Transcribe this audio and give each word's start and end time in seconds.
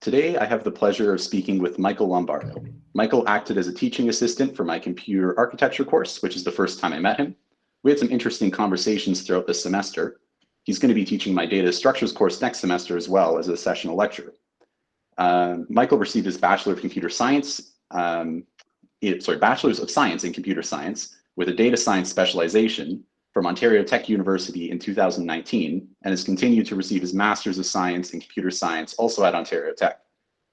Today, 0.00 0.38
I 0.38 0.46
have 0.46 0.64
the 0.64 0.70
pleasure 0.70 1.12
of 1.12 1.20
speaking 1.20 1.58
with 1.58 1.78
Michael 1.78 2.08
Lombardo. 2.08 2.64
Michael 2.94 3.28
acted 3.28 3.58
as 3.58 3.68
a 3.68 3.72
teaching 3.72 4.08
assistant 4.08 4.56
for 4.56 4.64
my 4.64 4.78
computer 4.78 5.38
architecture 5.38 5.84
course, 5.84 6.22
which 6.22 6.36
is 6.36 6.42
the 6.42 6.50
first 6.50 6.80
time 6.80 6.94
I 6.94 6.98
met 6.98 7.18
him. 7.18 7.36
We 7.82 7.90
had 7.90 8.00
some 8.00 8.10
interesting 8.10 8.50
conversations 8.50 9.20
throughout 9.20 9.46
the 9.46 9.52
semester. 9.52 10.20
He's 10.64 10.78
going 10.78 10.88
to 10.88 10.94
be 10.94 11.04
teaching 11.04 11.34
my 11.34 11.44
data 11.44 11.70
structures 11.70 12.12
course 12.12 12.40
next 12.40 12.60
semester 12.60 12.96
as 12.96 13.10
well 13.10 13.36
as 13.36 13.48
a 13.48 13.56
sessional 13.58 13.94
lecture. 13.94 14.32
Uh, 15.18 15.58
Michael 15.68 15.98
received 15.98 16.24
his 16.24 16.38
Bachelor 16.38 16.72
of 16.72 16.80
Computer 16.80 17.10
Science, 17.10 17.72
um, 17.90 18.44
sorry, 19.18 19.36
Bachelor's 19.36 19.80
of 19.80 19.90
Science 19.90 20.24
in 20.24 20.32
Computer 20.32 20.62
Science 20.62 21.16
with 21.36 21.50
a 21.50 21.54
data 21.54 21.76
science 21.76 22.08
specialization 22.08 23.04
from 23.32 23.46
Ontario 23.46 23.82
Tech 23.82 24.08
University 24.08 24.70
in 24.70 24.78
2019 24.78 25.88
and 26.02 26.10
has 26.10 26.24
continued 26.24 26.66
to 26.66 26.76
receive 26.76 27.00
his 27.00 27.14
Master's 27.14 27.58
of 27.58 27.66
Science 27.66 28.12
in 28.12 28.20
Computer 28.20 28.50
Science 28.50 28.94
also 28.94 29.24
at 29.24 29.34
Ontario 29.34 29.72
Tech. 29.72 30.00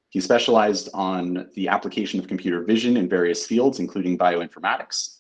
He 0.10 0.22
specialized 0.22 0.90
on 0.94 1.50
the 1.56 1.68
application 1.68 2.20
of 2.20 2.28
computer 2.28 2.64
vision 2.64 2.98
in 2.98 3.10
various 3.10 3.46
fields, 3.46 3.80
including 3.80 4.18
bioinformatics. 4.18 5.20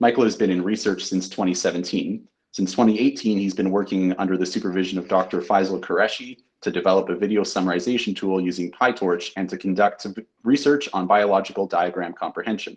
Michael 0.00 0.24
has 0.24 0.36
been 0.36 0.50
in 0.50 0.64
research 0.64 1.04
since 1.04 1.28
2017. 1.28 2.26
Since 2.52 2.72
2018, 2.72 3.38
he's 3.38 3.54
been 3.54 3.70
working 3.70 4.14
under 4.18 4.36
the 4.36 4.46
supervision 4.46 4.98
of 4.98 5.08
Dr. 5.08 5.40
Faisal 5.40 5.80
Qureshi 5.80 6.38
to 6.60 6.70
develop 6.70 7.08
a 7.08 7.16
video 7.16 7.42
summarization 7.42 8.16
tool 8.16 8.40
using 8.40 8.70
PyTorch 8.70 9.32
and 9.36 9.48
to 9.48 9.58
conduct 9.58 10.06
research 10.44 10.88
on 10.92 11.06
biological 11.06 11.66
diagram 11.66 12.12
comprehension. 12.12 12.76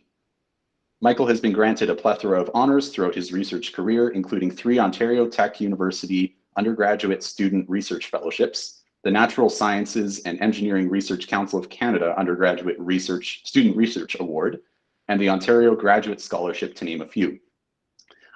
Michael 1.02 1.27
has 1.27 1.41
been 1.41 1.52
granted 1.52 1.90
a 1.90 1.95
plethora 1.95 2.40
of 2.40 2.49
honors 2.54 2.90
throughout 2.90 3.16
his 3.16 3.34
research 3.34 3.73
career, 3.73 4.09
including 4.09 4.49
three 4.49 4.80
Ontario 4.80 5.27
Tech 5.27 5.59
University 5.59 6.38
undergraduate 6.55 7.21
student 7.21 7.70
research 7.70 8.09
fellowships, 8.09 8.81
the 9.04 9.12
Natural 9.12 9.49
Sciences 9.49 10.20
and 10.20 10.40
Engineering 10.40 10.90
Research 10.90 11.27
Council 11.27 11.59
of 11.59 11.70
Canada 11.70 12.18
Undergraduate 12.18 12.79
Research 12.79 13.41
Student 13.43 13.76
Research 13.76 14.15
Award, 14.21 14.62
and 15.10 15.20
the 15.20 15.29
Ontario 15.29 15.76
Graduate 15.76 16.21
Scholarship, 16.21 16.74
to 16.76 16.85
name 16.85 17.02
a 17.02 17.07
few. 17.07 17.40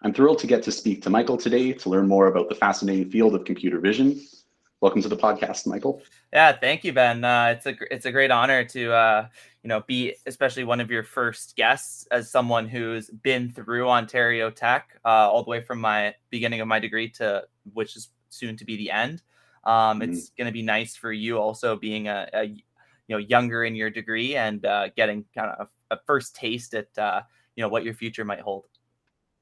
I'm 0.03 0.13
thrilled 0.13 0.39
to 0.39 0.47
get 0.47 0.61
to 0.63 0.71
speak 0.71 1.01
to 1.03 1.09
Michael 1.09 1.37
today 1.37 1.71
to 1.71 1.89
learn 1.89 2.09
more 2.09 2.27
about 2.27 2.49
the 2.49 2.55
fascinating 2.55 3.09
field 3.09 3.35
of 3.35 3.45
computer 3.45 3.79
vision. 3.79 4.19
Welcome 4.81 5.01
to 5.01 5.09
the 5.09 5.17
podcast, 5.17 5.65
Michael. 5.65 6.01
Yeah, 6.31 6.53
thank 6.53 6.83
you, 6.83 6.93
Ben. 6.93 7.23
Uh, 7.23 7.55
it's 7.57 7.65
a 7.65 7.75
it's 7.93 8.05
a 8.05 8.11
great 8.11 8.31
honor 8.31 8.63
to 8.63 8.93
uh, 8.93 9.27
you 9.63 9.67
know 9.67 9.81
be 9.87 10.15
especially 10.25 10.63
one 10.63 10.79
of 10.79 10.89
your 10.89 11.03
first 11.03 11.55
guests 11.55 12.07
as 12.11 12.31
someone 12.31 12.67
who's 12.67 13.09
been 13.09 13.51
through 13.51 13.89
Ontario 13.89 14.49
Tech 14.49 14.99
uh, 15.05 15.07
all 15.07 15.43
the 15.43 15.49
way 15.49 15.61
from 15.61 15.81
my 15.81 16.15
beginning 16.29 16.61
of 16.61 16.67
my 16.67 16.79
degree 16.79 17.09
to 17.09 17.43
which 17.73 17.95
is 17.95 18.09
soon 18.29 18.57
to 18.57 18.65
be 18.65 18.77
the 18.77 18.91
end. 18.91 19.21
Um, 19.63 19.99
mm-hmm. 19.99 20.13
It's 20.13 20.29
going 20.29 20.47
to 20.47 20.53
be 20.53 20.61
nice 20.61 20.95
for 20.95 21.11
you 21.11 21.37
also 21.37 21.75
being 21.75 22.07
a, 22.07 22.29
a, 22.33 22.43
you 22.43 22.61
know 23.09 23.17
younger 23.17 23.63
in 23.63 23.75
your 23.75 23.89
degree 23.89 24.35
and 24.35 24.65
uh, 24.65 24.89
getting 24.95 25.25
kind 25.35 25.51
of 25.51 25.67
a, 25.89 25.95
a, 25.95 25.99
first 26.05 26.35
taste 26.35 26.73
at 26.75 26.95
uh, 26.97 27.21
you 27.55 27.63
know 27.63 27.67
what 27.67 27.83
your 27.83 27.93
future 27.93 28.23
might 28.23 28.39
hold. 28.39 28.65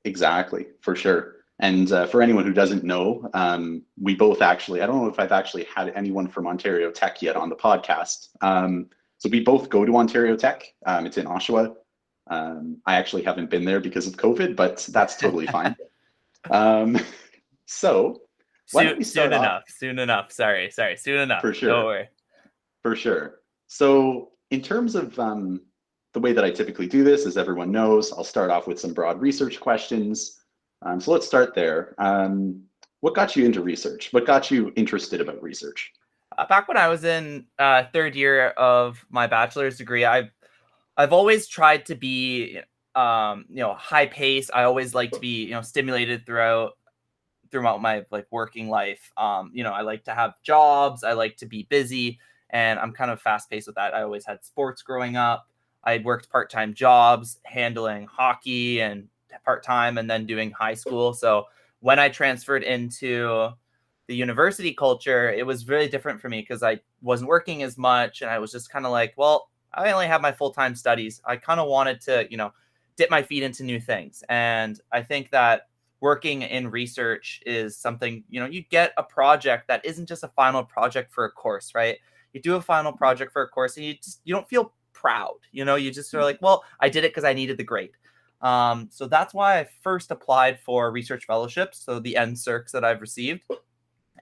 Exactly, 0.05 0.67
for 0.81 0.95
sure. 0.95 1.35
And 1.59 1.91
uh, 1.91 2.05
for 2.05 2.21
anyone 2.21 2.45
who 2.45 2.53
doesn't 2.53 2.83
know, 2.83 3.29
um, 3.33 3.83
we 3.99 4.13
both 4.13 4.41
actually, 4.43 4.81
I 4.81 4.85
don't 4.85 5.01
know 5.01 5.07
if 5.07 5.19
I've 5.19 5.31
actually 5.31 5.65
had 5.75 5.91
anyone 5.95 6.27
from 6.27 6.45
Ontario 6.45 6.91
Tech 6.91 7.21
yet 7.21 7.35
on 7.35 7.49
the 7.49 7.55
podcast. 7.55 8.29
Um, 8.41 8.89
so 9.17 9.29
we 9.29 9.41
both 9.41 9.69
go 9.69 9.85
to 9.85 9.97
Ontario 9.97 10.35
Tech. 10.35 10.63
Um, 10.85 11.05
it's 11.05 11.17
in 11.17 11.25
Oshawa. 11.25 11.75
Um, 12.29 12.81
I 12.85 12.95
actually 12.95 13.23
haven't 13.23 13.49
been 13.49 13.65
there 13.65 13.79
because 13.79 14.07
of 14.07 14.17
COVID, 14.17 14.55
but 14.55 14.87
that's 14.91 15.15
totally 15.15 15.47
fine. 15.57 15.75
Um, 16.49 16.99
so 17.65 18.21
soon, 18.67 19.03
soon 19.03 19.33
enough, 19.33 19.63
soon 19.67 19.99
enough. 19.99 20.31
Sorry, 20.31 20.69
sorry, 20.71 20.97
soon 20.97 21.19
enough. 21.19 21.41
For 21.41 21.53
sure. 21.53 21.69
Don't 21.69 21.85
worry. 21.85 22.09
For 22.83 22.95
sure. 22.95 23.39
So 23.67 24.31
in 24.51 24.61
terms 24.61 24.95
of 24.95 25.17
um, 25.19 25.61
the 26.13 26.19
way 26.19 26.33
that 26.33 26.43
I 26.43 26.51
typically 26.51 26.87
do 26.87 27.03
this, 27.03 27.25
as 27.25 27.37
everyone 27.37 27.71
knows, 27.71 28.11
I'll 28.11 28.23
start 28.23 28.49
off 28.49 28.67
with 28.67 28.79
some 28.79 28.93
broad 28.93 29.19
research 29.21 29.59
questions. 29.59 30.39
Um, 30.83 30.99
so 30.99 31.11
let's 31.11 31.25
start 31.25 31.53
there. 31.55 31.95
Um, 31.97 32.63
what 33.01 33.15
got 33.15 33.35
you 33.35 33.45
into 33.45 33.61
research? 33.61 34.11
What 34.11 34.25
got 34.25 34.51
you 34.51 34.71
interested 34.75 35.21
about 35.21 35.41
research? 35.41 35.91
Uh, 36.37 36.45
back 36.45 36.67
when 36.67 36.77
I 36.77 36.87
was 36.87 37.03
in 37.03 37.45
uh, 37.57 37.85
third 37.91 38.15
year 38.15 38.49
of 38.49 39.03
my 39.09 39.27
bachelor's 39.27 39.77
degree, 39.77 40.05
I've 40.05 40.29
I've 40.95 41.13
always 41.13 41.47
tried 41.47 41.85
to 41.87 41.95
be 41.95 42.59
um, 42.95 43.45
you 43.49 43.57
know 43.61 43.73
high 43.73 44.05
pace. 44.05 44.49
I 44.53 44.63
always 44.63 44.93
like 44.93 45.11
to 45.11 45.19
be 45.19 45.45
you 45.45 45.51
know 45.51 45.61
stimulated 45.61 46.25
throughout 46.25 46.73
throughout 47.51 47.81
my 47.81 48.03
like 48.11 48.27
working 48.29 48.69
life. 48.69 49.11
Um, 49.17 49.51
you 49.53 49.63
know, 49.63 49.71
I 49.71 49.81
like 49.81 50.03
to 50.05 50.13
have 50.13 50.33
jobs. 50.43 51.03
I 51.03 51.13
like 51.13 51.37
to 51.37 51.47
be 51.47 51.63
busy, 51.69 52.19
and 52.51 52.79
I'm 52.79 52.91
kind 52.91 53.09
of 53.09 53.19
fast 53.19 53.49
paced 53.49 53.67
with 53.67 53.75
that. 53.75 53.95
I 53.95 54.03
always 54.03 54.25
had 54.25 54.45
sports 54.45 54.83
growing 54.83 55.15
up. 55.15 55.47
I 55.83 55.93
had 55.93 56.05
worked 56.05 56.29
part 56.29 56.51
time 56.51 56.73
jobs 56.75 57.39
handling 57.45 58.07
hockey 58.07 58.81
and 58.81 59.07
part 59.43 59.63
time, 59.63 59.97
and 59.97 60.09
then 60.09 60.27
doing 60.27 60.51
high 60.51 60.75
school. 60.75 61.13
So 61.13 61.45
when 61.79 61.97
I 61.97 62.09
transferred 62.09 62.63
into 62.63 63.49
the 64.07 64.15
university 64.15 64.73
culture, 64.73 65.31
it 65.31 65.45
was 65.45 65.67
really 65.67 65.87
different 65.87 66.21
for 66.21 66.29
me 66.29 66.41
because 66.41 66.63
I 66.63 66.79
wasn't 67.01 67.29
working 67.29 67.63
as 67.63 67.77
much, 67.77 68.21
and 68.21 68.31
I 68.31 68.39
was 68.39 68.51
just 68.51 68.69
kind 68.71 68.85
of 68.85 68.91
like, 68.91 69.13
well, 69.17 69.49
I 69.73 69.91
only 69.91 70.07
have 70.07 70.21
my 70.21 70.31
full 70.31 70.51
time 70.51 70.75
studies. 70.75 71.21
I 71.25 71.35
kind 71.35 71.59
of 71.59 71.67
wanted 71.67 72.01
to, 72.01 72.27
you 72.29 72.37
know, 72.37 72.53
dip 72.95 73.11
my 73.11 73.21
feet 73.21 73.43
into 73.43 73.63
new 73.63 73.79
things, 73.79 74.23
and 74.29 74.79
I 74.91 75.03
think 75.03 75.31
that 75.31 75.67
working 75.99 76.43
in 76.43 76.69
research 76.69 77.41
is 77.45 77.75
something 77.75 78.23
you 78.29 78.39
know 78.39 78.45
you 78.45 78.63
get 78.69 78.93
a 78.97 79.03
project 79.03 79.67
that 79.67 79.83
isn't 79.83 80.05
just 80.07 80.23
a 80.23 80.27
final 80.29 80.63
project 80.63 81.11
for 81.11 81.25
a 81.25 81.31
course 81.31 81.73
right? 81.73 81.97
You 82.33 82.41
do 82.41 82.55
a 82.55 82.61
final 82.61 82.91
project 82.91 83.33
for 83.33 83.41
a 83.41 83.47
course 83.47 83.77
and 83.77 83.85
you 83.85 83.95
just 83.95 84.21
you 84.23 84.33
don't 84.33 84.47
feel 84.47 84.73
proud 84.93 85.37
you 85.51 85.65
know? 85.65 85.75
You 85.75 85.91
just 85.91 86.13
are 86.13 86.21
like 86.23 86.39
well 86.41 86.63
i 86.79 86.89
did 86.89 87.03
it 87.03 87.11
because 87.11 87.23
i 87.23 87.33
needed 87.33 87.57
the 87.57 87.63
grade. 87.63 87.91
Um, 88.41 88.89
so 88.91 89.07
that's 89.07 89.33
why 89.33 89.59
i 89.59 89.67
first 89.81 90.11
applied 90.11 90.59
for 90.59 90.91
research 90.91 91.25
fellowships 91.25 91.79
so 91.79 91.99
the 91.99 92.15
NSERCs 92.19 92.71
that 92.71 92.83
i've 92.85 93.01
received 93.01 93.41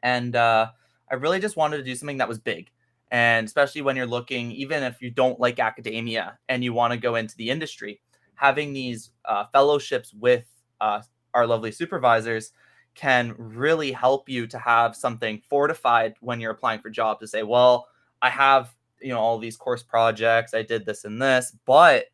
and 0.06 0.36
uh, 0.36 0.68
i 1.12 1.16
really 1.16 1.40
just 1.40 1.58
wanted 1.58 1.78
to 1.78 1.84
do 1.84 1.96
something 1.96 2.18
that 2.20 2.30
was 2.30 2.40
big. 2.40 2.72
And 3.12 3.46
especially 3.48 3.82
when 3.82 3.96
you're 3.96 4.08
looking 4.18 4.52
even 4.52 4.84
if 4.84 5.02
you 5.02 5.12
don't 5.12 5.40
like 5.40 5.60
academia 5.60 6.40
and 6.50 6.64
you 6.64 6.74
want 6.74 6.92
to 6.92 6.98
go 7.08 7.16
into 7.16 7.36
the 7.38 7.50
industry 7.50 8.02
having 8.36 8.74
these 8.74 9.12
uh, 9.26 9.46
fellowships 9.52 10.14
with 10.14 10.46
uh, 10.82 11.02
our 11.34 11.48
lovely 11.48 11.72
supervisors 11.72 12.52
can 12.94 13.36
really 13.38 13.92
help 13.92 14.30
you 14.30 14.48
to 14.48 14.58
have 14.58 14.96
something 14.96 15.42
fortified 15.50 16.16
when 16.22 16.40
you're 16.40 16.52
applying 16.52 16.80
for 16.80 16.90
jobs 16.90 17.20
to 17.20 17.28
say, 17.28 17.44
well, 17.44 17.88
I 18.22 18.30
have, 18.30 18.74
you 19.02 19.10
know, 19.10 19.20
all 19.20 19.38
these 19.38 19.58
course 19.58 19.84
projects, 19.84 20.54
I 20.54 20.62
did 20.62 20.86
this 20.86 21.04
and 21.04 21.22
this, 21.22 21.56
but 21.66 22.06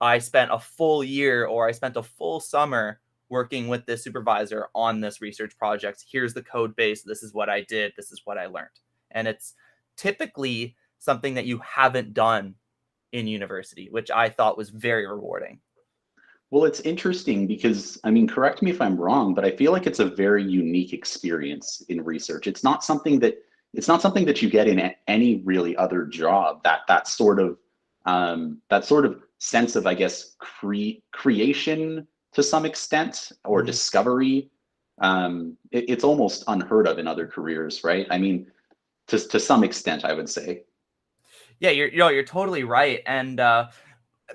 I 0.00 0.18
spent 0.18 0.52
a 0.52 0.58
full 0.58 1.02
year 1.02 1.46
or 1.46 1.66
I 1.66 1.72
spent 1.72 1.96
a 1.96 2.02
full 2.02 2.40
summer 2.40 3.00
working 3.30 3.68
with 3.68 3.86
this 3.86 4.02
supervisor 4.02 4.68
on 4.74 5.00
this 5.00 5.20
research 5.20 5.56
project. 5.58 6.04
Here's 6.10 6.34
the 6.34 6.42
code 6.42 6.74
base. 6.76 7.02
This 7.02 7.22
is 7.22 7.34
what 7.34 7.48
I 7.48 7.62
did. 7.62 7.92
This 7.96 8.10
is 8.12 8.22
what 8.24 8.38
I 8.38 8.46
learned. 8.46 8.68
And 9.10 9.28
it's 9.28 9.54
typically 9.96 10.76
something 10.98 11.34
that 11.34 11.46
you 11.46 11.58
haven't 11.58 12.14
done 12.14 12.54
in 13.12 13.26
university, 13.26 13.88
which 13.90 14.10
I 14.10 14.28
thought 14.28 14.58
was 14.58 14.70
very 14.70 15.06
rewarding. 15.06 15.60
Well, 16.50 16.64
it's 16.64 16.80
interesting 16.80 17.46
because, 17.46 17.98
I 18.04 18.10
mean, 18.10 18.26
correct 18.26 18.62
me 18.62 18.70
if 18.70 18.80
I'm 18.80 18.96
wrong, 18.96 19.34
but 19.34 19.44
I 19.44 19.50
feel 19.50 19.70
like 19.70 19.86
it's 19.86 19.98
a 19.98 20.06
very 20.06 20.42
unique 20.42 20.94
experience 20.94 21.82
in 21.88 22.02
research. 22.02 22.46
It's 22.46 22.64
not 22.64 22.82
something 22.82 23.18
that 23.20 23.38
it's 23.74 23.88
not 23.88 24.00
something 24.00 24.24
that 24.24 24.40
you 24.40 24.48
get 24.48 24.66
in 24.66 24.94
any 25.08 25.42
really 25.44 25.76
other 25.76 26.06
job. 26.06 26.62
That 26.64 26.80
that 26.88 27.06
sort 27.06 27.38
of 27.38 27.58
um, 28.06 28.62
that 28.70 28.86
sort 28.86 29.04
of 29.04 29.20
sense 29.38 29.76
of, 29.76 29.86
I 29.86 29.92
guess, 29.92 30.36
cre- 30.38 31.02
creation 31.12 32.06
to 32.32 32.42
some 32.42 32.64
extent 32.64 33.32
or 33.44 33.60
mm-hmm. 33.60 33.66
discovery. 33.66 34.50
Um, 35.00 35.56
it, 35.70 35.88
it's 35.88 36.04
almost 36.04 36.44
unheard 36.48 36.88
of 36.88 36.98
in 36.98 37.06
other 37.06 37.26
careers, 37.26 37.84
right? 37.84 38.06
I 38.10 38.18
mean, 38.18 38.50
to 39.08 39.18
to 39.18 39.38
some 39.40 39.64
extent, 39.64 40.04
I 40.04 40.12
would 40.12 40.28
say. 40.28 40.64
Yeah, 41.60 41.70
you're 41.70 41.88
you 41.88 41.98
know, 41.98 42.08
you're 42.08 42.24
totally 42.24 42.64
right, 42.64 43.02
and. 43.06 43.40
Uh, 43.40 43.68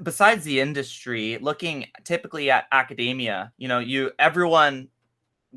besides 0.01 0.43
the 0.43 0.59
industry, 0.59 1.37
looking 1.39 1.85
typically 2.03 2.49
at 2.49 2.65
academia, 2.71 3.53
you 3.57 3.67
know, 3.67 3.77
you 3.77 4.11
everyone 4.17 4.89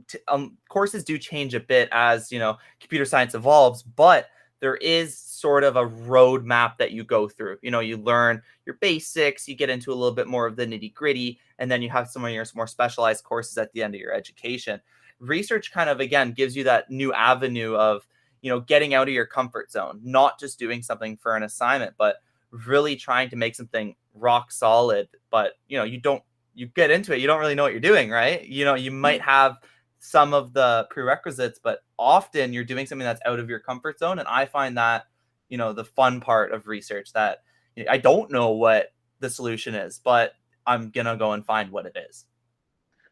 t- 0.08 0.18
um, 0.28 0.56
courses 0.68 1.04
do 1.04 1.18
change 1.18 1.54
a 1.54 1.60
bit 1.60 1.88
as 1.92 2.30
you 2.30 2.38
know 2.38 2.56
computer 2.80 3.04
science 3.04 3.34
evolves, 3.34 3.82
but 3.82 4.28
there 4.60 4.76
is 4.76 5.18
sort 5.18 5.64
of 5.64 5.76
a 5.76 5.86
roadmap 5.86 6.78
that 6.78 6.92
you 6.92 7.04
go 7.04 7.28
through. 7.28 7.58
You 7.62 7.70
know, 7.70 7.80
you 7.80 7.96
learn 7.96 8.42
your 8.64 8.76
basics, 8.76 9.46
you 9.46 9.54
get 9.54 9.70
into 9.70 9.92
a 9.92 9.94
little 9.94 10.14
bit 10.14 10.26
more 10.26 10.46
of 10.46 10.56
the 10.56 10.66
nitty 10.66 10.94
gritty, 10.94 11.38
and 11.58 11.70
then 11.70 11.82
you 11.82 11.90
have 11.90 12.08
some 12.08 12.24
of 12.24 12.30
your 12.30 12.44
more 12.54 12.66
specialized 12.66 13.24
courses 13.24 13.58
at 13.58 13.72
the 13.72 13.82
end 13.82 13.94
of 13.94 14.00
your 14.00 14.12
education. 14.12 14.80
Research 15.18 15.72
kind 15.72 15.90
of 15.90 16.00
again 16.00 16.32
gives 16.32 16.56
you 16.56 16.64
that 16.64 16.90
new 16.90 17.12
avenue 17.12 17.74
of 17.74 18.06
you 18.42 18.50
know 18.50 18.60
getting 18.60 18.94
out 18.94 19.08
of 19.08 19.14
your 19.14 19.26
comfort 19.26 19.70
zone, 19.70 20.00
not 20.02 20.38
just 20.38 20.58
doing 20.58 20.82
something 20.82 21.16
for 21.16 21.36
an 21.36 21.42
assignment, 21.42 21.94
but 21.98 22.16
really 22.50 22.96
trying 22.96 23.28
to 23.30 23.36
make 23.36 23.54
something 23.54 23.94
rock 24.14 24.50
solid 24.50 25.08
but 25.30 25.54
you 25.68 25.76
know 25.76 25.84
you 25.84 25.98
don't 25.98 26.22
you 26.54 26.66
get 26.66 26.90
into 26.90 27.12
it 27.12 27.20
you 27.20 27.26
don't 27.26 27.40
really 27.40 27.54
know 27.54 27.62
what 27.62 27.72
you're 27.72 27.80
doing 27.80 28.10
right 28.10 28.44
you 28.46 28.64
know 28.64 28.74
you 28.74 28.90
might 28.90 29.20
have 29.20 29.58
some 30.06 30.32
of 30.32 30.52
the 30.52 30.86
prerequisites 30.90 31.58
but 31.62 31.80
often 31.98 32.52
you're 32.52 32.64
doing 32.64 32.86
something 32.86 33.04
that's 33.04 33.20
out 33.26 33.38
of 33.38 33.48
your 33.48 33.58
comfort 33.58 33.98
zone 33.98 34.18
and 34.18 34.28
i 34.28 34.44
find 34.44 34.76
that 34.76 35.06
you 35.48 35.58
know 35.58 35.72
the 35.72 35.84
fun 35.84 36.20
part 36.20 36.52
of 36.52 36.66
research 36.66 37.12
that 37.12 37.42
I 37.88 37.98
don't 37.98 38.30
know 38.30 38.50
what 38.50 38.92
the 39.20 39.28
solution 39.28 39.74
is, 39.74 40.00
but 40.02 40.32
I'm 40.66 40.90
gonna 40.90 41.16
go 41.16 41.32
and 41.32 41.44
find 41.44 41.70
what 41.70 41.86
it 41.86 41.96
is. 42.08 42.24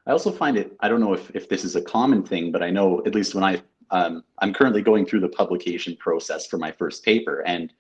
I 0.07 0.13
also 0.13 0.33
find 0.33 0.57
it, 0.57 0.77
I 0.81 0.89
don't 0.89 1.01
know 1.01 1.15
if, 1.15 1.31
if 1.35 1.49
this 1.49 1.65
is 1.65 1.77
a 1.77 1.83
common 1.83 2.23
thing, 2.23 2.53
but 2.53 2.63
I 2.63 2.71
know 2.71 3.03
at 3.07 3.15
least 3.15 3.35
when 3.35 3.45
I, 3.45 3.63
um, 3.91 4.23
I'm 4.39 4.53
currently 4.53 4.83
going 4.83 5.07
through 5.07 5.21
the 5.21 5.29
publication 5.29 5.97
process 5.97 6.47
for 6.47 6.59
my 6.59 6.73
first 6.73 7.05
paper. 7.05 7.41
And 7.47 7.73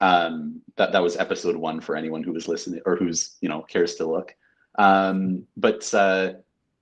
um, 0.00 0.60
that, 0.76 0.90
that 0.92 1.02
was 1.02 1.16
episode 1.16 1.56
one 1.56 1.80
for 1.80 1.94
anyone 1.94 2.24
who 2.24 2.32
was 2.32 2.48
listening 2.48 2.80
or 2.84 2.96
who's, 2.96 3.36
you 3.40 3.48
know, 3.48 3.62
cares 3.62 3.94
to 3.96 4.06
look. 4.06 4.34
Um, 4.76 5.44
but 5.56 5.92
uh, 5.94 6.34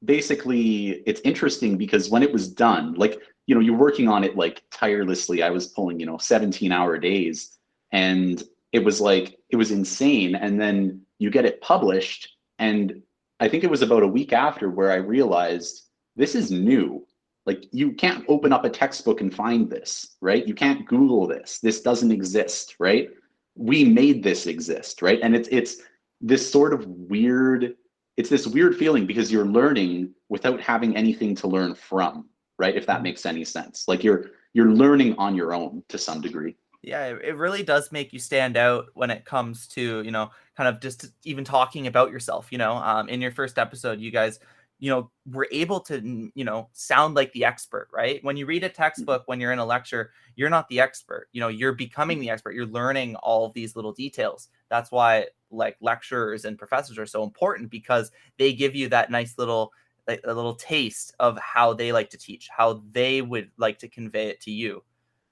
basically 0.05 1.03
it's 1.07 1.21
interesting 1.23 1.77
because 1.77 2.11
when 2.11 2.23
it 2.23 2.33
was 2.33 2.49
done, 2.49 2.95
like, 2.95 3.21
you 3.47 3.55
know, 3.55 3.61
you're 3.61 3.77
working 3.77 4.09
on 4.09 4.25
it 4.25 4.37
like 4.37 4.63
tirelessly. 4.71 5.43
I 5.43 5.51
was 5.51 5.69
pulling, 5.69 6.01
you 6.01 6.07
know, 6.07 6.19
17 6.19 6.73
hour 6.73 6.99
days 6.99 7.59
and 7.93 8.43
it 8.73 8.85
was 8.85 9.01
like, 9.01 9.39
it 9.51 9.57
was 9.57 9.71
insane. 9.71 10.35
And 10.35 10.61
then 10.61 11.03
you 11.19 11.31
get 11.31 11.45
it 11.45 11.61
published 11.61 12.37
and 12.59 13.03
I 13.39 13.49
think 13.49 13.65
it 13.65 13.71
was 13.71 13.83
about 13.83 14.03
a 14.03 14.09
week 14.09 14.33
after 14.33 14.71
where 14.71 14.91
I 14.91 14.97
realized 14.97 15.83
this 16.17 16.35
is 16.35 16.51
new. 16.51 17.07
Like 17.45 17.67
you 17.73 17.93
can't 17.93 18.25
open 18.29 18.53
up 18.53 18.65
a 18.65 18.71
textbook 18.71 19.21
and 19.21 19.33
find 19.33 19.71
this, 19.71 20.17
right? 20.21 20.47
You 20.47 20.55
can't 20.55 20.87
Google 20.87 21.27
this. 21.27 21.59
This 21.61 21.81
doesn't 21.81 22.11
exist, 22.11 22.77
right? 22.81 23.09
We 23.55 23.85
made 23.85 24.23
this 24.23 24.47
exist, 24.47 25.01
right? 25.01 25.21
And 25.23 25.35
it's 25.37 25.49
it's 25.53 25.77
this 26.21 26.51
sort 26.51 26.73
of 26.73 26.87
weird, 26.87 27.77
it's 28.17 28.29
this 28.31 28.47
weird 28.47 28.77
feeling 28.77 29.07
because 29.07 29.31
you're 29.31 29.47
learning 29.47 30.15
without 30.29 30.61
having 30.61 30.97
anything 30.97 31.35
to 31.37 31.47
learn 31.47 31.75
from, 31.75 32.29
right? 32.59 32.77
If 32.77 32.87
that 32.87 32.97
mm-hmm. 32.97 33.05
makes 33.05 33.27
any 33.27 33.45
sense. 33.45 33.85
Like 33.87 34.03
you're 34.03 34.31
you're 34.53 34.71
learning 34.73 35.15
on 35.19 35.35
your 35.35 35.53
own 35.53 35.83
to 35.89 35.99
some 35.99 36.21
degree 36.21 36.57
yeah 36.87 37.07
it 37.07 37.37
really 37.37 37.63
does 37.63 37.93
make 37.93 38.13
you 38.13 38.19
stand 38.19 38.57
out 38.57 38.87
when 38.95 39.11
it 39.11 39.25
comes 39.25 39.67
to 39.67 40.03
you 40.03 40.11
know 40.11 40.31
kind 40.57 40.69
of 40.69 40.81
just 40.81 41.07
even 41.25 41.45
talking 41.45 41.87
about 41.87 42.11
yourself 42.11 42.49
you 42.51 42.57
know 42.57 42.75
um, 42.77 43.09
in 43.09 43.21
your 43.21 43.33
first 43.33 43.59
episode 43.59 44.01
you 44.01 44.11
guys 44.11 44.39
you 44.79 44.91
know 44.91 45.11
we're 45.31 45.47
able 45.51 45.81
to 45.81 46.31
you 46.35 46.45
know 46.45 46.69
sound 46.73 47.15
like 47.15 47.33
the 47.33 47.45
expert 47.45 47.89
right? 47.93 48.23
When 48.23 48.37
you 48.37 48.47
read 48.47 48.65
a 48.65 48.69
mm. 48.69 48.75
textbook 48.75 49.23
when 49.27 49.41
you're 49.41 49.53
in 49.53 49.59
a 49.59 49.65
lecture 49.65 50.11
you're 50.37 50.51
not 50.51 50.69
the 50.69 50.81
expert. 50.81 51.29
You 51.33 51.41
know 51.41 51.49
you're 51.49 51.73
becoming 51.73 52.21
the 52.21 52.31
expert. 52.31 52.55
You're 52.55 52.67
learning 52.67 53.17
all 53.17 53.47
of 53.47 53.55
these 53.55 53.75
little 53.75 53.93
details. 53.93 54.49
That's 54.69 54.91
why 54.93 55.27
like 55.51 55.77
lecturers 55.81 56.45
and 56.45 56.59
professors 56.59 56.99
are 56.99 57.07
so 57.07 57.25
important 57.25 57.71
because 57.71 58.11
they 58.39 58.53
give 58.53 58.75
you 58.75 58.89
that 58.91 59.11
nice 59.11 59.39
little 59.39 59.73
like 60.07 60.21
a 60.25 60.33
little 60.33 60.55
taste 60.55 61.15
of 61.19 61.37
how 61.39 61.73
they 61.73 61.91
like 61.91 62.11
to 62.11 62.19
teach 62.19 62.49
how 62.55 62.83
they 62.93 63.23
would 63.23 63.51
like 63.57 63.79
to 63.81 63.89
convey 63.89 64.29
it 64.29 64.41
to 64.43 64.51
you. 64.51 64.83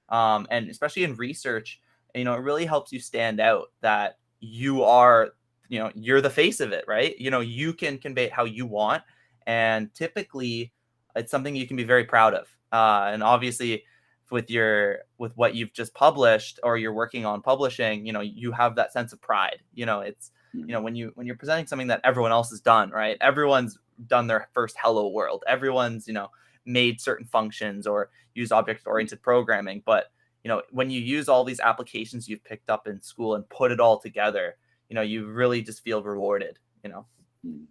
Um, 0.09 0.47
and 0.51 0.69
especially 0.69 1.05
in 1.05 1.17
research 1.17 1.81
you 2.15 2.25
know 2.25 2.35
it 2.35 2.41
really 2.41 2.65
helps 2.65 2.93
you 2.93 3.01
stand 3.01 3.41
out 3.41 3.73
that 3.81 4.19
you 4.41 4.83
are 4.85 5.31
you 5.69 5.79
know 5.79 5.91
you're 5.95 6.21
the 6.21 6.31
face 6.31 6.61
of 6.61 6.73
it 6.73 6.85
right? 6.89 7.19
You 7.19 7.31
know 7.31 7.41
you 7.41 7.73
can 7.73 7.99
convey 7.99 8.25
it 8.25 8.33
how 8.33 8.45
you 8.45 8.67
want 8.67 9.03
and 9.47 9.93
typically 9.95 10.73
it's 11.17 11.31
something 11.31 11.55
you 11.55 11.67
can 11.67 11.77
be 11.77 11.85
very 11.85 12.05
proud 12.05 12.35
of 12.35 12.49
uh, 12.73 13.11
and 13.13 13.23
obviously 13.23 13.85
with 14.31 14.51
your 14.51 15.01
with 15.19 15.37
what 15.37 15.55
you've 15.55 15.73
just 15.73 15.95
published 15.95 16.59
or 16.63 16.77
you're 16.77 16.93
working 16.93 17.25
on 17.25 17.41
publishing 17.41 18.05
you 18.05 18.13
know 18.13 18.21
you 18.21 18.51
have 18.51 18.75
that 18.75 18.93
sense 18.93 19.13
of 19.13 19.21
pride 19.21 19.61
you 19.75 19.87
know 19.87 20.01
it's 20.01 20.33
you 20.55 20.67
know 20.67 20.81
when 20.81 20.95
you 20.95 21.13
when 21.15 21.27
you're 21.27 21.37
presenting 21.37 21.67
something 21.67 21.89
that 21.89 22.01
everyone 22.05 22.33
else 22.33 22.51
has 22.51 22.61
done 22.61 22.91
right? 22.91 23.17
Everyone's 23.21 23.79
done 24.07 24.27
their 24.27 24.49
first 24.53 24.77
hello 24.81 25.09
world. 25.09 25.45
Everyone's 25.47 26.07
you 26.07 26.15
know 26.15 26.31
made 26.65 27.01
certain 27.01 27.27
functions 27.27 27.87
or 27.87 28.11
use 28.35 28.51
object 28.51 28.87
oriented 28.87 29.21
programming 29.21 29.83
but 29.85 30.11
you 30.43 30.49
know 30.49 30.63
when 30.71 30.91
you 30.91 31.01
use 31.01 31.29
all 31.29 31.45
these 31.45 31.61
applications 31.61 32.27
you've 32.27 32.43
picked 32.43 32.71
up 32.71 32.87
in 32.87 33.03
school 33.03 33.35
and 33.35 33.47
put 33.51 33.71
it 33.71 33.81
all 33.81 33.99
together 33.99 34.57
you 34.89 34.95
know 34.95 35.03
you 35.03 35.27
really 35.27 35.61
just 35.61 35.85
feel 35.85 36.03
rewarded 36.03 36.59
you 36.83 36.89
know? 36.89 37.05
Hmm. 37.45 37.65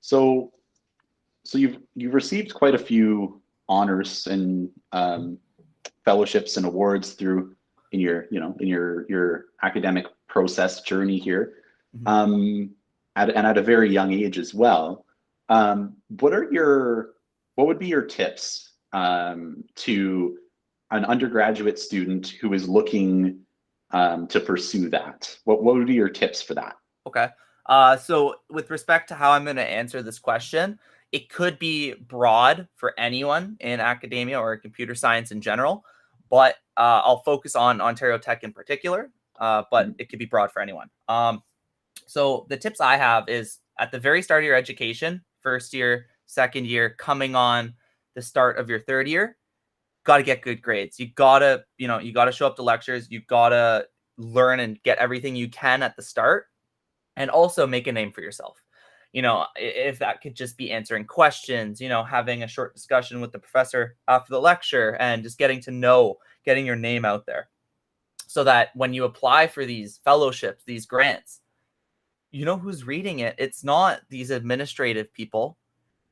so 0.00 0.52
so 1.44 1.58
you've 1.58 1.78
you've 1.94 2.14
received 2.14 2.54
quite 2.54 2.74
a 2.74 2.78
few 2.78 3.40
honors 3.68 4.26
and 4.26 4.70
um, 4.92 5.38
fellowships 6.04 6.56
and 6.56 6.66
awards 6.66 7.12
through 7.12 7.54
in 7.92 8.00
your 8.00 8.26
you 8.30 8.40
know 8.40 8.54
in 8.60 8.66
your 8.66 9.08
your 9.08 9.46
academic 9.62 10.06
process 10.28 10.80
journey 10.82 11.18
here 11.18 11.54
mm-hmm. 11.96 12.06
um, 12.06 12.70
at, 13.16 13.30
and 13.30 13.46
at 13.46 13.58
a 13.58 13.62
very 13.62 13.90
young 13.90 14.12
age 14.12 14.38
as 14.38 14.54
well 14.54 15.04
um, 15.48 15.96
what 16.20 16.32
are 16.32 16.50
your 16.52 17.10
what 17.54 17.66
would 17.66 17.78
be 17.78 17.86
your 17.86 18.02
tips 18.02 18.72
um, 18.92 19.64
to 19.74 20.38
an 20.90 21.04
undergraduate 21.06 21.78
student 21.78 22.28
who 22.28 22.52
is 22.52 22.68
looking 22.68 23.40
um, 23.90 24.26
to 24.28 24.40
pursue 24.40 24.88
that? 24.90 25.36
What, 25.44 25.62
what 25.62 25.74
would 25.74 25.86
be 25.86 25.94
your 25.94 26.08
tips 26.08 26.42
for 26.42 26.54
that? 26.54 26.76
Okay. 27.06 27.28
Uh, 27.66 27.96
so, 27.96 28.36
with 28.50 28.70
respect 28.70 29.08
to 29.08 29.14
how 29.14 29.32
I'm 29.32 29.44
going 29.44 29.56
to 29.56 29.68
answer 29.68 30.02
this 30.02 30.18
question, 30.18 30.78
it 31.12 31.28
could 31.28 31.58
be 31.58 31.94
broad 31.94 32.66
for 32.74 32.94
anyone 32.98 33.56
in 33.60 33.80
academia 33.80 34.40
or 34.40 34.56
computer 34.56 34.94
science 34.94 35.30
in 35.30 35.40
general, 35.40 35.84
but 36.30 36.56
uh, 36.78 37.02
I'll 37.04 37.22
focus 37.22 37.54
on 37.54 37.80
Ontario 37.80 38.18
Tech 38.18 38.42
in 38.42 38.52
particular, 38.52 39.10
uh, 39.38 39.64
but 39.70 39.86
mm-hmm. 39.88 39.96
it 39.98 40.08
could 40.08 40.18
be 40.18 40.24
broad 40.24 40.50
for 40.50 40.62
anyone. 40.62 40.88
Um, 41.08 41.42
so, 42.06 42.46
the 42.48 42.56
tips 42.56 42.80
I 42.80 42.96
have 42.96 43.28
is 43.28 43.58
at 43.78 43.92
the 43.92 43.98
very 43.98 44.22
start 44.22 44.42
of 44.42 44.46
your 44.46 44.56
education, 44.56 45.22
first 45.42 45.74
year, 45.74 46.06
second 46.26 46.66
year, 46.66 46.94
coming 46.98 47.34
on 47.34 47.74
the 48.14 48.22
start 48.22 48.58
of 48.58 48.68
your 48.68 48.80
third 48.80 49.06
year, 49.06 49.36
got 50.04 50.16
to 50.16 50.22
get 50.22 50.42
good 50.42 50.62
grades. 50.62 50.98
You 50.98 51.08
got 51.08 51.40
to, 51.40 51.64
you 51.78 51.88
know, 51.88 51.98
you 51.98 52.12
got 52.12 52.26
to 52.26 52.32
show 52.32 52.46
up 52.46 52.56
to 52.56 52.62
lectures. 52.62 53.10
You 53.10 53.20
got 53.20 53.50
to 53.50 53.86
learn 54.16 54.60
and 54.60 54.82
get 54.82 54.98
everything 54.98 55.36
you 55.36 55.48
can 55.48 55.82
at 55.82 55.96
the 55.96 56.02
start 56.02 56.46
and 57.16 57.30
also 57.30 57.66
make 57.66 57.86
a 57.86 57.92
name 57.92 58.12
for 58.12 58.20
yourself. 58.20 58.61
You 59.12 59.22
know, 59.22 59.46
if 59.56 59.98
that 59.98 60.22
could 60.22 60.34
just 60.34 60.56
be 60.56 60.70
answering 60.70 61.04
questions, 61.04 61.80
you 61.80 61.88
know, 61.88 62.02
having 62.02 62.42
a 62.42 62.48
short 62.48 62.74
discussion 62.74 63.20
with 63.20 63.32
the 63.32 63.38
professor 63.38 63.96
after 64.08 64.32
the 64.32 64.40
lecture 64.40 64.96
and 65.00 65.22
just 65.22 65.38
getting 65.38 65.60
to 65.62 65.70
know, 65.70 66.16
getting 66.44 66.64
your 66.64 66.76
name 66.76 67.04
out 67.04 67.26
there 67.26 67.48
so 68.26 68.42
that 68.44 68.74
when 68.74 68.94
you 68.94 69.04
apply 69.04 69.46
for 69.46 69.66
these 69.66 70.00
fellowships, 70.02 70.64
these 70.64 70.86
grants, 70.86 71.40
you 72.30 72.46
know 72.46 72.56
who's 72.56 72.86
reading 72.86 73.18
it. 73.18 73.34
It's 73.36 73.62
not 73.62 74.00
these 74.08 74.30
administrative 74.30 75.12
people 75.12 75.58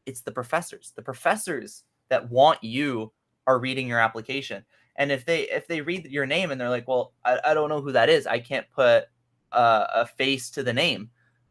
it's 0.06 0.20
the 0.20 0.32
professors. 0.32 0.92
The 0.96 1.02
professors 1.02 1.84
that 2.08 2.30
want 2.30 2.62
you 2.62 3.12
are 3.46 3.58
reading 3.58 3.86
your 3.88 4.00
application. 4.00 4.64
And 4.96 5.10
if 5.12 5.24
they 5.24 5.42
if 5.42 5.66
they 5.66 5.80
read 5.80 6.06
your 6.06 6.26
name 6.26 6.50
and 6.50 6.60
they're 6.60 6.68
like, 6.68 6.88
well, 6.88 7.12
I, 7.24 7.38
I 7.44 7.54
don't 7.54 7.68
know 7.68 7.80
who 7.80 7.92
that 7.92 8.10
is, 8.10 8.26
I 8.26 8.40
can't 8.40 8.66
put 8.70 9.04
a, 9.52 9.86
a 9.94 10.06
face 10.06 10.50
to 10.50 10.62
the 10.62 10.72
name, 10.72 11.10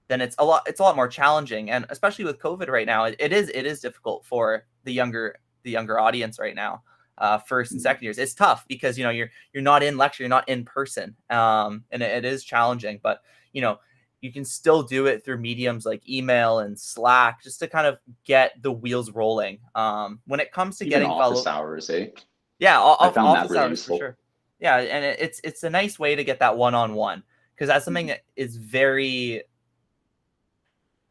then 0.10 0.20
it's 0.20 0.36
a 0.38 0.44
lot 0.44 0.64
it's 0.68 0.82
a 0.82 0.84
lot 0.84 0.98
more 0.98 1.08
challenging. 1.08 1.72
And 1.72 1.86
especially 1.90 2.26
with 2.26 2.40
COVID 2.40 2.68
right 2.68 2.86
now, 2.86 3.06
it, 3.06 3.16
it 3.20 3.32
is 3.32 3.50
it 3.50 3.66
is 3.66 3.80
difficult 3.80 4.26
for 4.26 4.66
the 4.84 4.92
younger 4.92 5.38
the 5.64 5.72
younger 5.72 6.00
audience 6.00 6.38
right 6.38 6.56
now. 6.56 6.84
Uh, 7.18 7.38
first 7.38 7.72
and 7.72 7.80
mm-hmm. 7.80 7.84
second 7.84 8.04
years. 8.06 8.18
It's 8.18 8.34
tough 8.34 8.66
because 8.70 8.98
you 8.98 9.04
know 9.04 9.10
you're 9.10 9.30
you're 9.54 9.64
not 9.64 9.84
in 9.84 9.98
lecture, 9.98 10.24
you're 10.24 10.30
not 10.30 10.48
in 10.48 10.64
person, 10.64 11.16
um, 11.30 11.84
and 11.92 12.02
it, 12.02 12.24
it 12.24 12.26
is 12.26 12.46
challenging. 12.46 13.00
But 13.04 13.22
you 13.52 13.62
know 13.62 13.80
you 14.22 14.32
can 14.32 14.44
still 14.44 14.84
do 14.84 15.06
it 15.06 15.24
through 15.24 15.38
mediums 15.38 15.86
like 15.86 16.08
email 16.08 16.60
and 16.60 16.78
Slack 16.78 17.42
just 17.42 17.60
to 17.60 17.68
kind 17.68 17.88
of 17.88 17.98
get 18.26 18.54
the 18.62 18.72
wheels 18.72 19.12
rolling. 19.12 19.60
Um, 19.76 20.20
when 20.26 20.40
it 20.40 20.52
comes 20.52 20.78
to 20.78 20.86
Even 20.86 21.00
getting 21.00 21.10
office 21.10 21.44
follow- 21.44 21.58
hours, 21.58 21.90
eh? 21.90 22.08
Yeah, 22.60 22.82
I 22.82 23.10
found 23.12 23.28
office 23.28 23.50
that 23.50 23.54
really 23.54 23.64
hours 23.64 23.70
useful. 23.72 23.98
for 23.98 24.04
sure. 24.04 24.18
Yeah, 24.60 24.78
and 24.78 25.06
it, 25.06 25.20
it's 25.22 25.40
it's 25.46 25.64
a 25.64 25.70
nice 25.70 25.98
way 25.98 26.16
to 26.16 26.24
get 26.26 26.40
that 26.40 26.58
one 26.58 26.76
on 26.76 26.94
one 26.94 27.24
because 27.56 27.70
that's 27.70 27.86
something 27.86 28.08
mm-hmm. 28.08 28.16
that 28.36 28.42
is 28.42 28.58
very. 28.58 29.44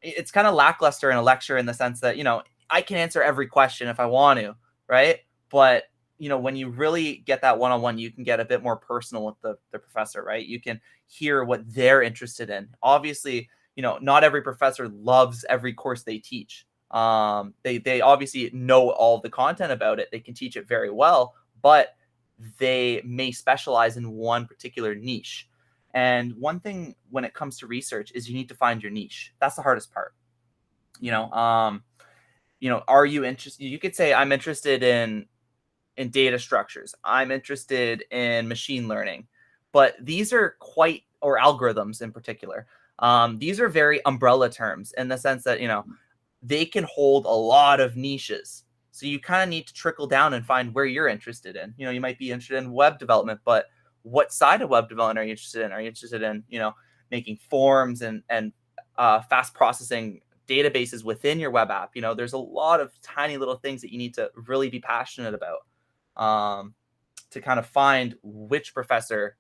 It's 0.03 0.31
kind 0.31 0.47
of 0.47 0.55
lackluster 0.55 1.11
in 1.11 1.17
a 1.17 1.23
lecture 1.23 1.59
in 1.59 1.67
the 1.67 1.75
sense 1.75 2.01
that 2.01 2.17
you 2.17 2.25
know 2.25 2.43
I 2.71 2.83
can 2.83 2.97
answer 2.97 3.23
every 3.23 3.47
question 3.47 3.89
if 3.89 4.01
I 4.01 4.07
want 4.07 4.41
to, 4.41 4.57
right? 4.87 5.21
But 5.51 5.85
you 6.19 6.29
know 6.29 6.39
when 6.39 6.57
you 6.57 6.69
really 6.69 7.19
get 7.27 7.43
that 7.43 7.59
one-on-one 7.59 7.99
you 7.99 8.11
can 8.11 8.25
get 8.25 8.41
a 8.41 8.45
bit 8.45 8.63
more 8.63 8.77
personal 8.77 9.25
with 9.25 9.37
the, 9.43 9.57
the 9.71 9.79
professor 9.79 10.23
right? 10.23 10.45
You 10.45 10.61
can 10.61 10.81
hear 11.07 11.45
what 11.45 11.63
they're 11.73 12.03
interested 12.03 12.51
in. 12.51 12.69
Obviously 12.83 13.49
you 13.77 13.83
know 13.83 13.99
not 14.01 14.25
every 14.25 14.43
professor 14.43 14.89
loves 14.89 15.45
every 15.49 15.73
course 15.73 16.03
they 16.03 16.19
teach. 16.19 16.67
Um, 16.91 17.55
they 17.63 17.79
they 17.79 18.01
obviously 18.01 18.51
know 18.53 18.91
all 18.91 19.21
the 19.21 19.31
content 19.31 19.73
about 19.73 20.01
it. 20.01 20.09
They 20.11 20.21
can 20.21 20.35
teach 20.35 20.57
it 20.57 20.67
very 20.67 20.91
well 20.91 21.35
but 21.63 21.97
they 22.59 23.03
may 23.05 23.33
specialize 23.33 23.97
in 23.97 24.11
one 24.11 24.47
particular 24.47 24.95
niche 24.95 25.49
and 25.99 26.35
one 26.35 26.61
thing 26.61 26.95
when 27.11 27.25
it 27.25 27.35
comes 27.35 27.59
to 27.59 27.67
research 27.67 28.13
is 28.15 28.29
you 28.29 28.35
need 28.35 28.49
to 28.49 28.55
find 28.55 28.83
your 28.83 28.93
niche 28.93 29.35
that's 29.41 29.57
the 29.57 29.63
hardest 29.63 29.93
part 29.93 30.15
you 31.01 31.11
know 31.11 31.31
um 31.33 31.83
you 32.61 32.69
know 32.69 32.83
are 32.89 33.07
you 33.07 33.25
interested 33.25 33.65
you 33.65 33.79
could 33.79 33.95
say 33.95 34.13
i'm 34.13 34.33
interested 34.33 34.83
in 34.83 35.27
in 35.99 36.09
data 36.09 36.39
structures. 36.39 36.95
I'm 37.05 37.31
interested 37.31 38.05
in 38.11 38.49
machine 38.49 38.89
learning, 38.89 39.27
but 39.73 39.97
these 40.01 40.33
are 40.33 40.57
quite 40.61 41.03
or 41.21 41.39
algorithms 41.39 42.01
in 42.01 42.13
particular. 42.13 42.67
Um, 43.01 43.39
these 43.39 43.61
are 43.61 43.69
very 43.69 44.01
umbrella 44.07 44.49
terms 44.49 44.95
in 44.97 45.09
the 45.09 45.19
sense 45.19 45.45
that 45.45 45.61
you 45.61 45.69
know 45.69 45.85
they 46.43 46.65
can 46.65 46.85
hold 46.85 47.27
a 47.27 47.29
lot 47.29 47.81
of 47.81 47.97
niches. 47.97 48.65
So 48.93 49.07
you 49.07 49.21
kind 49.21 49.43
of 49.43 49.49
need 49.49 49.67
to 49.67 49.75
trickle 49.75 50.07
down 50.07 50.35
and 50.35 50.47
find 50.47 50.75
where 50.75 50.85
you're 50.85 51.09
interested 51.09 51.57
in. 51.57 51.75
You 51.77 51.87
know, 51.87 51.93
you 51.93 52.01
might 52.01 52.19
be 52.19 52.31
interested 52.31 52.59
in 52.59 52.73
web 52.73 52.99
development, 52.99 53.41
but 53.45 53.67
what 54.03 54.33
side 54.33 54.63
of 54.63 54.71
web 54.71 54.89
development 54.89 55.19
are 55.19 55.25
you 55.25 55.31
interested 55.31 55.65
in? 55.65 55.73
Are 55.73 55.81
you 55.81 55.89
interested 55.89 56.23
in, 56.23 56.45
you 56.49 56.59
know, 56.59 56.73
making 57.11 57.39
forms 57.49 58.03
and 58.03 58.23
and 58.29 58.53
uh, 58.97 59.21
fast 59.23 59.55
processing 59.55 60.21
databases 60.47 61.05
within 61.05 61.39
your 61.39 61.51
web 61.51 61.71
app? 61.71 61.91
You 61.95 62.03
know, 62.03 62.15
there's 62.15 62.33
a 62.33 62.39
lot 62.39 62.81
of 62.81 62.93
tiny 63.03 63.37
little 63.37 63.57
things 63.57 63.81
that 63.83 63.93
you 63.93 63.99
need 63.99 64.15
to 64.15 64.31
really 64.35 64.69
be 64.69 64.81
passionate 64.81 65.35
about 65.35 65.61
um, 66.17 66.75
to 67.31 67.41
kind 67.41 67.59
of 67.59 67.67
find 67.67 68.15
which 68.23 68.75
professor 68.75 69.37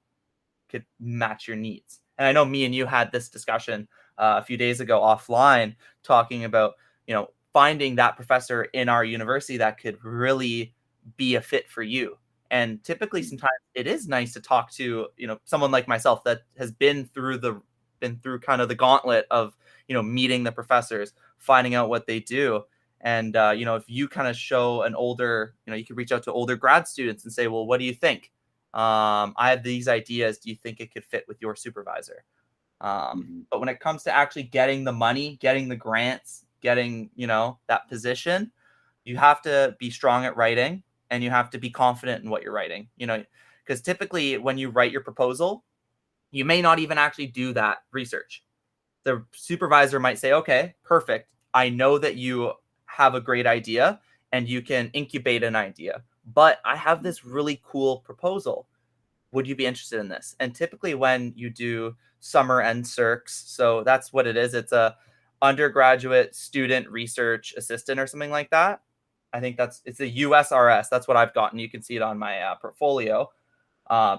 could 0.69 0.85
match 1.01 1.49
your 1.49 1.57
needs. 1.57 2.01
And 2.19 2.27
I 2.27 2.33
know 2.33 2.45
me 2.45 2.65
and 2.65 2.75
you 2.75 2.85
had 2.85 3.13
this 3.13 3.29
discussion 3.29 3.89
uh, 4.19 4.37
a 4.39 4.45
few 4.45 4.57
days 4.57 4.81
ago 4.81 5.01
offline, 5.01 5.77
talking 6.03 6.45
about 6.45 6.75
you 7.07 7.15
know 7.15 7.29
finding 7.53 7.97
that 7.97 8.17
professor 8.17 8.65
in 8.65 8.89
our 8.89 9.05
university 9.05 9.57
that 9.57 9.81
could 9.81 10.03
really 10.05 10.75
be 11.17 11.37
a 11.37 11.41
fit 11.41 11.69
for 11.71 11.83
you 11.83 12.19
and 12.51 12.83
typically 12.83 13.21
mm-hmm. 13.21 13.31
sometimes 13.31 13.61
it 13.75 13.87
is 13.87 14.09
nice 14.09 14.33
to 14.33 14.41
talk 14.41 14.71
to 14.73 15.09
you 15.17 15.27
know 15.27 15.39
someone 15.45 15.71
like 15.71 15.89
myself 15.89 16.25
that 16.25 16.43
has 16.57 16.73
been 16.73 17.05
through 17.07 17.39
the 17.39 17.61
been 18.01 18.19
through 18.23 18.41
kind 18.41 18.61
of 18.61 18.69
the 18.69 18.75
gauntlet 18.75 19.27
of 19.31 19.57
you 19.87 19.95
know 19.95 20.03
meeting 20.03 20.45
the 20.45 20.53
professors 20.53 21.13
finding 21.39 21.75
out 21.75 21.89
what 21.89 22.07
they 22.07 22.21
do. 22.21 22.63
And 23.01 23.37
uh, 23.37 23.53
you 23.57 23.65
know 23.65 23.77
if 23.77 23.85
you 23.87 24.09
kind 24.09 24.29
of 24.29 24.37
show 24.37 24.83
an 24.83 24.95
older 24.95 25.55
you 25.67 25.71
know 25.71 25.77
you 25.77 25.85
could 25.85 25.97
reach 25.97 26.13
out 26.13 26.25
to 26.25 26.33
older 26.33 26.57
grad 26.57 26.89
students 26.89 27.25
and 27.25 27.33
say 27.33 27.47
well 27.47 27.67
what 27.67 27.79
do 27.79 27.85
you 27.85 27.95
think? 27.95 28.33
Um, 28.75 29.35
i 29.37 29.51
have 29.51 29.63
these 29.63 29.89
ideas. 29.89 30.39
Do 30.39 30.51
you 30.51 30.57
think 30.57 30.81
it 30.81 30.93
could 30.93 31.05
fit 31.05 31.25
with 31.27 31.41
your 31.41 31.57
supervisor? 31.57 32.25
Um, 32.81 32.91
mm-hmm. 32.91 33.41
but 33.51 33.61
when 33.61 33.69
it 33.69 33.81
comes 33.81 34.05
to 34.05 34.15
actually 34.15 34.45
getting 34.45 34.85
the 34.85 34.93
money 34.93 35.37
getting 35.41 35.69
the 35.69 35.77
grants 35.77 36.45
getting 36.61 37.11
you 37.17 37.27
know 37.27 37.59
that 37.67 37.89
position 37.89 38.53
you 39.05 39.17
have 39.17 39.43
to 39.43 39.77
be 39.81 39.91
strong 39.91 40.25
at 40.25 40.37
writing 40.37 40.83
and 41.11 41.23
you 41.23 41.31
have 41.31 41.51
to 41.51 41.59
be 41.59 41.71
confident 41.71 42.25
in 42.25 42.31
what 42.31 42.43
you're 42.43 42.53
writing 42.53 42.89
you 42.97 43.07
know 43.07 43.25
because 43.65 43.81
typically 43.81 44.39
when 44.39 44.59
you 44.59 44.71
write 44.71 44.93
your 44.93 45.03
proposal 45.03 45.65
you 46.31 46.45
may 46.45 46.61
not 46.61 46.79
even 46.79 46.99
actually 46.99 47.27
do 47.27 47.53
that 47.55 47.79
research. 47.93 48.45
The 49.05 49.25
supervisor 49.33 50.01
might 50.01 50.19
say 50.19 50.33
okay 50.33 50.75
perfect. 50.85 51.33
I 51.55 51.71
know 51.71 51.99
that 51.99 52.17
you 52.17 52.53
have 52.87 53.15
a 53.15 53.21
great 53.21 53.47
idea 53.47 54.01
and 54.33 54.49
you 54.49 54.61
can 54.61 54.91
incubate 54.93 55.43
an 55.43 55.57
idea 55.57 56.03
but 56.35 56.61
i 56.65 56.77
have 56.77 57.03
this 57.03 57.25
really 57.25 57.61
cool 57.65 57.99
proposal. 57.99 58.69
Would 59.33 59.47
you 59.47 59.55
be 59.55 59.67
interested 59.67 60.01
in 60.01 60.09
this? 60.09 60.35
And 60.41 60.55
typically 60.55 60.95
when 60.95 61.33
you 61.37 61.51
do 61.51 61.97
summer 62.21 62.63
NSERCs 62.63 63.29
so 63.29 63.83
that's 63.85 64.13
what 64.13 64.27
it 64.27 64.37
is 64.37 64.55
it's 64.55 64.73
a 64.73 64.97
undergraduate 65.41 66.35
student 66.35 66.91
research 66.91 67.55
assistant 67.57 68.01
or 68.01 68.07
something 68.09 68.31
like 68.31 68.51
that 68.51 68.81
I 69.33 69.41
think 69.41 69.57
that's 69.57 69.83
it's 69.85 70.01
a 70.01 70.11
USRA. 70.11 70.89
That's 70.89 71.07
what 71.07 71.17
I've 71.17 71.35
gotten. 71.35 71.59
You 71.59 71.69
can 71.69 71.83
see 71.83 71.97
it 71.97 72.03
on 72.03 72.19
my 72.19 72.41
uh, 72.41 72.55
portfolio. 72.57 73.29
Uh, 73.89 74.19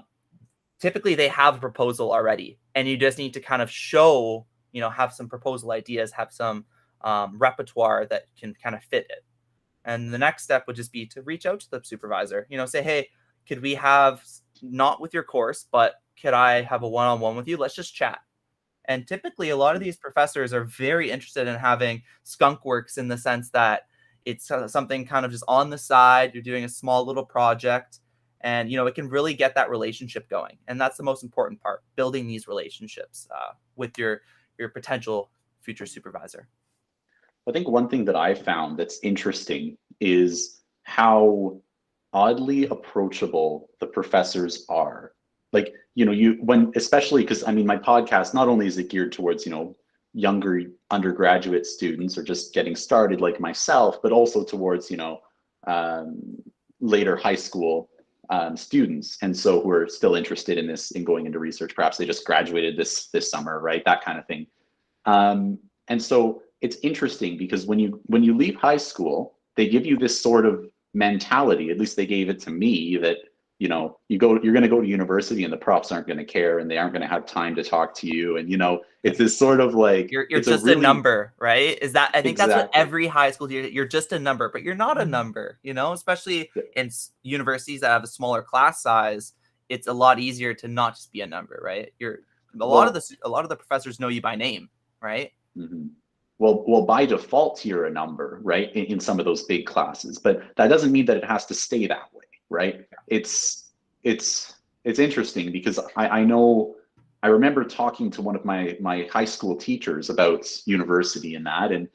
typically, 0.80 1.16
they 1.16 1.28
have 1.30 1.56
a 1.56 1.60
proposal 1.60 2.12
already, 2.12 2.60
and 2.76 2.88
you 2.88 2.98
just 2.98 3.18
need 3.18 3.34
to 3.34 3.40
kind 3.40 3.62
of 3.62 3.70
show, 3.70 4.46
you 4.72 4.82
know, 4.82 4.90
have 4.90 5.14
some 5.14 5.28
proposal 5.28 5.72
ideas, 5.72 6.12
have 6.12 6.32
some 6.32 6.66
um, 7.02 7.38
repertoire 7.38 8.06
that 8.08 8.26
can 8.40 8.54
kind 8.62 8.76
of 8.76 8.84
fit 8.84 9.08
it. 9.10 9.24
And 9.86 10.14
the 10.14 10.18
next 10.18 10.44
step 10.44 10.68
would 10.68 10.76
just 10.76 10.92
be 10.92 11.06
to 11.08 11.22
reach 11.24 11.46
out 11.46 11.62
to 11.62 11.72
the 11.72 11.82
supervisor. 11.84 12.46
You 12.50 12.58
know, 12.58 12.66
say, 12.66 12.84
hey, 12.84 13.08
could 13.48 13.62
we 13.62 13.74
have 13.76 14.24
not 14.62 15.02
with 15.02 15.14
your 15.14 15.24
course, 15.24 15.66
but 15.72 15.96
could 16.22 16.34
I 16.34 16.62
have 16.62 16.84
a 16.84 16.88
one-on-one 16.88 17.36
with 17.36 17.48
you? 17.48 17.58
Let's 17.58 17.76
just 17.76 17.96
chat. 17.96 18.20
And 18.86 19.08
typically, 19.08 19.50
a 19.50 19.58
lot 19.58 19.76
of 19.76 19.82
these 19.82 19.98
professors 19.98 20.54
are 20.54 20.64
very 20.66 21.12
interested 21.12 21.48
in 21.48 21.56
having 21.56 22.02
skunk 22.24 22.66
works 22.66 22.98
in 22.98 23.08
the 23.08 23.18
sense 23.18 23.50
that 23.52 23.84
it's 24.26 24.52
something 24.68 25.06
kind 25.06 25.26
of 25.26 25.32
just 25.32 25.44
on 25.48 25.70
the 25.70 25.78
side 25.78 26.34
you're 26.34 26.44
doing 26.44 26.64
a 26.64 26.70
small 26.70 27.06
little 27.06 27.26
project 27.26 28.00
and 28.42 28.70
you 28.72 28.78
know 28.78 28.86
it 28.86 28.96
can 28.96 29.10
really 29.10 29.34
get 29.34 29.56
that 29.56 29.70
relationship 29.70 30.30
going 30.30 30.58
and 30.68 30.80
that's 30.80 30.98
the 30.98 31.04
most 31.04 31.24
important 31.24 31.62
part 31.62 31.84
building 31.96 32.28
these 32.28 32.48
relationships 32.48 33.28
uh, 33.36 33.54
with 33.76 33.98
your 33.98 34.22
your 34.58 34.70
potential 34.70 35.30
future 35.62 35.86
supervisor. 35.86 36.48
I 37.48 37.52
think 37.52 37.68
one 37.68 37.90
thing 37.90 38.06
that 38.06 38.16
i 38.16 38.34
found 38.36 38.78
that's 38.78 39.00
interesting 39.02 39.78
is 40.00 40.62
how 40.84 41.60
oddly 42.14 42.66
approachable 42.68 43.70
the 43.80 43.88
professors 43.88 44.66
are. 44.70 45.14
Like 45.52 45.74
you 45.96 46.06
know 46.06 46.12
you 46.12 46.38
when 46.42 46.72
especially 46.76 47.24
because 47.24 47.44
i 47.44 47.52
mean 47.52 47.66
my 47.66 47.78
podcast 47.78 48.34
not 48.34 48.48
only 48.48 48.68
is 48.68 48.78
it 48.78 48.90
geared 48.90 49.12
towards 49.12 49.46
you 49.46 49.52
know 49.52 49.76
younger 50.14 50.64
undergraduate 50.92 51.66
students 51.66 52.18
or 52.18 52.24
just 52.24 52.54
getting 52.54 52.76
started 52.76 53.22
like 53.22 53.40
myself, 53.40 54.02
but 54.02 54.12
also 54.12 54.44
towards, 54.44 54.90
you 54.90 54.98
know, 54.98 55.20
um, 55.68 56.20
later 56.80 57.16
high 57.16 57.36
school 57.36 57.90
um, 58.30 58.56
students. 58.56 59.18
And 59.22 59.36
so 59.36 59.62
who 59.62 59.72
are 59.72 59.88
still 59.88 60.16
interested 60.16 60.58
in 60.58 60.68
this, 60.68 60.92
in 60.92 61.04
going 61.04 61.26
into 61.26 61.40
research, 61.40 61.76
perhaps 61.76 61.98
they 61.98 62.06
just 62.06 62.26
graduated 62.26 62.78
this, 62.78 63.08
this 63.08 63.30
summer, 63.30 63.60
right? 63.60 63.84
That 63.86 64.04
kind 64.04 64.20
of 64.20 64.26
thing. 64.26 64.48
Um, 65.06 65.60
and 65.88 66.02
so 66.02 66.42
it's 66.62 66.78
interesting 66.84 67.38
because 67.38 67.66
when 67.66 67.80
you, 67.80 68.00
when 68.06 68.24
you 68.24 68.36
leave 68.36 68.56
high 68.56 68.78
school, 68.78 69.36
they 69.56 69.68
give 69.68 69.86
you 69.86 69.98
this 69.98 70.20
sort 70.20 70.46
of 70.46 70.70
mentality, 70.94 71.70
at 71.70 71.78
least 71.78 71.96
they 71.96 72.06
gave 72.06 72.30
it 72.30 72.40
to 72.42 72.52
me 72.52 72.98
that 72.98 73.18
you 73.60 73.68
know 73.68 74.00
you 74.08 74.18
go 74.18 74.42
you're 74.42 74.54
going 74.54 74.64
to 74.64 74.70
go 74.70 74.82
to 74.82 74.88
university 74.88 75.44
and 75.44 75.52
the 75.52 75.58
profs 75.58 75.92
aren't 75.92 76.08
going 76.08 76.18
to 76.18 76.26
care 76.26 76.60
and 76.60 76.72
they 76.72 76.78
aren't 76.78 76.94
going 76.94 77.02
to 77.02 77.08
have 77.08 77.26
time 77.26 77.54
to 77.56 77.64
talk 77.64 77.94
to 77.94 78.08
you. 78.08 78.38
And 78.38 78.50
you 78.50 78.58
know 78.58 78.82
it's 79.04 79.18
this 79.18 79.38
sort 79.38 79.60
of 79.60 79.76
like 79.76 80.12
you're, 80.12 80.26
you're 80.30 80.40
just 80.40 80.64
a, 80.64 80.66
really... 80.66 80.80
a, 80.80 80.82
number 80.82 81.34
right? 81.40 81.78
Is 81.82 81.94
that 81.94 82.12
i 82.14 82.22
think 82.22 82.34
exactly. 82.34 82.56
that's 82.56 82.68
what 82.68 82.76
every 82.76 83.06
high 83.06 83.32
school 83.32 83.52
you're, 83.52 83.68
you're 83.68 83.88
just 83.88 84.12
a 84.12 84.20
number 84.20 84.50
but 84.50 84.64
you're 84.64 84.76
not 84.76 84.98
a 84.98 85.02
mm-hmm. 85.02 85.12
number 85.12 85.60
you 85.62 85.74
know? 85.74 85.92
Especially 85.92 86.50
in 86.76 86.90
universities 87.22 87.82
that 87.82 87.90
have 87.90 88.04
a 88.04 88.08
smaller 88.08 88.42
class 88.42 88.82
size 88.82 89.34
it's 89.68 89.88
a 89.88 89.94
lot 89.94 90.20
easier 90.20 90.54
to 90.54 90.68
not 90.68 90.96
just 90.96 91.12
be 91.12 91.22
a 91.22 91.28
number 91.28 91.62
right? 91.64 91.94
You're 92.00 92.20
a 92.60 92.66
lot 92.66 92.70
well, 92.70 92.88
of 92.88 92.94
the 92.94 93.18
a 93.24 93.30
lot 93.30 93.44
of 93.44 93.50
the 93.50 93.56
professors 93.58 94.00
know 94.00 94.08
you 94.08 94.22
by 94.22 94.36
name 94.36 94.70
right? 95.02 95.32
Mm-hmm. 95.58 95.88
well 96.38 96.64
well 96.66 96.84
by 96.84 97.06
default 97.06 97.66
you're 97.66 97.88
a 97.88 97.92
number 97.92 98.40
right 98.42 98.74
in, 98.74 98.86
in 98.86 99.00
some 99.02 99.20
of 99.20 99.26
those 99.26 99.44
big 99.44 99.66
classes 99.66 100.18
but 100.18 100.44
that 100.56 100.68
doesn't 100.68 100.94
mean 100.94 101.06
that 101.08 101.18
it 101.18 101.26
has 101.26 101.46
to 101.48 101.54
stay 101.54 101.88
that 101.88 102.14
way 102.14 102.24
right? 102.50 102.86
It's 103.08 103.72
it's 104.04 104.56
it's 104.84 105.00
interesting 105.00 105.52
because 105.52 105.80
I, 105.96 106.22
I 106.22 106.24
know 106.24 106.76
I 107.24 107.28
remember 107.28 107.64
talking 107.64 108.10
to 108.12 108.22
one 108.22 108.36
of 108.36 108.46
my 108.46 108.78
my 108.80 109.08
high 109.12 109.26
school 109.26 109.56
teachers 109.56 110.10
about 110.10 110.50
university 110.66 111.36
and 111.36 111.46
that, 111.46 111.72
and 111.72 111.88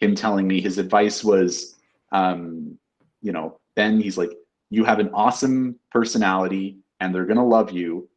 him 0.00 0.14
telling 0.14 0.48
me 0.48 0.60
his 0.60 0.78
advice 0.78 1.22
was, 1.22 1.76
um, 2.10 2.76
you 3.22 3.32
know, 3.32 3.58
Ben, 3.76 4.00
he's 4.00 4.18
like, 4.18 4.32
you 4.70 4.84
have 4.84 4.98
an 4.98 5.10
awesome 5.14 5.78
personality 5.90 6.78
and 7.00 7.14
they're 7.14 7.26
gonna 7.26 7.46
love 7.46 7.70
you, 7.70 8.08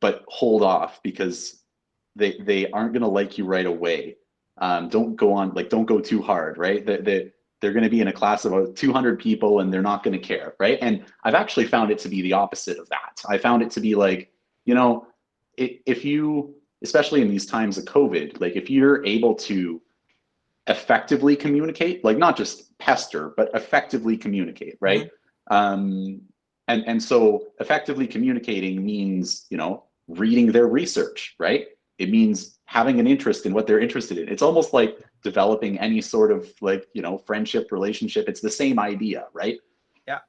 but 0.00 0.24
hold 0.28 0.62
off 0.62 1.02
because 1.02 1.62
they 2.16 2.38
they 2.40 2.70
aren't 2.70 2.92
gonna 2.92 3.08
like 3.08 3.38
you 3.38 3.44
right 3.44 3.66
away. 3.66 4.16
Um, 4.58 4.88
don't 4.88 5.16
go 5.16 5.32
on 5.32 5.52
like 5.54 5.68
don't 5.68 5.86
go 5.86 6.00
too 6.00 6.22
hard, 6.22 6.58
right? 6.58 6.86
The 6.86 7.32
they're 7.64 7.72
going 7.72 7.82
to 7.82 7.88
be 7.88 8.02
in 8.02 8.08
a 8.08 8.12
class 8.12 8.44
of 8.44 8.52
about 8.52 8.76
200 8.76 9.18
people 9.18 9.60
and 9.60 9.72
they're 9.72 9.80
not 9.80 10.04
going 10.04 10.12
to 10.12 10.18
care 10.18 10.54
right? 10.60 10.78
And 10.82 11.02
i've 11.24 11.34
actually 11.34 11.66
found 11.66 11.90
it 11.90 11.98
to 12.00 12.10
be 12.10 12.20
the 12.20 12.34
opposite 12.34 12.78
of 12.78 12.86
that. 12.90 13.22
I 13.26 13.38
found 13.38 13.62
it 13.62 13.70
to 13.70 13.80
be 13.80 13.94
like 13.94 14.30
you 14.66 14.74
know 14.74 15.06
if 15.56 16.04
you 16.04 16.54
especially 16.82 17.22
in 17.22 17.28
these 17.28 17.46
times 17.46 17.78
of 17.78 17.86
covid 17.86 18.38
like 18.38 18.54
if 18.54 18.68
you're 18.68 19.04
able 19.06 19.34
to 19.34 19.80
effectively 20.66 21.34
communicate 21.36 22.04
like 22.04 22.18
not 22.18 22.36
just 22.36 22.76
pester 22.78 23.32
but 23.38 23.50
effectively 23.54 24.16
communicate 24.18 24.76
right? 24.80 25.10
Mm-hmm. 25.50 25.56
um 25.56 26.20
and 26.68 26.84
and 26.86 27.02
so 27.02 27.46
effectively 27.60 28.06
communicating 28.06 28.84
means 28.84 29.46
you 29.48 29.56
know 29.56 29.84
reading 30.08 30.52
their 30.52 30.66
research 30.66 31.34
right? 31.38 31.64
It 31.98 32.10
means 32.10 32.58
having 32.66 32.98
an 33.00 33.06
interest 33.06 33.46
in 33.46 33.54
what 33.54 33.66
they're 33.66 33.78
interested 33.78 34.18
in. 34.18 34.28
It's 34.28 34.42
almost 34.42 34.72
like 34.74 34.98
developing 35.24 35.80
any 35.80 36.00
sort 36.00 36.30
of 36.30 36.48
like 36.60 36.86
you 36.94 37.02
know 37.02 37.18
friendship 37.18 37.72
relationship. 37.72 38.28
It's 38.28 38.40
the 38.40 38.50
same 38.50 38.78
idea 38.78 39.26
right? 39.32 39.58
Yeah. 40.06 40.20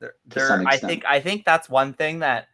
There, 0.00 0.14
there 0.26 0.62
i 0.66 0.76
think 0.76 1.06
i 1.06 1.18
think 1.18 1.46
that's 1.46 1.70
one 1.70 1.94
thing 1.94 2.18
that 2.18 2.48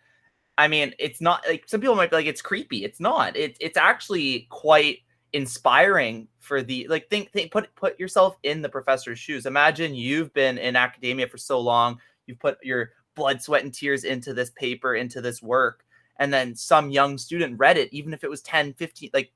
i 0.58 0.68
mean 0.68 0.94
it's 1.00 1.20
not 1.20 1.44
like 1.48 1.64
some 1.66 1.80
people 1.80 1.96
might 1.96 2.10
be 2.10 2.16
like 2.16 2.26
it's 2.26 2.42
creepy. 2.42 2.84
It's 2.84 3.00
not. 3.00 3.36
It, 3.36 3.56
it's 3.58 3.76
actually 3.76 4.46
quite 4.48 4.98
inspiring 5.32 6.28
for 6.38 6.62
the 6.62 6.86
like 6.88 7.08
think, 7.08 7.32
think 7.32 7.50
put 7.50 7.74
put 7.74 7.98
yourself 7.98 8.36
in 8.44 8.62
the 8.62 8.68
professor's 8.68 9.18
shoes. 9.18 9.46
Imagine 9.46 9.94
you've 9.94 10.32
been 10.34 10.58
in 10.58 10.76
academia 10.76 11.26
for 11.26 11.38
so 11.38 11.58
long 11.58 11.98
you've 12.26 12.38
put 12.38 12.58
your 12.62 12.90
blood 13.14 13.42
sweat 13.42 13.64
and 13.64 13.74
tears 13.74 14.04
into 14.04 14.32
this 14.32 14.50
paper 14.50 14.94
into 14.94 15.20
this 15.20 15.42
work 15.42 15.84
and 16.18 16.32
then 16.32 16.54
some 16.54 16.90
young 16.90 17.18
student 17.18 17.58
read 17.58 17.76
it 17.76 17.92
even 17.92 18.14
if 18.14 18.24
it 18.24 18.30
was 18.30 18.42
10 18.42 18.74
15 18.74 19.10
like 19.12 19.32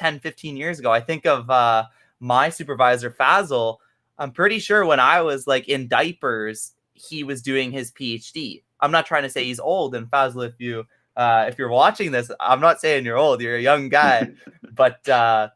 10, 0.00 0.18
15 0.18 0.56
years 0.56 0.78
ago. 0.78 0.90
I 0.90 1.00
think 1.00 1.26
of 1.26 1.50
uh, 1.50 1.84
my 2.20 2.48
supervisor, 2.48 3.10
Fazil. 3.10 3.80
I'm 4.18 4.32
pretty 4.32 4.58
sure 4.58 4.86
when 4.86 4.98
I 4.98 5.20
was 5.20 5.46
like 5.46 5.68
in 5.68 5.88
diapers, 5.88 6.72
he 6.94 7.22
was 7.22 7.42
doing 7.42 7.70
his 7.70 7.92
PhD. 7.92 8.62
I'm 8.80 8.92
not 8.92 9.04
trying 9.04 9.24
to 9.24 9.30
say 9.30 9.44
he's 9.44 9.60
old. 9.60 9.94
And 9.94 10.10
Fazil, 10.10 10.40
if 10.40 10.54
you 10.58 10.86
uh, 11.16 11.44
if 11.48 11.58
you're 11.58 11.68
watching 11.68 12.12
this, 12.12 12.30
I'm 12.40 12.60
not 12.60 12.80
saying 12.80 13.04
you're 13.04 13.18
old. 13.18 13.42
You're 13.42 13.56
a 13.56 13.60
young 13.60 13.90
guy, 13.90 14.30
but 14.72 15.06
uh, 15.06 15.50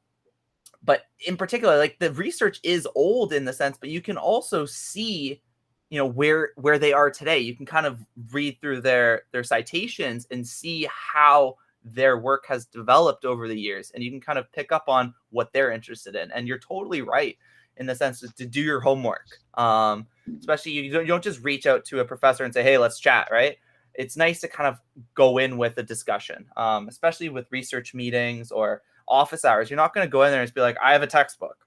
but 0.82 1.06
in 1.26 1.38
particular, 1.38 1.78
like 1.78 1.98
the 1.98 2.12
research 2.12 2.60
is 2.62 2.86
old 2.94 3.32
in 3.32 3.46
the 3.46 3.52
sense, 3.52 3.78
but 3.78 3.88
you 3.88 4.02
can 4.02 4.18
also 4.18 4.66
see 4.66 5.40
you 5.88 5.98
know 5.98 6.06
where 6.06 6.50
where 6.56 6.78
they 6.78 6.92
are 6.92 7.10
today 7.10 7.38
you 7.38 7.54
can 7.54 7.66
kind 7.66 7.86
of 7.86 8.04
read 8.32 8.58
through 8.60 8.80
their 8.80 9.24
their 9.32 9.44
citations 9.44 10.26
and 10.30 10.44
see 10.44 10.88
how 10.90 11.54
their 11.84 12.18
work 12.18 12.44
has 12.46 12.66
developed 12.66 13.24
over 13.24 13.46
the 13.46 13.58
years 13.58 13.90
and 13.94 14.02
you 14.02 14.10
can 14.10 14.20
kind 14.20 14.38
of 14.38 14.50
pick 14.52 14.72
up 14.72 14.84
on 14.88 15.14
what 15.30 15.52
they're 15.52 15.70
interested 15.70 16.14
in 16.14 16.30
and 16.32 16.48
you're 16.48 16.58
totally 16.58 17.02
right 17.02 17.36
in 17.76 17.86
the 17.86 17.94
sense 17.94 18.20
to 18.20 18.46
do 18.46 18.60
your 18.60 18.80
homework 18.80 19.26
um, 19.54 20.06
especially 20.38 20.72
you 20.72 20.90
don't, 20.90 21.02
you 21.02 21.08
don't 21.08 21.24
just 21.24 21.42
reach 21.42 21.66
out 21.66 21.84
to 21.84 22.00
a 22.00 22.04
professor 22.04 22.44
and 22.44 22.54
say 22.54 22.62
hey 22.62 22.78
let's 22.78 22.98
chat 22.98 23.28
right 23.30 23.56
it's 23.94 24.16
nice 24.16 24.40
to 24.40 24.48
kind 24.48 24.66
of 24.66 24.78
go 25.14 25.38
in 25.38 25.56
with 25.58 25.76
a 25.78 25.82
discussion 25.82 26.46
um, 26.56 26.88
especially 26.88 27.28
with 27.28 27.46
research 27.50 27.94
meetings 27.94 28.50
or 28.50 28.82
office 29.06 29.44
hours 29.44 29.68
you're 29.68 29.76
not 29.76 29.92
going 29.92 30.06
to 30.06 30.10
go 30.10 30.22
in 30.22 30.30
there 30.30 30.40
and 30.40 30.46
just 30.46 30.54
be 30.54 30.60
like 30.60 30.76
i 30.82 30.92
have 30.92 31.02
a 31.02 31.06
textbook 31.06 31.64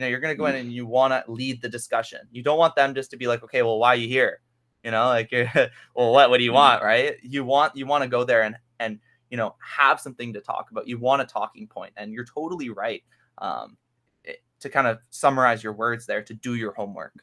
you 0.00 0.06
know, 0.06 0.08
you're 0.08 0.20
going 0.20 0.32
to 0.32 0.38
go 0.38 0.46
in 0.46 0.54
mm. 0.54 0.60
and 0.60 0.72
you 0.72 0.86
want 0.86 1.12
to 1.12 1.30
lead 1.30 1.60
the 1.60 1.68
discussion. 1.68 2.20
You 2.32 2.42
don't 2.42 2.56
want 2.56 2.74
them 2.74 2.94
just 2.94 3.10
to 3.10 3.18
be 3.18 3.26
like, 3.26 3.42
okay, 3.44 3.60
well, 3.60 3.78
why 3.78 3.88
are 3.88 3.96
you 3.96 4.08
here? 4.08 4.40
You 4.82 4.92
know, 4.92 5.04
like, 5.08 5.30
well, 5.94 6.10
what, 6.10 6.30
what 6.30 6.38
do 6.38 6.44
you 6.44 6.52
mm. 6.52 6.54
want? 6.54 6.82
Right. 6.82 7.16
You 7.22 7.44
want, 7.44 7.76
you 7.76 7.84
want 7.84 8.02
to 8.02 8.08
go 8.08 8.24
there 8.24 8.44
and, 8.44 8.56
and, 8.78 8.98
you 9.30 9.36
know, 9.36 9.54
have 9.60 10.00
something 10.00 10.32
to 10.32 10.40
talk 10.40 10.70
about. 10.70 10.88
You 10.88 10.98
want 10.98 11.22
a 11.22 11.24
talking 11.24 11.66
point 11.66 11.92
and 11.96 12.12
you're 12.12 12.24
totally 12.24 12.68
right. 12.68 13.02
Um, 13.38 13.76
it, 14.24 14.42
to 14.60 14.68
kind 14.68 14.86
of 14.86 14.98
summarize 15.10 15.62
your 15.62 15.72
words 15.72 16.04
there 16.04 16.22
to 16.22 16.34
do 16.34 16.56
your 16.56 16.72
homework. 16.74 17.14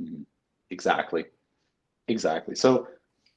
Mm-hmm. 0.00 0.22
Exactly. 0.70 1.24
Exactly. 2.08 2.54
So 2.54 2.88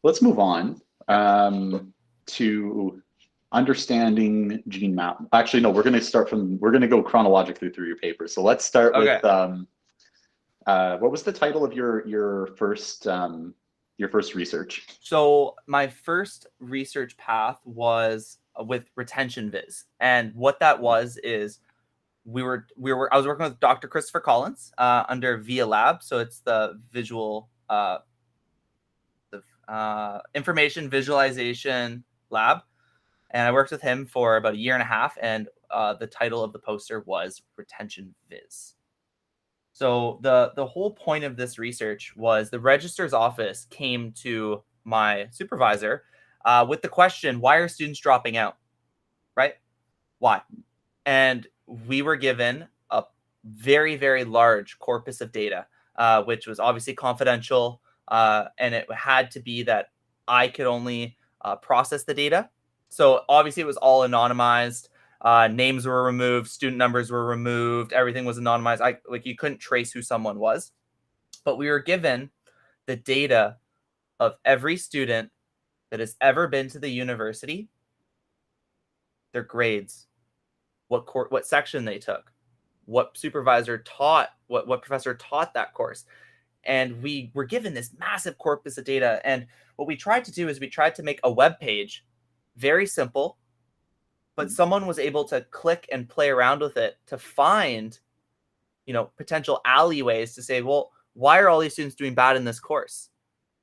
let's 0.03 0.21
move 0.21 0.37
on 0.37 0.81
um, 1.07 1.93
to 2.27 3.01
understanding 3.51 4.61
gene 4.67 4.95
map. 4.95 5.17
Actually, 5.31 5.61
no, 5.61 5.69
we're 5.69 5.83
going 5.83 5.93
to 5.93 6.01
start 6.01 6.29
from, 6.29 6.59
we're 6.59 6.71
going 6.71 6.81
to 6.81 6.87
go 6.87 7.01
chronologically 7.01 7.69
through 7.69 7.87
your 7.87 7.97
paper. 7.97 8.27
So 8.27 8.43
let's 8.43 8.65
start 8.65 8.93
okay. 8.95 9.15
with, 9.15 9.25
um, 9.25 9.67
uh, 10.65 10.97
what 10.97 11.11
was 11.11 11.23
the 11.23 11.33
title 11.33 11.63
of 11.63 11.73
your, 11.73 12.07
your 12.07 12.47
first, 12.57 13.07
um, 13.07 13.53
your 13.97 14.09
first 14.09 14.35
research? 14.35 14.87
So 15.01 15.55
my 15.67 15.87
first 15.87 16.47
research 16.59 17.17
path 17.17 17.59
was 17.65 18.39
with 18.59 18.85
retention 18.95 19.49
viz. 19.49 19.85
And 19.99 20.33
what 20.35 20.59
that 20.59 20.79
was 20.79 21.17
is 21.23 21.59
we 22.25 22.43
were, 22.43 22.67
we 22.77 22.93
were, 22.93 23.13
I 23.13 23.17
was 23.17 23.27
working 23.27 23.45
with 23.45 23.59
Dr. 23.59 23.87
Christopher 23.87 24.19
Collins 24.19 24.71
uh, 24.77 25.03
under 25.09 25.37
VIA 25.37 25.67
Lab. 25.67 26.03
So 26.03 26.19
it's 26.19 26.39
the 26.39 26.79
visual, 26.91 27.49
uh, 27.69 27.99
the 29.31 29.41
uh, 29.67 30.21
information 30.33 30.89
visualization 30.89 32.03
lab 32.29 32.59
and 33.33 33.47
I 33.47 33.51
worked 33.51 33.71
with 33.71 33.81
him 33.81 34.05
for 34.05 34.37
about 34.37 34.53
a 34.53 34.57
year 34.57 34.75
and 34.75 34.81
a 34.81 34.85
half, 34.85 35.17
and 35.19 35.49
uh, 35.71 35.95
the 35.95 36.07
title 36.07 36.43
of 36.43 36.53
the 36.53 36.59
poster 36.59 37.01
was 37.01 37.41
Retention 37.57 38.13
Viz. 38.29 38.75
So 39.73 40.19
the 40.21 40.53
the 40.55 40.65
whole 40.65 40.91
point 40.91 41.23
of 41.23 41.35
this 41.35 41.59
research 41.59 42.13
was 42.15 42.49
the 42.49 42.59
registrar's 42.59 43.13
office 43.13 43.65
came 43.69 44.11
to 44.23 44.63
my 44.83 45.27
supervisor 45.31 46.03
uh, 46.45 46.65
with 46.67 46.81
the 46.81 46.89
question, 46.89 47.39
"Why 47.39 47.57
are 47.57 47.67
students 47.67 47.99
dropping 47.99 48.37
out?" 48.37 48.57
Right? 49.35 49.55
Why? 50.19 50.41
And 51.05 51.47
we 51.65 52.01
were 52.01 52.15
given 52.15 52.67
a 52.91 53.03
very 53.45 53.95
very 53.95 54.23
large 54.23 54.79
corpus 54.79 55.21
of 55.21 55.31
data, 55.31 55.67
uh, 55.95 56.23
which 56.23 56.47
was 56.47 56.59
obviously 56.59 56.93
confidential, 56.93 57.81
uh, 58.07 58.45
and 58.59 58.75
it 58.75 58.91
had 58.93 59.31
to 59.31 59.39
be 59.39 59.63
that 59.63 59.87
I 60.27 60.47
could 60.47 60.67
only 60.67 61.17
uh, 61.41 61.55
process 61.57 62.03
the 62.03 62.13
data 62.13 62.49
so 62.93 63.21
obviously 63.27 63.63
it 63.63 63.65
was 63.65 63.77
all 63.77 64.07
anonymized. 64.07 64.89
Uh, 65.23 65.47
names 65.47 65.85
were 65.85 66.03
removed, 66.03 66.49
student 66.49 66.77
numbers 66.77 67.09
were 67.09 67.25
removed, 67.25 67.93
everything 67.93 68.25
was 68.25 68.37
anonymized. 68.37 68.81
I 68.81 68.97
like 69.07 69.25
you 69.25 69.37
couldn't 69.37 69.59
trace 69.59 69.91
who 69.91 70.01
someone 70.01 70.37
was, 70.37 70.73
but 71.45 71.57
we 71.57 71.69
were 71.69 71.79
given 71.79 72.29
the 72.87 72.97
data 72.97 73.57
of 74.19 74.35
every 74.43 74.75
student 74.75 75.31
that 75.91 76.01
has 76.01 76.17
ever 76.19 76.47
been 76.47 76.67
to 76.69 76.79
the 76.79 76.89
university, 76.89 77.69
their 79.31 79.43
grades, 79.43 80.07
what 80.89 81.05
court, 81.05 81.31
what 81.31 81.47
section 81.47 81.85
they 81.85 81.99
took, 81.99 82.31
what 82.85 83.17
supervisor 83.17 83.77
taught, 83.77 84.29
what 84.47 84.67
what 84.67 84.81
professor 84.81 85.15
taught 85.15 85.53
that 85.53 85.73
course, 85.73 86.03
and 86.65 87.01
we 87.01 87.31
were 87.33 87.45
given 87.45 87.73
this 87.73 87.91
massive 87.97 88.37
corpus 88.37 88.77
of 88.77 88.83
data. 88.83 89.21
And 89.23 89.47
what 89.77 89.87
we 89.87 89.95
tried 89.95 90.25
to 90.25 90.31
do 90.33 90.49
is 90.49 90.59
we 90.59 90.67
tried 90.67 90.95
to 90.95 91.03
make 91.03 91.21
a 91.23 91.31
web 91.31 91.59
page 91.59 92.05
very 92.57 92.85
simple, 92.85 93.37
but 94.35 94.47
mm-hmm. 94.47 94.53
someone 94.53 94.87
was 94.87 94.99
able 94.99 95.25
to 95.25 95.41
click 95.51 95.87
and 95.91 96.09
play 96.09 96.29
around 96.29 96.61
with 96.61 96.77
it 96.77 96.97
to 97.07 97.17
find, 97.17 97.99
you 98.85 98.93
know, 98.93 99.11
potential 99.17 99.61
alleyways 99.65 100.33
to 100.35 100.43
say, 100.43 100.61
well, 100.61 100.91
why 101.13 101.39
are 101.39 101.49
all 101.49 101.59
these 101.59 101.73
students 101.73 101.95
doing 101.95 102.15
bad 102.15 102.35
in 102.35 102.43
this 102.43 102.59
course? 102.59 103.09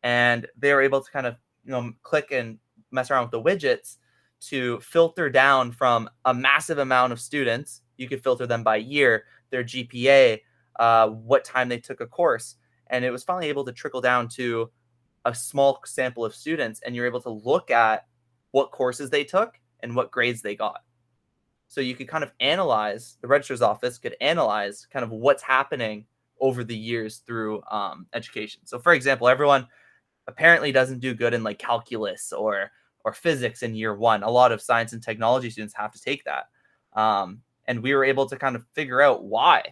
And 0.03 0.47
they 0.57 0.73
were 0.73 0.83
able 0.83 1.01
to 1.01 1.11
kind 1.11 1.27
of, 1.27 1.37
you 1.65 1.73
know, 1.73 1.93
click 2.03 2.31
and 2.31 2.59
mess 2.91 3.11
around 3.11 3.25
with 3.25 3.33
the 3.33 3.43
widgets 3.43 3.97
to 4.41 4.81
filter 4.81 5.29
down 5.29 5.73
from 5.73 6.09
a 6.25 6.33
massive 6.33 6.79
amount 6.79 7.13
of 7.13 7.21
students. 7.21 7.83
You 7.97 8.09
could 8.09 8.23
filter 8.23 8.47
them 8.47 8.63
by 8.63 8.77
year, 8.77 9.25
their 9.51 9.65
GPA, 9.65 10.41
uh, 10.79 11.09
what 11.09 11.45
time 11.45 11.69
they 11.69 11.79
took 11.79 12.01
a 12.01 12.07
course. 12.07 12.57
And 12.87 13.05
it 13.05 13.11
was 13.11 13.23
finally 13.23 13.49
able 13.49 13.65
to 13.65 13.73
trickle 13.73 14.01
down 14.01 14.29
to 14.31 14.71
a 15.25 15.35
small 15.35 15.81
sample 15.85 16.25
of 16.25 16.35
students. 16.35 16.81
And 16.81 16.97
you're 16.97 17.07
able 17.07 17.21
to 17.23 17.31
look 17.31 17.71
at 17.71 18.07
what 18.53 18.71
courses 18.71 19.11
they 19.11 19.25
took 19.25 19.60
and 19.83 19.95
what 19.95 20.11
grades 20.11 20.43
they 20.43 20.55
got. 20.55 20.83
So 21.69 21.81
you 21.81 21.95
could 21.95 22.09
kind 22.09 22.25
of 22.25 22.33
analyze 22.41 23.17
the 23.21 23.29
registrar's 23.29 23.63
office 23.63 23.99
could 23.99 24.17
analyze 24.21 24.87
kind 24.93 25.05
of 25.05 25.11
what's 25.11 25.43
happening 25.43 26.05
over 26.41 26.65
the 26.65 26.77
years 26.77 27.19
through 27.19 27.63
um, 27.71 28.07
education. 28.13 28.63
So, 28.65 28.79
for 28.79 28.93
example, 28.93 29.29
everyone 29.29 29.69
apparently 30.27 30.73
doesn't 30.73 31.01
do 31.01 31.15
good 31.15 31.35
in 31.35 31.45
like 31.45 31.59
calculus 31.59 32.33
or 32.33 32.71
or 33.05 33.13
physics 33.13 33.63
in 33.63 33.75
year 33.75 33.95
one. 33.95 34.23
A 34.23 34.31
lot 34.31 34.53
of 34.53 34.61
science 34.61 34.93
and 34.93 35.03
technology 35.03 35.49
students 35.49 35.75
have 35.75 35.93
to 35.93 36.01
take 36.01 36.25
that, 36.25 36.47
um, 36.95 37.41
and 37.67 37.83
we 37.83 37.95
were 37.95 38.05
able 38.05 38.27
to 38.27 38.37
kind 38.37 38.57
of 38.57 38.65
figure 38.75 39.01
out 39.01 39.25
why. 39.25 39.63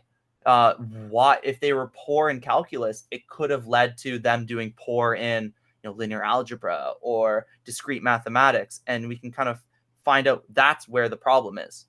Uh, 0.47 0.75
why, 1.11 1.39
if 1.43 1.61
they 1.61 1.73
were 1.73 1.93
poor 1.95 2.31
in 2.31 2.41
calculus, 2.41 3.05
it 3.11 3.27
could 3.27 3.51
have 3.51 3.67
led 3.67 3.99
to 3.99 4.19
them 4.19 4.47
doing 4.47 4.73
poor 4.79 5.15
in 5.15 5.53
you 5.83 5.91
know 5.91 5.97
linear 5.97 6.23
algebra 6.25 6.93
or 7.01 7.47
discrete 7.65 8.03
mathematics 8.03 8.81
and 8.87 9.07
we 9.07 9.17
can 9.17 9.31
kind 9.31 9.49
of 9.49 9.63
find 10.09 10.27
out 10.27 10.43
that's 10.55 10.89
where 10.89 11.11
the 11.11 11.19
problem 11.19 11.59
is 11.59 11.85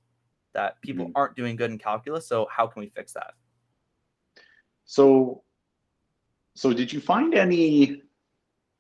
that 0.54 0.82
people 0.82 1.06
mm-hmm. 1.06 1.16
aren't 1.16 1.38
doing 1.38 1.56
good 1.56 1.72
in 1.72 1.78
calculus 1.78 2.28
so 2.28 2.46
how 2.52 2.68
can 2.68 2.82
we 2.82 2.90
fix 2.90 3.14
that? 3.14 3.32
So 4.84 5.44
so 6.54 6.74
did 6.74 6.92
you 6.92 7.00
find 7.00 7.34
any 7.34 8.02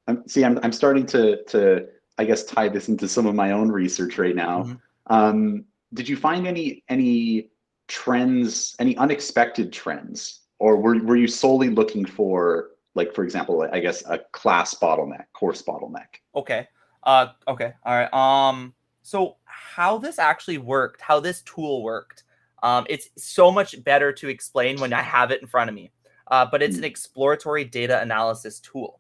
um, 0.08 0.23
see 0.28 0.43
I'm, 0.43 0.60
I'm 0.62 0.73
starting 0.73 1.06
to 1.15 1.41
to 1.52 1.88
i 2.17 2.25
guess 2.25 2.43
tie 2.43 2.67
this 2.67 2.89
into 2.89 3.08
some 3.08 3.25
of 3.25 3.34
my 3.34 3.52
own 3.54 3.69
research 3.71 4.17
right 4.17 4.36
now. 4.36 4.63
Mm-hmm. 4.63 5.13
um, 5.15 5.65
did 5.93 6.10
you 6.10 6.17
find 6.17 6.45
any 6.45 6.84
any 6.89 7.47
trends 7.88 8.75
any 8.80 8.97
unexpected 8.97 9.71
trends? 9.71 10.41
Or 10.62 10.75
were, 10.75 11.02
were 11.02 11.15
you 11.15 11.30
solely 11.30 11.69
looking 11.69 12.04
for 12.04 12.71
like 12.93 13.15
for 13.15 13.23
example 13.23 13.65
i 13.71 13.80
guess 13.80 14.04
a 14.06 14.17
class 14.39 14.73
bottleneck 14.73 15.28
course 15.32 15.62
bottleneck? 15.62 16.12
Okay. 16.36 16.67
Uh 17.04 17.28
okay. 17.47 17.71
All 17.86 17.95
right. 17.99 18.13
Um 18.13 18.73
so 19.10 19.38
how 19.45 19.98
this 19.98 20.19
actually 20.19 20.58
worked 20.58 21.02
how 21.02 21.19
this 21.19 21.41
tool 21.41 21.82
worked 21.84 22.24
um 22.63 22.86
it's 22.89 23.10
so 23.17 23.52
much 23.52 23.82
better 23.84 24.12
to 24.12 24.28
explain 24.28 24.80
when 24.80 24.93
i 24.93 25.02
have 25.02 25.32
it 25.32 25.41
in 25.41 25.48
front 25.48 25.69
of 25.69 25.76
me 25.76 25.91
uh, 26.32 26.45
but 26.52 26.62
it's 26.62 26.76
an 26.76 26.84
hmm. 26.84 26.86
exploratory 26.86 27.65
data 27.65 28.00
analysis 28.02 28.60
tool 28.60 29.00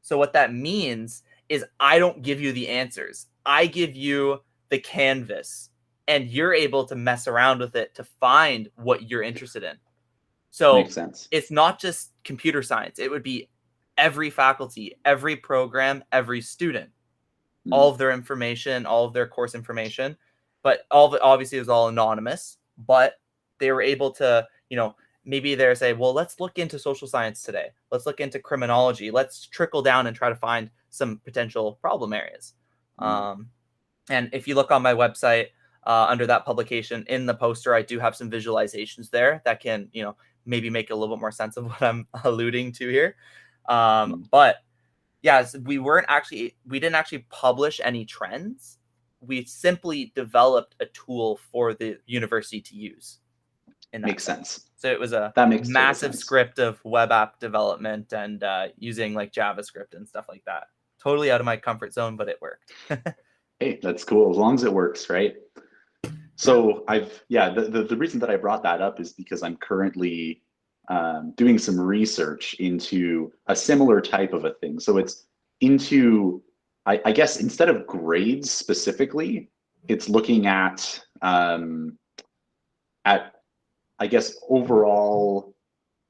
so 0.00 0.16
what 0.16 0.32
that 0.32 0.54
means 0.54 1.22
is 1.48 1.64
i 1.80 1.98
don't 1.98 2.22
give 2.22 2.40
you 2.40 2.52
the 2.52 2.68
answers 2.68 3.26
i 3.44 3.66
give 3.66 3.94
you 3.94 4.38
the 4.70 4.78
canvas 4.78 5.70
and 6.08 6.30
you're 6.30 6.54
able 6.54 6.84
to 6.84 6.94
mess 6.94 7.26
around 7.26 7.58
with 7.58 7.74
it 7.74 7.94
to 7.94 8.04
find 8.04 8.70
what 8.76 9.10
you're 9.10 9.22
interested 9.22 9.62
in 9.62 9.76
so 10.56 10.76
Makes 10.76 10.94
sense. 10.94 11.28
it's 11.30 11.50
not 11.50 11.78
just 11.78 12.12
computer 12.24 12.62
science. 12.62 12.98
It 12.98 13.10
would 13.10 13.22
be 13.22 13.50
every 13.98 14.30
faculty, 14.30 14.96
every 15.04 15.36
program, 15.36 16.02
every 16.12 16.40
student, 16.40 16.88
mm. 17.66 17.72
all 17.72 17.90
of 17.90 17.98
their 17.98 18.12
information, 18.12 18.86
all 18.86 19.04
of 19.04 19.12
their 19.12 19.26
course 19.26 19.54
information. 19.54 20.16
But 20.62 20.80
all 20.90 21.06
of 21.06 21.14
it 21.14 21.22
obviously 21.22 21.58
was 21.58 21.68
all 21.68 21.88
anonymous, 21.88 22.58
but 22.78 23.14
they 23.58 23.70
were 23.70 23.82
able 23.82 24.10
to, 24.12 24.46
you 24.68 24.76
know, 24.76 24.96
maybe 25.24 25.54
they're 25.54 25.74
say, 25.74 25.92
well, 25.92 26.12
let's 26.12 26.40
look 26.40 26.58
into 26.58 26.78
social 26.78 27.06
science 27.06 27.42
today. 27.42 27.68
Let's 27.90 28.06
look 28.06 28.20
into 28.20 28.38
criminology. 28.38 29.10
Let's 29.10 29.46
trickle 29.46 29.82
down 29.82 30.06
and 30.06 30.16
try 30.16 30.28
to 30.28 30.36
find 30.36 30.70
some 30.90 31.20
potential 31.24 31.78
problem 31.80 32.12
areas. 32.12 32.54
Mm. 33.00 33.06
Um, 33.06 33.50
and 34.08 34.30
if 34.32 34.46
you 34.46 34.54
look 34.54 34.70
on 34.70 34.82
my 34.82 34.94
website, 34.94 35.48
uh, 35.86 36.06
under 36.08 36.26
that 36.26 36.44
publication 36.44 37.04
in 37.08 37.26
the 37.26 37.34
poster, 37.34 37.74
I 37.74 37.82
do 37.82 37.98
have 38.00 38.16
some 38.16 38.30
visualizations 38.30 39.08
there 39.10 39.40
that 39.44 39.60
can, 39.60 39.88
you 39.92 40.02
know, 40.02 40.16
maybe 40.44 40.68
make 40.68 40.90
a 40.90 40.94
little 40.94 41.16
bit 41.16 41.20
more 41.20 41.32
sense 41.32 41.56
of 41.56 41.66
what 41.66 41.82
I'm 41.82 42.06
alluding 42.24 42.72
to 42.72 42.88
here. 42.88 43.16
Um, 43.68 44.12
hmm. 44.12 44.22
but 44.30 44.56
yes, 45.26 45.56
we 45.64 45.78
weren't 45.78 46.06
actually 46.08 46.56
we 46.66 46.78
didn't 46.78 46.94
actually 46.94 47.26
publish 47.30 47.80
any 47.82 48.04
trends. 48.04 48.78
We 49.20 49.44
simply 49.44 50.12
developed 50.14 50.76
a 50.80 50.86
tool 50.86 51.40
for 51.50 51.74
the 51.74 51.98
university 52.06 52.60
to 52.60 52.76
use 52.76 53.18
in 53.92 54.02
that 54.02 54.06
makes 54.06 54.24
sense. 54.24 54.70
So 54.76 54.88
it 54.90 55.00
was 55.00 55.12
a 55.12 55.32
That 55.34 55.48
makes 55.48 55.68
massive 55.68 56.12
sense. 56.12 56.20
script 56.20 56.58
of 56.60 56.78
web 56.84 57.10
app 57.10 57.40
development 57.40 58.12
and 58.12 58.42
uh, 58.42 58.68
using 58.78 59.14
like 59.14 59.32
JavaScript 59.32 59.94
and 59.94 60.06
stuff 60.06 60.26
like 60.28 60.44
that. 60.46 60.68
Totally 61.02 61.30
out 61.32 61.40
of 61.40 61.44
my 61.44 61.56
comfort 61.56 61.92
zone, 61.92 62.16
but 62.16 62.28
it 62.28 62.38
worked. 62.40 62.72
Hey, 63.58 63.80
that's 63.82 64.04
cool 64.04 64.30
as 64.30 64.36
long 64.36 64.54
as 64.54 64.64
it 64.64 64.72
works, 64.72 65.08
right? 65.08 65.34
So 66.34 66.84
I've 66.88 67.24
yeah, 67.28 67.48
the, 67.48 67.62
the, 67.62 67.84
the 67.84 67.96
reason 67.96 68.20
that 68.20 68.28
I 68.28 68.36
brought 68.36 68.62
that 68.64 68.82
up 68.82 69.00
is 69.00 69.14
because 69.14 69.42
I'm 69.42 69.56
currently 69.56 70.42
um, 70.88 71.32
doing 71.36 71.58
some 71.58 71.80
research 71.80 72.54
into 72.54 73.32
a 73.46 73.56
similar 73.56 74.00
type 74.00 74.32
of 74.32 74.44
a 74.44 74.54
thing. 74.54 74.78
So 74.80 74.98
it's 74.98 75.26
into 75.60 76.42
I, 76.86 77.00
I 77.04 77.12
guess 77.12 77.38
instead 77.40 77.68
of 77.68 77.86
grades 77.86 78.50
specifically, 78.50 79.50
it's 79.88 80.08
looking 80.08 80.46
at 80.46 81.00
um, 81.22 81.98
at 83.04 83.32
I 83.98 84.06
guess 84.06 84.36
overall 84.48 85.54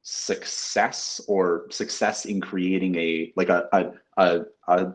success 0.02 1.20
or 1.26 1.66
success 1.70 2.26
in 2.26 2.40
creating 2.40 2.96
a 2.96 3.32
like 3.36 3.48
a 3.48 3.68
a, 3.72 3.90
a, 4.18 4.40
a 4.68 4.92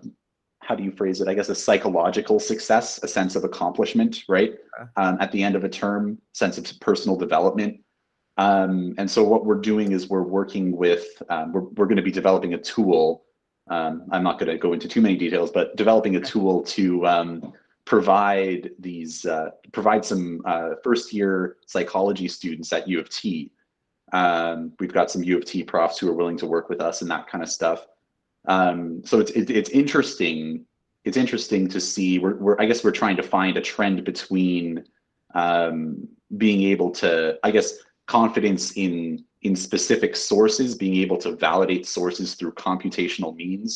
how 0.59 0.75
do 0.75 0.83
you 0.83 0.91
phrase 0.91 1.19
it? 1.21 1.27
I 1.27 1.33
guess 1.33 1.49
a 1.49 1.55
psychological 1.55 2.39
success, 2.39 2.99
a 3.03 3.07
sense 3.07 3.35
of 3.35 3.43
accomplishment, 3.43 4.23
right? 4.29 4.51
Okay. 4.51 4.89
Um, 4.95 5.17
at 5.19 5.31
the 5.31 5.41
end 5.41 5.55
of 5.55 5.63
a 5.63 5.69
term, 5.69 6.19
sense 6.33 6.57
of 6.59 6.65
personal 6.79 7.17
development. 7.17 7.79
Um, 8.37 8.95
and 8.97 9.09
so 9.09 9.23
what 9.23 9.45
we're 9.45 9.59
doing 9.59 9.91
is 9.91 10.09
we're 10.09 10.23
working 10.23 10.75
with, 10.75 11.21
um, 11.29 11.51
we're, 11.51 11.61
we're 11.61 11.85
going 11.85 11.97
to 11.97 12.01
be 12.01 12.11
developing 12.11 12.53
a 12.53 12.57
tool. 12.57 13.23
Um, 13.69 14.03
I'm 14.11 14.23
not 14.23 14.39
going 14.39 14.49
to 14.49 14.57
go 14.57 14.73
into 14.73 14.87
too 14.87 15.01
many 15.01 15.15
details, 15.15 15.51
but 15.51 15.75
developing 15.75 16.15
a 16.15 16.21
tool 16.21 16.63
to 16.63 17.05
um, 17.05 17.53
provide 17.85 18.71
these, 18.79 19.25
uh, 19.25 19.51
provide 19.71 20.03
some 20.05 20.41
uh, 20.45 20.71
first 20.83 21.13
year 21.13 21.57
psychology 21.65 22.27
students 22.27 22.71
at 22.73 22.87
U 22.87 22.99
of 22.99 23.09
T. 23.09 23.51
Um, 24.13 24.73
we've 24.79 24.93
got 24.93 25.11
some 25.11 25.23
U 25.23 25.37
of 25.37 25.45
T 25.45 25.63
profs 25.63 25.99
who 25.99 26.09
are 26.09 26.13
willing 26.13 26.37
to 26.37 26.45
work 26.45 26.69
with 26.69 26.81
us 26.81 27.01
and 27.01 27.11
that 27.11 27.27
kind 27.27 27.43
of 27.43 27.49
stuff 27.49 27.85
um, 28.45 29.01
so 29.05 29.19
it's 29.19 29.31
it, 29.31 29.49
it's 29.49 29.69
interesting 29.69 30.65
it's 31.03 31.17
interesting 31.17 31.67
to 31.67 31.79
see 31.79 32.19
we're, 32.19 32.35
we're 32.35 32.59
i 32.59 32.65
guess 32.65 32.83
we're 32.83 32.91
trying 32.91 33.15
to 33.15 33.23
find 33.23 33.57
a 33.57 33.61
trend 33.61 34.03
between 34.03 34.83
um, 35.33 36.07
being 36.37 36.63
able 36.63 36.91
to 36.91 37.37
i 37.43 37.51
guess 37.51 37.73
confidence 38.11 38.63
in 38.85 38.95
in 39.47 39.53
specific 39.55 40.13
sources 40.15 40.69
being 40.83 40.97
able 41.05 41.17
to 41.25 41.29
validate 41.47 41.85
sources 41.97 42.27
through 42.35 42.53
computational 42.67 43.31
means 43.43 43.71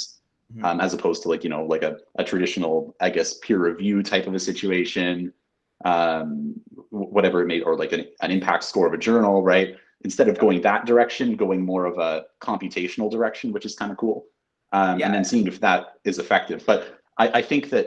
Mhm. 0.53 0.63
um, 0.65 0.77
as 0.85 0.93
opposed 0.93 1.19
to 1.23 1.27
like 1.31 1.43
you 1.45 1.49
know 1.53 1.63
like 1.73 1.83
a, 1.89 1.93
a 2.21 2.23
traditional 2.31 2.75
i 3.07 3.09
guess 3.15 3.29
peer 3.43 3.59
review 3.69 4.03
type 4.03 4.27
of 4.29 4.33
a 4.35 4.43
situation 4.51 5.33
um, 5.91 6.29
whatever 7.15 7.37
it 7.43 7.47
may 7.47 7.59
or 7.61 7.73
like 7.83 7.93
an, 7.97 8.03
an 8.25 8.29
impact 8.37 8.63
score 8.63 8.87
of 8.87 8.93
a 8.93 8.97
journal 8.97 9.35
right 9.53 9.69
instead 10.07 10.27
of 10.31 10.35
going 10.37 10.61
that 10.61 10.85
direction 10.91 11.35
going 11.45 11.61
more 11.71 11.85
of 11.91 11.95
a 11.97 12.11
computational 12.41 13.09
direction 13.15 13.51
which 13.55 13.65
is 13.69 13.73
kind 13.81 13.91
of 13.93 13.97
cool 13.97 14.19
um, 14.71 14.99
Yeah. 14.99 15.05
and 15.05 15.13
then 15.15 15.23
seeing 15.23 15.47
if 15.47 15.59
that 15.61 15.81
is 16.03 16.19
effective. 16.19 16.59
But 16.71 16.99
I, 17.17 17.25
I 17.39 17.41
think 17.41 17.69
that 17.73 17.85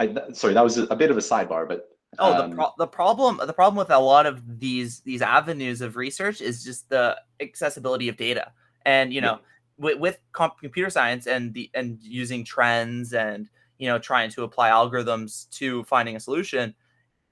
I 0.00 0.04
sorry 0.32 0.54
that 0.54 0.64
was 0.64 0.78
a, 0.78 0.84
a 0.84 0.96
bit 1.02 1.10
of 1.10 1.16
a 1.22 1.24
sidebar, 1.30 1.66
but 1.72 1.80
Oh, 2.18 2.32
um, 2.32 2.50
the 2.50 2.54
pro- 2.56 2.72
the 2.76 2.86
problem 2.86 3.38
the 3.46 3.52
problem 3.52 3.76
with 3.76 3.90
a 3.90 3.98
lot 3.98 4.26
of 4.26 4.58
these 4.58 5.00
these 5.00 5.22
avenues 5.22 5.80
of 5.80 5.96
research 5.96 6.40
is 6.40 6.62
just 6.64 6.88
the 6.88 7.20
accessibility 7.40 8.08
of 8.08 8.16
data, 8.16 8.52
and 8.84 9.12
you 9.12 9.20
Yeah. 9.20 9.28
know, 9.28 9.40
with, 9.78 9.98
with 9.98 10.18
comp- 10.32 10.58
computer 10.58 10.90
science 10.90 11.26
and 11.26 11.54
the 11.54 11.70
and 11.74 12.02
using 12.02 12.44
trends 12.44 13.14
and 13.14 13.48
you 13.78 13.88
know 13.88 13.98
trying 13.98 14.28
to 14.30 14.42
apply 14.42 14.70
algorithms 14.70 15.48
to 15.50 15.84
finding 15.84 16.16
a 16.16 16.20
solution. 16.20 16.74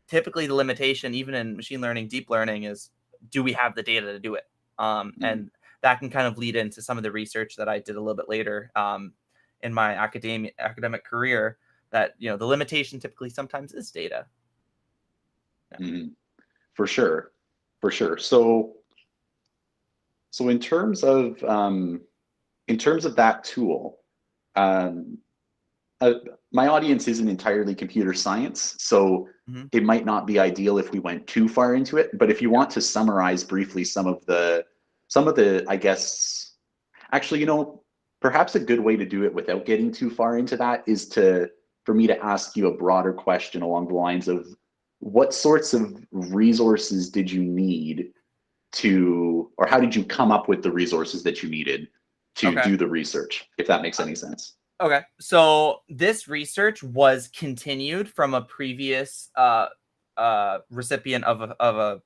Typically, 0.08 0.46
the 0.46 0.54
limitation, 0.54 1.14
even 1.14 1.34
in 1.34 1.56
machine 1.56 1.80
learning, 1.82 2.08
deep 2.08 2.30
learning, 2.30 2.64
is 2.64 2.90
do 3.30 3.42
we 3.42 3.52
have 3.52 3.74
the 3.74 3.82
data 3.82 4.06
to 4.12 4.20
do 4.20 4.34
it? 4.36 4.48
Um, 4.78 5.14
Mhm. 5.18 5.24
And 5.24 5.50
that 5.82 5.98
can 6.00 6.10
kind 6.10 6.26
of 6.26 6.38
lead 6.38 6.56
into 6.56 6.82
some 6.82 6.96
of 6.98 7.02
the 7.04 7.12
research 7.12 7.56
that 7.56 7.68
I 7.68 7.78
did 7.80 7.96
a 7.96 8.00
little 8.00 8.14
bit 8.16 8.28
later 8.28 8.70
um, 8.76 9.14
in 9.62 9.74
my 9.74 9.94
academic 9.94 10.54
academic 10.58 11.04
career. 11.04 11.58
That 11.90 12.14
you 12.18 12.30
know, 12.30 12.36
the 12.36 12.46
limitation 12.46 13.00
typically 13.00 13.30
sometimes 13.30 13.72
is 13.74 13.90
data. 13.90 14.26
Mhm. 15.76 16.12
For 16.74 16.86
sure, 16.86 17.32
for 17.80 17.90
sure. 17.90 18.16
So, 18.18 18.76
so 20.30 20.48
in 20.48 20.58
terms 20.58 21.02
of 21.02 21.42
um, 21.44 22.00
in 22.68 22.78
terms 22.78 23.04
of 23.04 23.16
that 23.16 23.44
tool, 23.44 23.98
um, 24.56 25.18
uh, 26.00 26.14
my 26.52 26.68
audience 26.68 27.08
isn't 27.08 27.28
entirely 27.28 27.74
computer 27.74 28.14
science, 28.14 28.76
so 28.78 29.28
Mhm. 29.48 29.68
it 29.72 29.82
might 29.82 30.04
not 30.04 30.26
be 30.26 30.38
ideal 30.38 30.78
if 30.78 30.92
we 30.92 31.00
went 31.00 31.26
too 31.26 31.48
far 31.48 31.74
into 31.74 31.96
it. 31.96 32.16
But 32.18 32.30
if 32.30 32.40
you 32.40 32.50
want 32.50 32.70
to 32.70 32.80
summarize 32.80 33.42
briefly 33.42 33.84
some 33.84 34.06
of 34.06 34.24
the 34.26 34.64
some 35.08 35.26
of 35.26 35.34
the, 35.36 35.64
I 35.68 35.76
guess, 35.76 36.56
actually, 37.12 37.40
you 37.40 37.46
know, 37.46 37.82
perhaps 38.20 38.54
a 38.54 38.60
good 38.60 38.80
way 38.80 38.94
to 38.94 39.06
do 39.06 39.24
it 39.24 39.32
without 39.32 39.64
getting 39.64 39.90
too 39.90 40.10
far 40.10 40.36
into 40.38 40.56
that 40.58 40.84
is 40.86 41.08
to 41.10 41.50
for 41.84 41.94
me 41.94 42.06
to 42.06 42.22
ask 42.22 42.56
you 42.56 42.66
a 42.66 42.76
broader 42.76 43.14
question 43.14 43.62
along 43.62 43.88
the 43.88 43.94
lines 43.94 44.28
of 44.28 44.46
what 45.00 45.32
sorts 45.32 45.74
of 45.74 45.96
resources 46.10 47.10
did 47.10 47.30
you 47.30 47.42
need 47.42 48.10
to 48.72 49.50
or 49.56 49.66
how 49.66 49.80
did 49.80 49.94
you 49.94 50.04
come 50.04 50.30
up 50.30 50.48
with 50.48 50.62
the 50.62 50.70
resources 50.70 51.22
that 51.22 51.42
you 51.42 51.48
needed 51.48 51.88
to 52.34 52.48
Okay. 52.48 52.62
do 52.62 52.76
the 52.76 52.86
research 52.86 53.48
if 53.58 53.66
that 53.66 53.82
makes 53.82 54.00
any 54.00 54.14
sense 54.14 54.54
Okay, 54.80 55.00
so 55.18 55.80
this 55.88 56.28
research 56.28 56.84
was 56.84 57.28
continued 57.36 58.08
from 58.08 58.32
a 58.34 58.42
previous 58.42 59.28
uh, 59.34 59.66
uh, 60.16 60.58
recipient 60.70 61.24
of 61.24 61.40
a, 61.42 61.56
of 61.58 61.76
a 61.76 62.02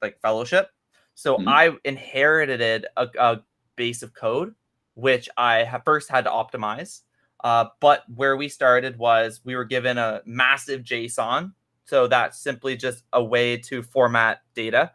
like 0.00 0.20
fellowship. 0.20 0.70
So 1.14 1.38
Mhm. 1.38 1.48
I 1.48 1.76
inherited 1.84 2.86
a, 2.96 3.08
a 3.18 3.42
base 3.74 4.04
of 4.04 4.14
code, 4.14 4.54
which 4.94 5.28
I 5.36 5.80
first 5.84 6.08
had 6.08 6.22
to 6.24 6.30
optimize. 6.30 7.00
Uh, 7.42 7.66
but 7.80 8.04
where 8.14 8.36
we 8.36 8.48
started 8.48 8.96
was 8.96 9.40
we 9.42 9.56
were 9.56 9.64
given 9.64 9.98
a 9.98 10.22
massive 10.24 10.82
JSON. 10.84 11.52
So 11.92 12.06
that's 12.06 12.38
simply 12.38 12.74
just 12.74 13.04
a 13.12 13.22
way 13.22 13.58
to 13.58 13.82
format 13.82 14.40
data 14.54 14.92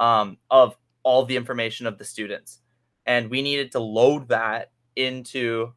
um, 0.00 0.38
of 0.50 0.76
all 1.04 1.24
the 1.24 1.36
information 1.36 1.86
of 1.86 1.98
the 1.98 2.04
students. 2.04 2.58
And 3.06 3.30
we 3.30 3.42
needed 3.42 3.70
to 3.70 3.78
load 3.78 4.26
that 4.30 4.72
into 4.96 5.72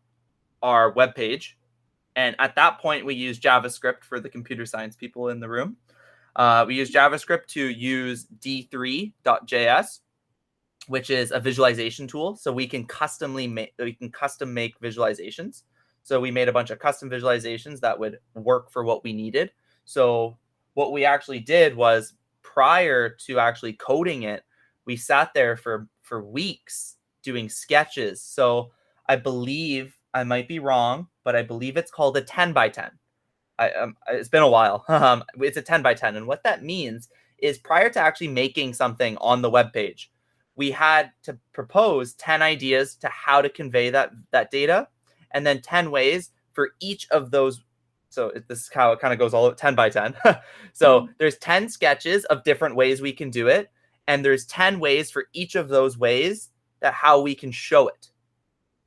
our 0.64 0.92
web 0.92 1.14
page. 1.14 1.56
And 2.16 2.36
at 2.40 2.56
that 2.56 2.80
point, 2.80 3.06
we 3.06 3.14
used 3.14 3.44
JavaScript 3.44 4.04
for 4.06 4.20
the 4.20 4.28
computer 4.28 4.66
science 4.66 4.96
people 4.96 5.30
in 5.30 5.40
the 5.40 5.48
room. 5.48 5.78
Uh, 6.36 6.66
we 6.68 6.74
used 6.74 6.92
JavaScript 6.92 7.46
to 7.50 7.70
use 7.70 8.26
d3.js, 8.40 10.00
which 10.88 11.12
is 11.12 11.30
a 11.30 11.40
visualization 11.40 12.08
tool. 12.08 12.38
So 12.38 12.52
we 12.52 12.66
can 12.66 12.88
customly 12.88 13.46
make 13.46 13.76
we 13.78 13.94
can 13.94 14.10
custom 14.10 14.52
make 14.52 14.80
visualizations. 14.80 15.62
So 16.02 16.20
we 16.20 16.32
made 16.32 16.50
a 16.50 16.54
bunch 16.54 16.72
of 16.72 16.80
custom 16.80 17.08
visualizations 17.08 17.82
that 17.82 18.00
would 18.00 18.18
work 18.34 18.72
for 18.72 18.84
what 18.84 19.04
we 19.04 19.14
needed. 19.14 19.52
So 19.84 20.40
what 20.76 20.92
we 20.94 21.04
actually 21.04 21.40
did 21.40 21.76
was 21.76 22.14
prior 22.44 23.10
to 23.10 23.40
actually 23.40 23.74
coding 23.74 24.24
it, 24.24 24.44
we 24.86 24.96
sat 24.96 25.34
there 25.34 25.58
for 25.58 25.88
for 26.04 26.24
weeks 26.24 26.96
doing 27.24 27.50
sketches. 27.50 28.22
So 28.22 28.72
I 29.10 29.16
believe 29.16 29.98
I 30.14 30.24
might 30.24 30.48
be 30.48 30.60
wrong, 30.60 31.08
but 31.24 31.36
I 31.36 31.42
believe 31.42 31.76
it's 31.76 31.92
called 31.92 32.16
a 32.16 32.22
10 32.22 32.54
by 32.54 32.70
10. 32.70 32.90
I, 33.60 33.72
um, 33.72 33.96
it's 34.10 34.30
been 34.30 34.44
a 34.44 34.50
while. 34.50 34.86
Um, 34.90 35.24
it's 35.42 35.58
a 35.58 35.62
10 35.62 35.82
by 35.82 35.94
10. 35.94 36.16
And 36.16 36.28
what 36.28 36.44
that 36.44 36.64
means 36.64 37.10
is 37.40 37.58
prior 37.58 37.90
to 37.90 38.00
actually 38.00 38.30
making 38.30 38.74
something 38.74 39.18
on 39.18 39.42
the 39.42 39.50
web 39.50 39.74
page, 39.74 40.12
we 40.56 40.72
had 40.72 41.12
to 41.24 41.38
propose 41.52 42.14
10 42.14 42.42
ideas 42.42 42.96
to 42.96 43.10
how 43.10 43.42
to 43.42 43.50
convey 43.50 43.90
that, 43.90 44.12
that 44.32 44.52
data, 44.52 44.88
and 45.32 45.46
then 45.46 45.62
10 45.62 45.92
ways 45.92 46.32
for 46.54 46.72
each 46.80 47.10
of 47.12 47.32
those. 47.32 47.62
So 48.16 48.30
it- 48.30 48.48
this 48.48 48.62
is 48.62 48.70
how 48.74 48.92
it 48.94 49.00
kind 49.00 49.14
of 49.14 49.20
goes 49.20 49.34
all 49.34 49.54
10 49.54 49.76
by 49.76 49.90
10. 49.90 50.16
so 50.74 51.08
there's 51.20 51.38
10 51.38 51.70
sketches 51.70 52.26
of 52.26 52.44
different 52.44 52.76
ways 52.76 53.02
we 53.02 53.14
can 53.14 53.30
do 53.30 53.48
it. 53.48 53.70
And 54.08 54.24
there's 54.26 54.46
10 54.46 54.80
ways 54.80 55.12
for 55.12 55.26
each 55.34 55.56
of 55.56 55.68
those 55.70 55.98
ways 55.98 56.50
that 56.80 56.94
how 56.94 57.22
we 57.22 57.36
can 57.36 57.52
show 57.52 57.88
it. 57.90 58.10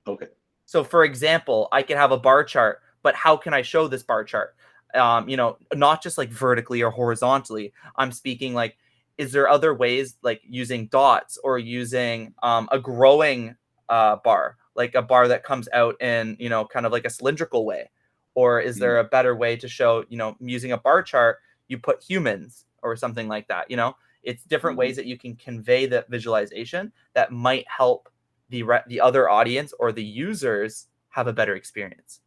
okay 0.06 0.28
So, 0.66 0.84
for 0.84 1.04
example, 1.04 1.68
I 1.72 1.82
can 1.82 1.96
have 1.96 2.12
a 2.12 2.18
bar 2.18 2.44
chart, 2.44 2.80
but 3.02 3.14
how 3.14 3.36
can 3.36 3.54
I 3.54 3.62
show 3.62 3.88
this 3.88 4.02
bar 4.02 4.24
chart? 4.24 4.54
Um, 4.94 5.28
you 5.28 5.36
know, 5.36 5.58
not 5.74 6.02
just 6.02 6.18
like 6.18 6.30
vertically 6.30 6.82
or 6.82 6.90
horizontally. 6.90 7.72
I'm 7.96 8.12
speaking 8.12 8.54
like, 8.54 8.76
is 9.18 9.32
there 9.32 9.48
other 9.48 9.74
ways 9.74 10.16
like 10.22 10.40
using 10.44 10.86
dots 10.88 11.38
or 11.44 11.58
using 11.58 12.34
um, 12.42 12.68
a 12.72 12.78
growing 12.78 13.56
uh, 13.88 14.16
bar, 14.24 14.56
like 14.76 14.94
a 14.94 15.02
bar 15.02 15.28
that 15.28 15.44
comes 15.44 15.68
out 15.72 16.00
in, 16.00 16.36
you 16.38 16.48
know, 16.48 16.64
kind 16.64 16.86
of 16.86 16.92
like 16.92 17.04
a 17.04 17.10
cylindrical 17.10 17.64
way? 17.66 17.90
Or 18.38 18.60
is 18.60 18.78
there 18.78 18.98
a 18.98 19.04
better 19.04 19.34
way 19.34 19.56
to 19.56 19.66
show, 19.66 20.04
you 20.08 20.16
know, 20.16 20.36
using 20.38 20.70
a 20.70 20.78
bar 20.78 21.02
chart, 21.02 21.38
you 21.66 21.76
put 21.76 22.00
humans 22.00 22.66
or 22.84 22.94
something 22.94 23.26
like 23.26 23.48
that? 23.48 23.68
You 23.68 23.76
know, 23.76 23.96
it's 24.22 24.44
different 24.44 24.78
ways 24.78 24.94
that 24.94 25.06
you 25.06 25.18
can 25.18 25.34
convey 25.34 25.86
that 25.86 26.08
visualization 26.08 26.92
that 27.14 27.32
might 27.32 27.66
help 27.66 28.08
the 28.48 28.62
re- 28.62 28.84
the 28.86 29.00
other 29.00 29.28
audience 29.28 29.74
or 29.80 29.90
the 29.90 30.04
users 30.04 30.86
have 31.08 31.26
a 31.26 31.32
better 31.32 31.56
experience. 31.56 32.20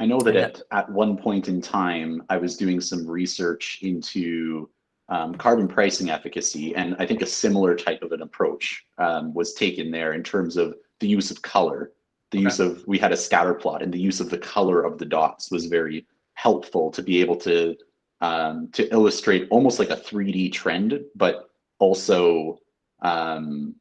i 0.00 0.06
know 0.06 0.18
that 0.18 0.34
at, 0.34 0.62
at 0.72 0.90
one 0.90 1.16
point 1.16 1.46
in 1.46 1.60
time 1.60 2.10
i 2.28 2.36
was 2.36 2.56
doing 2.56 2.80
some 2.80 3.06
research 3.06 3.78
into 3.82 4.68
um, 5.08 5.34
carbon 5.34 5.68
pricing 5.68 6.10
efficacy, 6.10 6.74
and 6.74 6.96
I 6.98 7.06
think 7.06 7.22
a 7.22 7.26
similar 7.26 7.76
type 7.76 8.02
of 8.02 8.12
an 8.12 8.22
approach 8.22 8.86
um, 8.98 9.34
was 9.34 9.52
taken 9.52 9.90
there 9.90 10.14
in 10.14 10.22
terms 10.22 10.56
of 10.56 10.74
the 11.00 11.06
use 11.06 11.30
of 11.30 11.42
color. 11.42 11.92
The 12.32 12.38
Okay. 12.38 12.44
use 12.44 12.60
of 12.60 12.82
we 12.86 12.98
had 12.98 13.12
a 13.12 13.16
scatter 13.16 13.54
plot, 13.54 13.82
and 13.82 13.92
the 13.92 14.00
use 14.00 14.18
of 14.18 14.30
the 14.30 14.38
color 14.38 14.82
of 14.82 14.98
the 14.98 15.04
dots 15.04 15.50
was 15.50 15.66
very 15.66 16.06
helpful 16.34 16.90
to 16.90 17.02
be 17.02 17.20
able 17.20 17.36
to 17.36 17.76
um, 18.22 18.68
to 18.72 18.90
illustrate 18.92 19.48
almost 19.50 19.78
like 19.78 19.90
a 19.90 19.96
3D 19.96 20.50
trend, 20.52 20.98
but 21.14 21.50
also 21.78 22.58
um, 23.02 23.74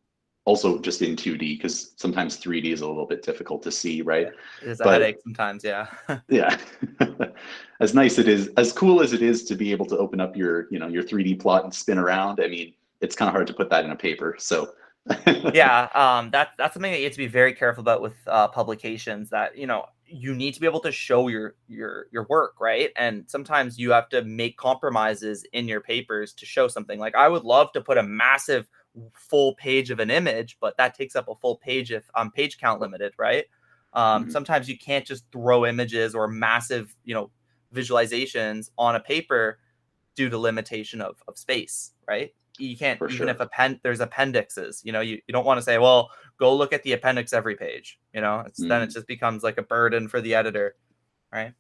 also 0.45 0.79
just 0.79 1.01
in 1.03 1.15
2D 1.15 1.39
because 1.57 1.93
sometimes 1.97 2.39
3D 2.39 2.73
is 2.73 2.81
a 2.81 2.87
little 2.87 3.05
bit 3.05 3.21
difficult 3.23 3.61
to 3.63 3.71
see, 3.71 4.01
right? 4.01 4.27
It 4.63 4.67
is 4.67 4.81
a 4.81 4.83
But- 4.83 4.93
headache 4.93 5.21
sometimes. 5.23 5.63
Yeah. 5.63 5.87
Yeah. 6.27 6.57
as 7.79 7.93
nice 7.93 8.17
it 8.17 8.27
is, 8.27 8.49
as 8.57 8.73
cool 8.73 9.01
as 9.01 9.13
it 9.13 9.21
is 9.21 9.43
to 9.45 9.55
be 9.55 9.71
able 9.71 9.85
to 9.85 9.97
open 9.97 10.19
up 10.19 10.35
your, 10.35 10.67
you 10.71 10.79
know, 10.79 10.87
your 10.87 11.03
3D 11.03 11.39
plot 11.39 11.63
and 11.63 11.73
spin 11.73 11.99
around. 11.99 12.39
I 12.43 12.47
mean, 12.47 12.73
it's 12.99 13.15
kind 13.15 13.29
of 13.29 13.33
hard 13.33 13.45
to 13.47 13.53
put 13.53 13.69
that 13.69 13.85
in 13.85 13.91
a 13.91 13.95
paper. 13.95 14.35
So 14.39 14.71
yeah 15.51 15.87
um 15.95 16.29
that's 16.31 16.51
that's 16.57 16.73
something 16.73 16.91
that 16.91 16.99
you 16.99 17.05
have 17.05 17.13
to 17.13 17.17
be 17.17 17.27
very 17.27 17.53
careful 17.53 17.81
about 17.81 18.01
with 18.01 18.13
uh 18.27 18.47
publications 18.47 19.29
that 19.29 19.57
you 19.57 19.67
know 19.67 19.85
you 20.05 20.33
need 20.35 20.53
to 20.53 20.59
be 20.59 20.67
able 20.67 20.79
to 20.81 20.91
show 20.91 21.27
your 21.29 21.55
your 21.67 22.07
your 22.11 22.25
work 22.29 22.55
right? 22.59 22.89
And 22.97 23.23
sometimes 23.29 23.79
you 23.79 23.91
have 23.91 24.09
to 24.09 24.23
make 24.23 24.57
compromises 24.57 25.45
in 25.53 25.67
your 25.69 25.79
papers 25.79 26.33
to 26.33 26.45
show 26.45 26.67
something. 26.67 26.99
Like 26.99 27.15
i 27.15 27.27
would 27.27 27.43
love 27.43 27.71
to 27.73 27.81
put 27.81 27.97
a 27.97 28.03
massive 28.03 28.67
full 29.13 29.55
page 29.55 29.89
of 29.89 29.99
an 29.99 30.11
image 30.11 30.57
but 30.59 30.75
that 30.77 30.93
takes 30.95 31.15
up 31.15 31.29
a 31.29 31.35
full 31.35 31.55
page 31.55 31.91
if 31.93 32.03
i'm 32.13 32.29
page 32.31 32.57
count 32.57 32.81
limited 32.81 33.13
right? 33.17 33.45
Um 33.93 34.25
Mhm. 34.25 34.31
sometimes 34.31 34.69
you 34.69 34.77
can't 34.77 35.05
just 35.05 35.25
throw 35.31 35.65
images 35.65 36.13
or 36.15 36.27
massive 36.27 36.95
you 37.03 37.13
know 37.13 37.31
visualizations 37.73 38.69
on 38.77 38.95
a 38.95 38.99
paper 38.99 39.59
due 40.15 40.29
to 40.29 40.37
limitation 40.37 41.01
of, 41.01 41.21
of 41.27 41.37
space 41.37 41.91
right 42.07 42.33
you 42.61 42.77
can't 42.77 42.97
For 42.99 43.07
even 43.07 43.17
sure. 43.17 43.27
if 43.29 43.39
append 43.39 43.79
there's 43.83 43.99
appendixes 43.99 44.81
you 44.85 44.91
know 44.91 45.01
you, 45.01 45.15
you 45.27 45.31
don't 45.33 45.45
want 45.45 45.57
to 45.57 45.61
say 45.63 45.77
well 45.77 46.09
go 46.37 46.55
look 46.55 46.73
at 46.73 46.83
the 46.83 46.93
appendix 46.93 47.33
every 47.33 47.55
page 47.55 47.99
you 48.13 48.21
know 48.21 48.43
it's 48.47 48.59
then 48.59 48.81
it 48.81 48.89
Mm. 48.89 48.93
just 48.93 49.07
becomes 49.07 49.43
like 49.43 49.57
a 49.57 49.63
burden 49.63 50.07
for 50.07 50.21
the 50.21 50.33
editor 50.35 50.75
right 51.33 51.53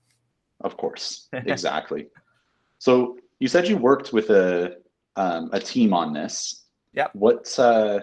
of 0.63 0.77
course, 0.77 1.27
exactly. 1.33 2.07
So 2.77 3.17
you 3.39 3.47
said 3.47 3.67
you 3.67 3.77
worked 3.77 4.13
with 4.13 4.29
a 4.29 4.75
um, 5.15 5.49
a 5.53 5.59
team 5.59 5.91
on 5.91 6.13
this. 6.13 6.65
yeah 6.93 7.07
What 7.13 7.57
uh, 7.57 8.01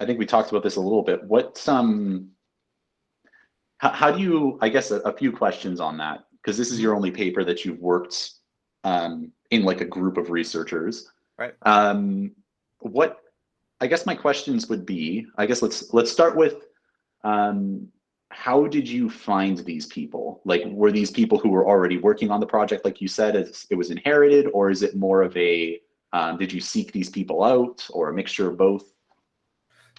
I 0.00 0.04
think 0.04 0.18
we 0.18 0.26
talked 0.26 0.50
about 0.50 0.64
this 0.64 0.74
a 0.76 0.80
little 0.80 1.02
bit. 1.04 1.22
What 1.22 1.62
um, 1.68 2.30
how, 3.78 3.90
how 3.90 4.10
do 4.10 4.20
you? 4.20 4.58
I 4.60 4.68
guess 4.68 4.90
a, 4.90 4.96
a 5.02 5.12
few 5.16 5.30
questions 5.30 5.78
on 5.78 5.96
that 5.98 6.24
because 6.42 6.56
this 6.58 6.72
is 6.72 6.80
your 6.80 6.96
only 6.96 7.12
paper 7.12 7.44
that 7.44 7.64
you've 7.64 7.78
worked 7.78 8.32
um, 8.82 9.30
in 9.50 9.62
like 9.62 9.80
a 9.80 9.84
group 9.84 10.16
of 10.16 10.30
researchers. 10.30 11.08
Right. 11.40 11.54
Um, 11.62 12.32
what 12.78 13.18
I 13.80 13.88
guess 13.88 14.06
my 14.06 14.14
questions 14.14 14.68
would 14.68 14.86
be. 14.86 15.26
I 15.36 15.46
guess 15.46 15.62
let's 15.62 15.92
let's 15.92 16.12
start 16.12 16.36
with. 16.36 16.66
Um, 17.24 17.88
how 18.32 18.68
did 18.68 18.88
you 18.88 19.10
find 19.10 19.58
these 19.58 19.86
people? 19.86 20.40
Like, 20.44 20.62
were 20.66 20.92
these 20.92 21.10
people 21.10 21.36
who 21.36 21.48
were 21.48 21.66
already 21.66 21.98
working 21.98 22.30
on 22.30 22.38
the 22.38 22.46
project, 22.46 22.84
like 22.84 23.00
you 23.00 23.08
said, 23.08 23.34
it's, 23.34 23.66
it 23.70 23.74
was 23.74 23.90
inherited, 23.90 24.46
or 24.54 24.70
is 24.70 24.84
it 24.84 24.94
more 24.94 25.22
of 25.22 25.36
a, 25.36 25.80
um, 26.12 26.38
did 26.38 26.52
you 26.52 26.60
seek 26.60 26.92
these 26.92 27.10
people 27.10 27.42
out, 27.42 27.84
or 27.90 28.08
a 28.08 28.14
mixture 28.14 28.48
of 28.48 28.56
both? 28.56 28.84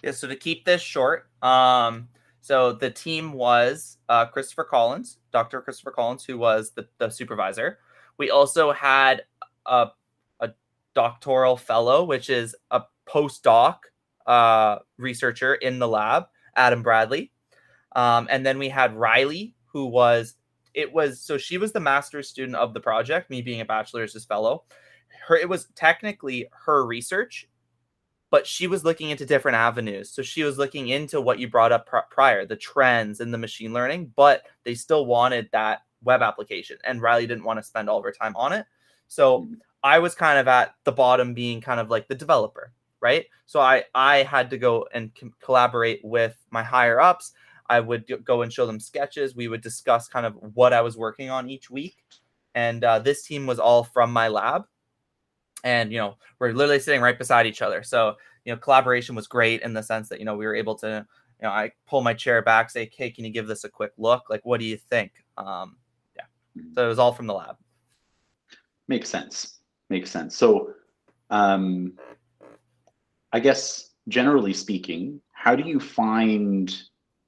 yeah 0.02 0.10
so 0.10 0.28
to 0.28 0.36
keep 0.36 0.64
this 0.64 0.82
short 0.82 1.28
um 1.42 2.08
so 2.40 2.72
the 2.72 2.90
team 2.90 3.32
was 3.32 3.98
uh 4.08 4.26
christopher 4.26 4.64
collins 4.64 5.18
dr 5.32 5.60
christopher 5.62 5.90
collins 5.90 6.24
who 6.24 6.36
was 6.36 6.72
the, 6.72 6.86
the 6.98 7.08
supervisor 7.08 7.78
we 8.18 8.30
also 8.30 8.72
had 8.72 9.22
a 9.66 9.88
doctoral 10.94 11.56
fellow 11.56 12.04
which 12.04 12.30
is 12.30 12.54
a 12.70 12.82
postdoc 13.06 13.78
uh 14.26 14.78
researcher 14.98 15.54
in 15.54 15.78
the 15.78 15.88
lab 15.88 16.24
adam 16.56 16.82
bradley 16.82 17.32
um, 17.94 18.26
and 18.30 18.44
then 18.46 18.58
we 18.58 18.68
had 18.68 18.94
riley 18.96 19.54
who 19.66 19.86
was 19.86 20.34
it 20.74 20.92
was 20.92 21.20
so 21.20 21.36
she 21.36 21.58
was 21.58 21.72
the 21.72 21.80
master's 21.80 22.28
student 22.28 22.56
of 22.56 22.74
the 22.74 22.80
project 22.80 23.30
me 23.30 23.42
being 23.42 23.60
a 23.60 23.64
bachelor's 23.64 24.24
fellow 24.24 24.64
her 25.26 25.36
it 25.36 25.48
was 25.48 25.66
technically 25.74 26.46
her 26.52 26.86
research 26.86 27.48
but 28.30 28.46
she 28.46 28.66
was 28.66 28.82
looking 28.82 29.10
into 29.10 29.26
different 29.26 29.56
avenues. 29.56 30.10
So 30.10 30.22
she 30.22 30.42
was 30.42 30.56
looking 30.56 30.88
into 30.88 31.20
what 31.20 31.38
you 31.38 31.50
brought 31.50 31.70
up 31.70 31.86
pr- 31.86 31.98
prior, 32.10 32.46
the 32.46 32.56
trends 32.56 33.20
in 33.20 33.30
the 33.30 33.36
machine 33.36 33.74
learning, 33.74 34.10
but 34.16 34.44
they 34.64 34.74
still 34.74 35.04
wanted 35.04 35.50
that 35.52 35.80
web 36.02 36.22
application. 36.22 36.78
And 36.82 37.02
Riley 37.02 37.26
didn't 37.26 37.44
want 37.44 37.58
to 37.58 37.62
spend 37.62 37.90
all 37.90 37.98
of 37.98 38.04
her 38.04 38.10
time 38.10 38.34
on 38.34 38.54
it. 38.54 38.64
So 39.06 39.42
Mhm. 39.42 39.60
I 39.82 39.98
was 39.98 40.14
kind 40.14 40.38
of 40.38 40.48
at 40.48 40.74
the 40.84 40.92
bottom 40.92 41.34
being 41.34 41.60
kind 41.60 41.80
of 41.80 41.90
like 41.90 42.08
the 42.08 42.14
developer, 42.14 42.72
right? 43.00 43.26
So 43.46 43.60
I 43.60 43.84
I 43.94 44.22
had 44.22 44.50
to 44.50 44.58
go 44.58 44.86
and 44.92 45.14
com- 45.14 45.34
collaborate 45.42 46.00
with 46.04 46.36
my 46.50 46.62
higher 46.62 47.00
ups. 47.00 47.32
I 47.68 47.80
would 47.80 48.04
go 48.24 48.42
and 48.42 48.52
show 48.52 48.66
them 48.66 48.80
sketches. 48.80 49.34
We 49.34 49.48
would 49.48 49.62
discuss 49.62 50.08
kind 50.08 50.26
of 50.26 50.34
what 50.54 50.72
I 50.72 50.82
was 50.82 50.96
working 50.96 51.30
on 51.30 51.48
each 51.48 51.70
week. 51.70 51.96
And 52.54 52.84
uh, 52.84 52.98
this 52.98 53.22
team 53.22 53.46
was 53.46 53.58
all 53.58 53.84
from 53.84 54.12
my 54.12 54.28
lab 54.28 54.64
and 55.64 55.92
you 55.92 55.98
know 55.98 56.16
we're 56.38 56.52
literally 56.52 56.80
sitting 56.80 57.00
right 57.00 57.18
beside 57.18 57.46
each 57.46 57.62
other 57.62 57.84
so 57.84 58.16
you 58.44 58.52
know 58.52 58.58
collaboration 58.58 59.14
was 59.14 59.28
great 59.28 59.62
in 59.62 59.72
the 59.72 59.82
sense 59.82 60.08
that 60.08 60.18
you 60.18 60.24
know 60.24 60.36
we 60.36 60.44
were 60.44 60.56
able 60.56 60.74
to 60.74 61.06
you 61.40 61.46
know 61.46 61.50
i 61.50 61.70
pull 61.86 62.02
my 62.02 62.12
chair 62.12 62.42
back 62.42 62.68
say 62.68 62.90
hey 62.96 63.10
can 63.10 63.24
you 63.24 63.30
give 63.30 63.46
this 63.46 63.62
a 63.62 63.68
quick 63.68 63.92
look 63.96 64.24
like 64.28 64.44
what 64.44 64.58
do 64.58 64.66
you 64.66 64.76
think 64.76 65.12
um 65.38 65.76
yeah 66.16 66.24
so 66.74 66.84
it 66.84 66.88
was 66.88 66.98
all 66.98 67.12
from 67.12 67.28
the 67.28 67.32
lab 67.34 67.56
Makes 68.88 69.10
sense. 69.10 69.60
Makes 69.92 70.10
sense. 70.10 70.34
So, 70.34 70.72
um, 71.28 71.92
I 73.30 73.40
guess 73.40 73.90
generally 74.08 74.54
speaking, 74.54 75.20
how 75.32 75.54
do 75.54 75.64
you 75.68 75.78
find 75.78 76.74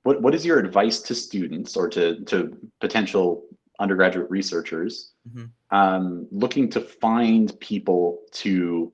what 0.05 0.23
what 0.23 0.35
is 0.35 0.47
your 0.47 0.59
advice 0.59 1.03
to 1.03 1.15
students 1.15 1.77
or 1.77 1.91
to 1.91 2.25
to 2.25 2.57
potential 2.81 3.45
undergraduate 3.81 4.31
researchers 4.31 5.13
Mhm. 5.29 5.51
um, 5.71 6.27
looking 6.31 6.71
to 6.71 6.81
find 6.81 7.53
people 7.61 8.21
to 8.43 8.91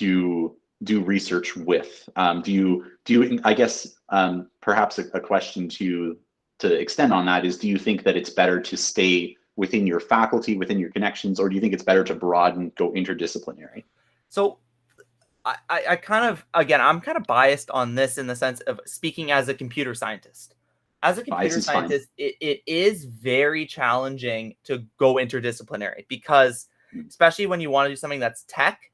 to 0.00 0.54
do 0.82 1.02
research 1.02 1.56
with? 1.56 2.06
Um, 2.16 2.42
do 2.42 2.52
you 2.52 2.84
do 3.06 3.14
you? 3.14 3.40
I 3.44 3.54
guess 3.54 3.96
um, 4.10 4.50
perhaps 4.60 4.98
a, 4.98 5.04
a 5.14 5.20
question 5.20 5.70
to 5.80 6.18
to 6.58 6.68
extend 6.84 7.14
on 7.14 7.24
that 7.24 7.46
is: 7.46 7.56
Do 7.56 7.66
you 7.66 7.78
think 7.78 8.02
that 8.02 8.14
it's 8.14 8.30
better 8.40 8.60
to 8.60 8.76
stay 8.76 9.37
within 9.58 9.86
your 9.86 10.00
faculty, 10.00 10.56
within 10.56 10.78
your 10.78 10.90
connections, 10.90 11.38
or 11.38 11.48
do 11.48 11.54
you 11.56 11.60
think 11.60 11.74
it's 11.74 11.82
better 11.82 12.04
to 12.04 12.14
broaden, 12.14 12.72
go 12.76 12.92
interdisciplinary? 12.92 13.84
so 14.30 14.58
I, 15.44 15.56
I 15.70 15.96
kind 15.96 16.26
of 16.26 16.44
again 16.52 16.82
i'm 16.82 17.00
kind 17.00 17.16
of 17.16 17.24
biased 17.24 17.70
on 17.70 17.94
this 17.94 18.18
in 18.18 18.26
the 18.26 18.36
sense 18.36 18.60
of 18.62 18.78
speaking 18.84 19.30
as 19.30 19.48
a 19.48 19.54
computer 19.54 19.94
scientist 19.94 20.54
as 21.02 21.16
a 21.16 21.22
computer 21.22 21.56
is 21.56 21.64
scientist 21.64 22.08
it, 22.18 22.34
it 22.40 22.60
is 22.66 23.06
very 23.06 23.64
challenging 23.64 24.56
to 24.64 24.84
go 24.98 25.14
interdisciplinary 25.14 26.06
because 26.08 26.68
Mm. 26.94 27.06
especially 27.06 27.46
when 27.46 27.60
you 27.60 27.70
want 27.70 27.86
to 27.86 27.92
do 27.92 27.96
something 27.96 28.20
that's 28.20 28.44
tech 28.48 28.90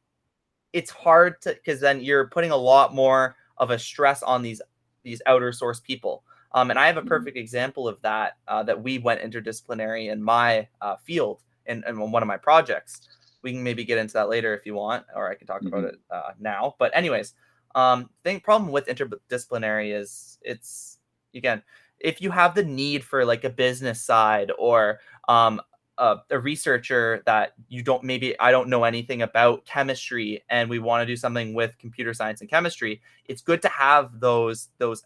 it's 0.73 0.91
hard 0.91 1.41
to 1.43 1.55
because 1.55 1.81
then 1.81 2.01
you're 2.01 2.29
putting 2.29 2.51
a 2.51 2.57
lot 2.57 2.93
more 2.95 3.37
of 3.59 3.71
a 3.71 3.79
stress 3.79 4.23
on 4.23 4.43
these 4.43 4.61
these 5.05 5.23
outer 5.27 5.53
source 5.53 5.81
people 5.81 6.25
um, 6.55 6.71
and 6.71 6.79
i 6.79 6.87
have 6.87 6.97
a 6.99 7.03
Mhm. 7.03 7.03
perfect 7.03 7.37
example 7.37 7.89
of 7.89 8.01
that 8.03 8.39
uh, 8.49 8.63
that 8.63 8.83
we 8.83 8.99
went 8.99 9.21
interdisciplinary 9.23 10.13
in 10.13 10.23
my 10.23 10.69
uh, 10.83 10.97
field 10.97 11.43
in, 11.67 11.85
in 11.89 11.99
one 12.13 12.23
of 12.23 12.29
my 12.29 12.39
projects 12.39 13.03
we 13.43 13.53
can 13.53 13.63
maybe 13.63 13.85
get 13.85 13.99
into 13.99 14.15
that 14.15 14.29
later 14.31 14.55
if 14.55 14.67
you 14.67 14.75
want 14.75 15.05
or 15.15 15.31
i 15.31 15.35
can 15.35 15.47
talk 15.47 15.67
about 15.67 15.85
Mhm. 15.85 15.85
it 15.85 15.97
uh, 16.11 16.33
now 16.41 16.75
but 16.79 16.91
anyways 16.95 17.35
um 17.75 18.11
thing 18.25 18.41
problem 18.41 18.71
with 18.73 18.87
interdisciplinary 18.87 19.95
is 19.99 20.39
it's 20.43 20.99
again 21.35 21.63
if 22.01 22.21
you 22.21 22.31
have 22.31 22.55
the 22.55 22.65
need 22.65 23.05
for 23.05 23.25
like 23.25 23.45
a 23.45 23.51
business 23.51 24.01
side 24.01 24.51
or 24.59 25.01
um 25.29 25.61
a, 25.99 26.17
a 26.31 26.39
researcher 26.41 27.23
that 27.27 27.53
you 27.69 27.83
don't 27.83 28.03
maybe 28.03 28.39
I 28.41 28.51
don't 28.51 28.69
know 28.69 28.83
anything 28.85 29.23
about 29.23 29.65
chemistry 29.65 30.43
and 30.51 30.69
we 30.69 30.81
want 30.81 31.03
to 31.03 31.07
do 31.07 31.17
something 31.17 31.55
with 31.55 31.79
computer 31.79 32.13
science 32.13 32.41
and 32.41 32.51
chemistry, 32.51 33.01
it's 33.27 33.43
good 33.43 33.63
to 33.63 33.69
have 33.69 34.19
those 34.19 34.71
those 34.79 35.05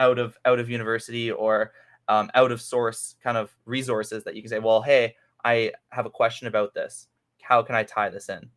out 0.00 0.18
of 0.18 0.36
out 0.44 0.58
of 0.58 0.68
university 0.68 1.30
or 1.30 1.72
um, 2.08 2.28
out 2.34 2.50
of 2.50 2.60
source 2.60 3.14
kind 3.22 3.36
of 3.36 3.54
resources 3.66 4.24
that 4.24 4.34
you 4.34 4.42
can 4.42 4.48
say, 4.48 4.58
well, 4.58 4.82
hey, 4.82 5.14
I 5.44 5.72
have 5.90 6.06
a 6.06 6.10
question 6.10 6.48
about 6.48 6.74
this. 6.74 7.06
How 7.40 7.62
can 7.62 7.76
I 7.76 7.84
tie 7.84 8.08
this 8.08 8.28
in? 8.28 8.50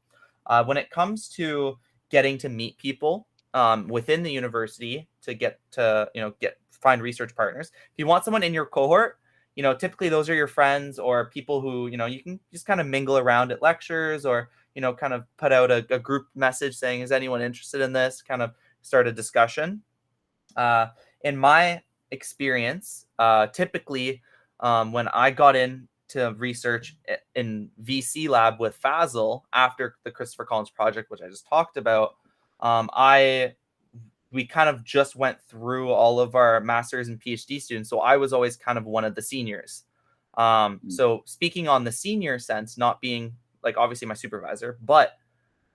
Uh, 0.47 0.63
when 0.63 0.77
it 0.77 0.89
comes 0.89 1.29
to 1.29 1.77
getting 2.09 2.37
to 2.39 2.49
meet 2.49 2.77
people 2.77 3.27
um, 3.53 3.87
within 3.87 4.23
the 4.23 4.31
university 4.31 5.07
to 5.21 5.35
get 5.35 5.59
to 5.71 6.09
you 6.15 6.21
know 6.21 6.33
get 6.41 6.57
find 6.71 7.01
research 7.01 7.35
partners, 7.35 7.71
if 7.73 7.97
you 7.97 8.07
want 8.07 8.23
someone 8.23 8.43
in 8.43 8.53
your 8.53 8.65
cohort, 8.65 9.19
you 9.55 9.63
know 9.63 9.73
typically 9.73 10.09
those 10.09 10.29
are 10.29 10.35
your 10.35 10.47
friends 10.47 10.97
or 10.97 11.29
people 11.29 11.61
who 11.61 11.87
you 11.87 11.97
know 11.97 12.05
you 12.05 12.23
can 12.23 12.39
just 12.51 12.65
kind 12.65 12.81
of 12.81 12.87
mingle 12.87 13.17
around 13.17 13.51
at 13.51 13.61
lectures 13.61 14.25
or 14.25 14.49
you 14.75 14.81
know 14.81 14.93
kind 14.93 15.13
of 15.13 15.25
put 15.37 15.51
out 15.51 15.69
a, 15.69 15.85
a 15.91 15.99
group 15.99 16.27
message 16.33 16.75
saying 16.75 17.01
is 17.01 17.11
anyone 17.11 17.41
interested 17.41 17.81
in 17.81 17.93
this 17.93 18.21
kind 18.21 18.41
of 18.41 18.51
start 18.81 19.07
a 19.07 19.11
discussion 19.11 19.81
uh, 20.55 20.87
in 21.23 21.37
my 21.37 21.81
experience 22.11 23.05
uh, 23.19 23.47
typically 23.47 24.21
um, 24.59 24.91
when 24.91 25.07
i 25.09 25.31
got 25.31 25.55
in 25.55 25.87
to 26.13 26.35
research 26.37 26.95
in 27.33 27.69
VC 27.83 28.29
lab 28.29 28.59
with 28.59 28.75
Fazil 28.75 29.45
after 29.51 29.95
the 30.03 30.11
Christopher 30.11 30.45
Collins 30.45 30.69
project, 30.69 31.09
which 31.09 31.21
I 31.23 31.27
just 31.27 31.47
talked 31.47 31.75
about, 31.75 32.17
um, 32.59 32.87
I 32.93 33.53
we 34.31 34.45
kind 34.45 34.69
of 34.69 34.83
just 34.83 35.15
went 35.15 35.41
through 35.41 35.91
all 35.91 36.19
of 36.19 36.35
our 36.35 36.59
masters 36.59 37.07
and 37.07 37.19
PhD 37.19 37.59
students. 37.61 37.89
So 37.89 37.99
I 37.99 38.17
was 38.17 38.31
always 38.31 38.55
kind 38.55 38.77
of 38.77 38.85
one 38.85 39.05
of 39.05 39.15
the 39.15 39.21
seniors. 39.21 39.83
Um, 40.35 40.81
mm. 40.85 40.91
so 40.91 41.21
speaking 41.25 41.67
on 41.67 41.83
the 41.83 41.91
senior 41.91 42.37
sense, 42.39 42.77
not 42.77 43.01
being 43.01 43.33
like 43.63 43.77
obviously 43.77 44.07
my 44.07 44.15
supervisor, 44.15 44.77
but 44.83 45.13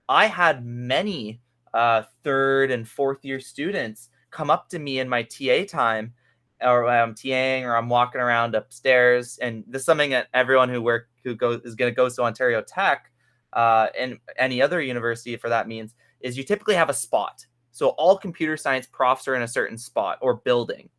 I 0.07 0.27
had 0.27 0.65
many 0.65 1.41
uh, 1.73 2.03
third 2.23 2.71
and 2.71 2.87
fourth 2.87 3.25
year 3.25 3.41
students 3.41 4.09
come 4.31 4.49
up 4.49 4.69
to 4.69 4.79
me 4.79 4.99
in 4.99 5.09
my 5.09 5.23
TA 5.23 5.65
time 5.67 6.13
or 6.61 6.87
I'm 6.87 7.15
TAing 7.15 7.63
or 7.63 7.75
I'm 7.75 7.89
walking 7.89 8.21
around 8.21 8.55
upstairs. 8.55 9.37
And 9.37 9.63
this 9.67 9.81
is 9.81 9.85
something 9.85 10.09
that 10.11 10.27
everyone 10.33 10.69
who 10.69 10.81
work 10.81 11.07
who 11.23 11.35
goes 11.35 11.61
is 11.63 11.75
going 11.75 11.91
to 11.91 11.95
go 11.95 12.09
to 12.09 12.21
Ontario 12.21 12.61
Tech 12.61 13.11
uh, 13.53 13.87
and 13.97 14.19
any 14.37 14.61
other 14.61 14.81
university 14.81 15.35
for 15.37 15.49
that 15.49 15.67
means 15.67 15.95
is 16.21 16.37
you 16.37 16.43
typically 16.43 16.75
have 16.75 16.89
a 16.89 16.93
spot 16.93 17.45
so 17.71 17.89
all 17.89 18.17
computer 18.17 18.57
science 18.57 18.87
profs 18.87 19.25
are 19.27 19.35
in 19.35 19.41
a 19.41 19.47
certain 19.47 19.77
spot 19.77 20.17
or 20.21 20.35
building. 20.35 20.89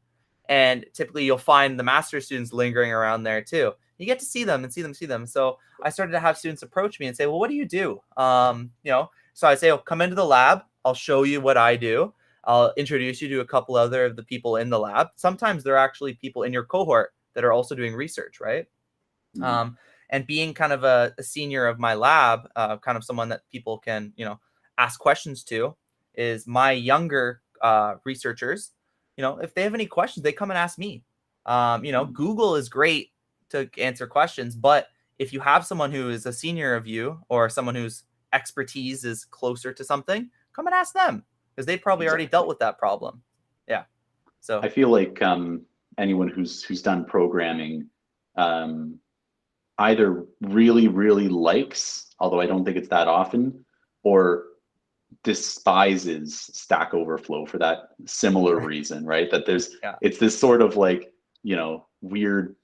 And 0.49 0.87
typically 0.95 1.25
you'll 1.25 1.37
find 1.37 1.79
the 1.79 1.85
master 1.85 2.23
students 2.23 2.55
lingering 2.55 2.91
around 2.91 3.23
there 3.23 3.43
too. 3.43 3.73
You 3.99 4.07
get 4.07 4.19
to 4.21 4.25
see 4.25 4.45
them 4.45 4.65
and 4.65 4.73
see 4.73 4.81
them, 4.81 4.95
see 4.95 5.05
them. 5.05 5.27
So 5.27 5.59
I 5.83 5.91
started 5.91 6.13
to 6.13 6.21
have 6.21 6.39
students 6.39 6.63
approach 6.63 6.99
me 6.99 7.07
and 7.07 7.15
say, 7.15 7.27
well, 7.27 7.39
what 7.39 7.51
do 7.51 7.55
you 7.55 7.67
do? 7.67 8.01
Um, 8.17 8.71
you 8.83 8.91
know, 8.91 9.11
so 9.35 9.47
I 9.47 9.57
say, 9.57 9.71
oh, 9.71 9.77
come 9.77 10.01
into 10.01 10.17
the 10.17 10.25
lab. 10.25 10.63
I'll 10.85 10.95
show 10.95 11.25
you 11.25 11.43
what 11.43 11.59
I 11.59 11.77
do. 11.77 12.15
I'll 12.45 12.73
introduce 12.77 13.21
you 13.21 13.29
to 13.29 13.41
a 13.41 13.47
couple 13.47 13.77
other 13.77 14.05
of 14.05 14.17
the 14.17 14.23
people 14.23 14.57
in 14.57 14.71
the 14.71 14.79
lab. 14.79 15.09
Sometimes 15.17 15.63
there 15.63 15.75
are 15.75 15.85
actually 15.85 16.15
people 16.15 16.43
in 16.45 16.53
your 16.53 16.65
cohort 16.65 17.13
that 17.35 17.45
are 17.45 17.53
also 17.53 17.75
doing 17.75 17.95
research, 17.95 18.41
right? 18.41 18.67
Mm-hmm. 19.37 19.45
Um, 19.45 19.79
and 20.11 20.27
being 20.27 20.55
kind 20.55 20.73
of 20.73 20.85
a, 20.85 21.15
a 21.19 21.23
senior 21.23 21.67
of 21.67 21.79
my 21.79 21.95
lab, 21.95 22.49
uh, 22.57 22.79
kind 22.79 22.97
of 22.97 23.05
someone 23.05 23.29
that 23.29 23.43
people 23.51 23.79
can, 23.79 24.13
you 24.17 24.25
know, 24.25 24.41
ask 24.79 24.99
questions 24.99 25.45
to 25.45 25.77
is 26.15 26.47
my 26.47 26.73
younger 26.73 27.43
uh, 27.61 27.95
researchers, 28.05 28.73
you 29.17 29.23
know, 29.23 29.39
if 29.39 29.55
they 29.55 29.63
have 29.63 29.75
any 29.75 29.87
questions, 29.87 30.25
they 30.25 30.33
come 30.33 30.51
and 30.51 30.59
ask 30.59 30.79
me. 30.79 31.05
Um, 31.47 31.85
you 31.85 31.93
know, 31.93 32.07
mm. 32.07 32.13
Google 32.13 32.57
is 32.57 32.69
great 32.69 33.13
to 33.51 33.69
answer 33.79 34.07
questions, 34.07 34.57
but 34.57 34.89
if 35.19 35.33
you 35.33 35.41
have 35.41 35.67
someone 35.67 35.93
who 35.93 36.09
is 36.09 36.27
a 36.27 36.33
senior 36.33 36.75
of 36.75 36.87
you 36.87 37.21
or 37.29 37.49
someone 37.49 37.75
whose 37.75 38.05
expertise 38.33 39.05
is 39.05 39.25
closer 39.25 39.73
to 39.73 39.85
something, 39.85 40.31
come 40.55 40.67
and 40.67 40.75
ask 40.75 40.95
them 40.95 41.25
because 41.55 41.67
they 41.67 41.77
probably 41.77 42.07
exactly. 42.07 42.23
already 42.23 42.31
dealt 42.31 42.49
with 42.49 42.59
that 42.61 42.79
problem. 42.79 43.23
Yeah. 43.69 43.85
So 44.41 44.61
I 44.61 44.69
feel 44.69 44.89
like 44.89 45.21
um, 45.23 45.63
anyone 45.99 46.29
who's 46.29 46.63
who's 46.63 46.83
done 46.83 47.05
programming 47.05 47.87
um, 48.37 48.99
either 49.79 50.25
really 50.41 50.89
really 50.89 51.29
likes, 51.29 52.15
although 52.19 52.41
I 52.41 52.47
don't 52.47 52.65
think 52.65 52.77
it's 52.77 52.89
that 52.89 53.09
often, 53.09 53.65
or 54.03 54.45
despises 55.23 56.51
Stack 56.53 56.95
Overflow 56.95 57.47
for 57.47 57.59
that 57.59 57.91
similar 58.07 58.61
reason, 58.61 59.05
right? 59.05 59.31
That 59.31 59.47
there's 59.47 59.77
yeah. 59.83 59.97
it's 60.01 60.19
this 60.19 60.39
sort 60.39 60.63
of 60.63 60.77
like, 60.77 61.13
you 61.43 61.57
know, 61.57 61.87
weird 62.01 62.57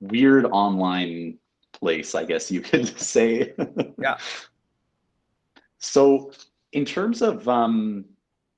weird 0.00 0.46
online 0.46 1.38
place, 1.72 2.14
I 2.14 2.24
guess 2.24 2.50
you 2.50 2.60
could 2.60 2.98
say. 2.98 3.54
yeah. 3.98 4.18
So, 5.78 6.32
in 6.72 6.84
terms 6.84 7.22
of 7.22 7.48
um 7.48 8.04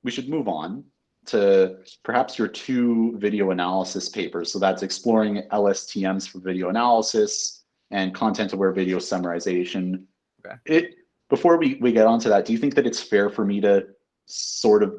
we 0.03 0.11
should 0.11 0.29
move 0.29 0.47
on 0.47 0.83
to 1.25 1.77
perhaps 2.03 2.37
your 2.37 2.47
two 2.47 3.17
video 3.17 3.51
analysis 3.51 4.09
papers. 4.09 4.51
So 4.51 4.59
that's 4.59 4.83
exploring 4.83 5.43
LSTMs 5.51 6.27
for 6.27 6.39
video 6.39 6.69
analysis 6.69 7.63
and 7.91 8.13
content 8.13 8.53
aware 8.53 8.71
video 8.71 8.97
summarization. 8.97 10.03
Okay. 10.45 10.55
It 10.65 10.95
before 11.29 11.57
we, 11.57 11.75
we 11.75 11.91
get 11.91 12.05
onto 12.05 12.29
that, 12.29 12.45
do 12.45 12.53
you 12.53 12.59
think 12.59 12.75
that 12.75 12.85
it's 12.85 13.01
fair 13.01 13.29
for 13.29 13.45
me 13.45 13.61
to 13.61 13.87
sort 14.25 14.83
of 14.83 14.95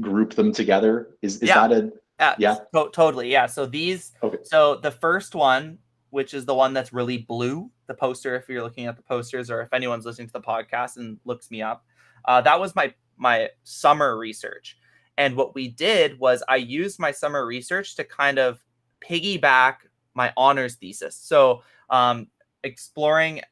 group 0.00 0.34
them 0.34 0.52
together? 0.52 1.16
Is, 1.22 1.36
is 1.36 1.48
yeah. 1.48 1.68
that 1.68 1.72
a 1.72 1.92
yeah, 2.18 2.34
yeah. 2.38 2.56
To- 2.74 2.90
totally. 2.92 3.30
Yeah. 3.30 3.46
So 3.46 3.64
these 3.64 4.12
okay. 4.22 4.38
so 4.42 4.76
the 4.76 4.90
first 4.90 5.34
one, 5.34 5.78
which 6.10 6.34
is 6.34 6.44
the 6.44 6.54
one 6.54 6.74
that's 6.74 6.92
really 6.92 7.18
blue, 7.18 7.70
the 7.86 7.94
poster, 7.94 8.36
if 8.36 8.48
you're 8.48 8.62
looking 8.62 8.86
at 8.86 8.96
the 8.96 9.02
posters 9.02 9.50
or 9.50 9.62
if 9.62 9.72
anyone's 9.72 10.04
listening 10.04 10.26
to 10.26 10.32
the 10.32 10.40
podcast 10.40 10.96
and 10.96 11.18
looks 11.24 11.50
me 11.50 11.62
up, 11.62 11.84
uh, 12.26 12.40
that 12.42 12.60
was 12.60 12.74
my 12.74 12.92
my 13.20 13.50
summer 13.62 14.18
research. 14.18 14.76
And 15.16 15.36
what 15.36 15.54
we 15.54 15.68
did 15.68 16.18
was 16.18 16.42
I 16.48 16.56
used 16.56 16.98
my 16.98 17.12
summer 17.12 17.44
research 17.46 17.94
to 17.96 18.04
kind 18.04 18.38
of 18.38 18.58
piggyback 19.06 19.76
my 20.14 20.32
honors 20.36 20.76
thesis. 20.76 21.14
So 21.16 21.62
um, 21.90 22.28
exploring 22.64 23.42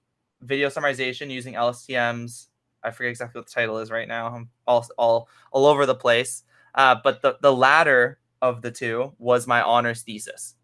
video 0.40 0.68
summarization 0.68 1.30
using 1.30 1.54
LSTMs. 1.54 2.46
I 2.82 2.90
forget 2.90 3.10
exactly 3.10 3.38
what 3.38 3.46
the 3.46 3.52
title 3.52 3.78
is 3.78 3.90
right 3.90 4.08
now. 4.08 4.28
I'm 4.28 4.48
all 4.66 4.86
all 4.96 5.28
all 5.52 5.66
over 5.66 5.84
the 5.84 5.94
place. 5.94 6.44
Uh, 6.74 6.96
but 7.02 7.22
the 7.22 7.36
the 7.42 7.52
latter 7.52 8.18
of 8.40 8.62
the 8.62 8.70
two 8.70 9.12
was 9.18 9.46
my 9.46 9.62
honors 9.62 10.02
thesis. 10.02 10.54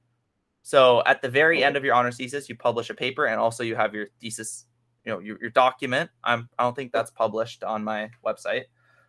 So 0.63 1.03
at 1.05 1.21
the 1.21 1.29
very 1.29 1.63
end 1.63 1.77
of 1.77 1.85
your 1.85 1.95
honors 1.95 2.17
thesis, 2.17 2.49
you 2.49 2.57
publish 2.57 2.89
a 2.89 2.95
paper 2.95 3.27
and 3.27 3.39
also 3.39 3.63
you 3.63 3.77
have 3.77 3.95
your 3.95 4.07
thesis, 4.21 4.65
you 5.05 5.13
know, 5.13 5.19
your, 5.19 5.39
your 5.41 5.51
document. 5.51 6.09
I'm 6.23 6.49
I 6.59 6.63
don't 6.63 6.75
think 6.75 6.93
that's 6.93 7.11
published 7.11 7.65
on 7.65 7.85
my 7.85 8.11
website, 8.25 8.65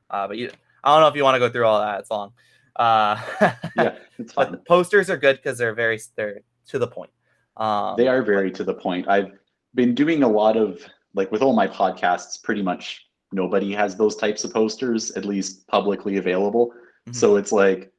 uh, 0.09 0.27
but 0.27 0.37
you 0.37 0.49
I 0.83 0.93
don't 0.93 1.01
know 1.01 1.07
if 1.07 1.15
you 1.15 1.23
want 1.23 1.35
to 1.35 1.39
go 1.39 1.49
through 1.49 1.65
all 1.65 1.79
that. 1.79 1.99
It's 2.01 2.11
long. 2.11 2.31
Uh, 2.75 3.19
yeah, 3.75 3.95
it's. 4.19 4.33
But 4.33 4.65
posters 4.67 5.09
are 5.09 5.17
good 5.17 5.37
because 5.37 5.57
they're 5.57 5.73
very 5.73 5.99
they're 6.15 6.41
to 6.67 6.79
the 6.79 6.87
point. 6.87 7.11
Um, 7.57 7.95
they 7.97 8.07
are 8.07 8.21
very 8.21 8.51
to 8.51 8.63
the 8.63 8.73
point. 8.73 9.07
I've 9.07 9.31
been 9.73 9.95
doing 9.95 10.23
a 10.23 10.27
lot 10.27 10.57
of 10.57 10.81
like 11.13 11.31
with 11.31 11.41
all 11.41 11.53
my 11.53 11.67
podcasts, 11.67 12.41
pretty 12.41 12.61
much 12.61 13.07
nobody 13.31 13.73
has 13.73 13.95
those 13.95 14.15
types 14.15 14.43
of 14.43 14.53
posters, 14.53 15.11
at 15.11 15.25
least 15.25 15.67
publicly 15.67 16.17
available. 16.17 16.67
Mm-hmm. 16.67 17.13
So 17.13 17.37
it's 17.37 17.51
like 17.51 17.91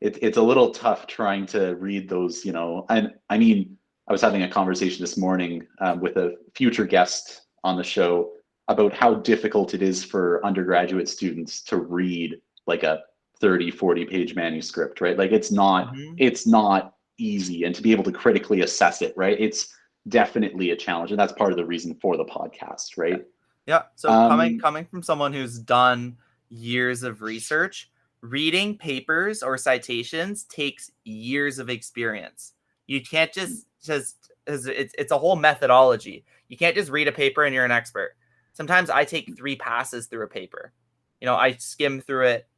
it, 0.00 0.18
it's 0.22 0.36
a 0.36 0.42
little 0.42 0.70
tough 0.70 1.06
trying 1.06 1.46
to 1.46 1.76
read 1.76 2.08
those, 2.08 2.44
you 2.44 2.52
know. 2.52 2.84
And 2.90 3.14
I 3.30 3.38
mean, 3.38 3.76
I 4.08 4.12
was 4.12 4.20
having 4.20 4.42
a 4.42 4.48
conversation 4.48 5.02
this 5.02 5.16
morning 5.16 5.66
um, 5.80 6.00
with 6.00 6.16
a 6.16 6.34
future 6.54 6.84
guest 6.84 7.42
on 7.64 7.76
the 7.76 7.84
show 7.84 8.32
about 8.68 8.92
how 8.92 9.14
difficult 9.14 9.74
it 9.74 9.82
is 9.82 10.04
for 10.04 10.44
undergraduate 10.44 11.08
students 11.08 11.62
to 11.62 11.76
read 11.76 12.40
like 12.66 12.82
a 12.82 13.02
30 13.40 13.70
40 13.70 14.04
page 14.06 14.34
manuscript 14.34 15.00
right? 15.00 15.18
Like 15.18 15.32
it's 15.32 15.50
not 15.50 15.94
mm-hmm. 15.94 16.14
it's 16.18 16.46
not 16.46 16.94
easy 17.18 17.64
and 17.64 17.74
to 17.74 17.82
be 17.82 17.92
able 17.92 18.04
to 18.04 18.12
critically 18.12 18.60
assess 18.60 19.00
it 19.00 19.14
right 19.16 19.40
it's 19.40 19.74
definitely 20.08 20.70
a 20.70 20.76
challenge 20.76 21.10
and 21.10 21.18
that's 21.18 21.32
part 21.32 21.50
of 21.50 21.56
the 21.56 21.64
reason 21.64 21.94
for 21.94 22.16
the 22.16 22.24
podcast 22.24 22.96
right? 22.96 23.24
Yeah. 23.66 23.82
So 23.96 24.10
um, 24.10 24.30
coming 24.30 24.58
coming 24.58 24.84
from 24.84 25.02
someone 25.02 25.32
who's 25.32 25.58
done 25.58 26.16
years 26.48 27.02
of 27.02 27.22
research 27.22 27.90
reading 28.22 28.76
papers 28.76 29.42
or 29.42 29.58
citations 29.58 30.44
takes 30.44 30.90
years 31.04 31.58
of 31.58 31.70
experience. 31.70 32.52
You 32.86 33.02
can't 33.02 33.32
just 33.32 33.66
just 33.82 34.30
it's, 34.46 34.94
it's 34.96 35.12
a 35.12 35.18
whole 35.18 35.36
methodology. 35.36 36.24
You 36.48 36.56
can't 36.56 36.76
just 36.76 36.90
read 36.90 37.08
a 37.08 37.12
paper 37.12 37.44
and 37.44 37.54
you're 37.54 37.64
an 37.64 37.72
expert 37.72 38.16
sometimes 38.56 38.90
i 38.90 39.04
take 39.04 39.36
three 39.36 39.56
passes 39.56 40.06
through 40.06 40.24
a 40.24 40.28
paper. 40.28 40.72
You 41.20 41.26
know 41.26 41.36
i 41.36 41.52
skim 41.52 42.00
through 42.00 42.26
it 42.26 42.48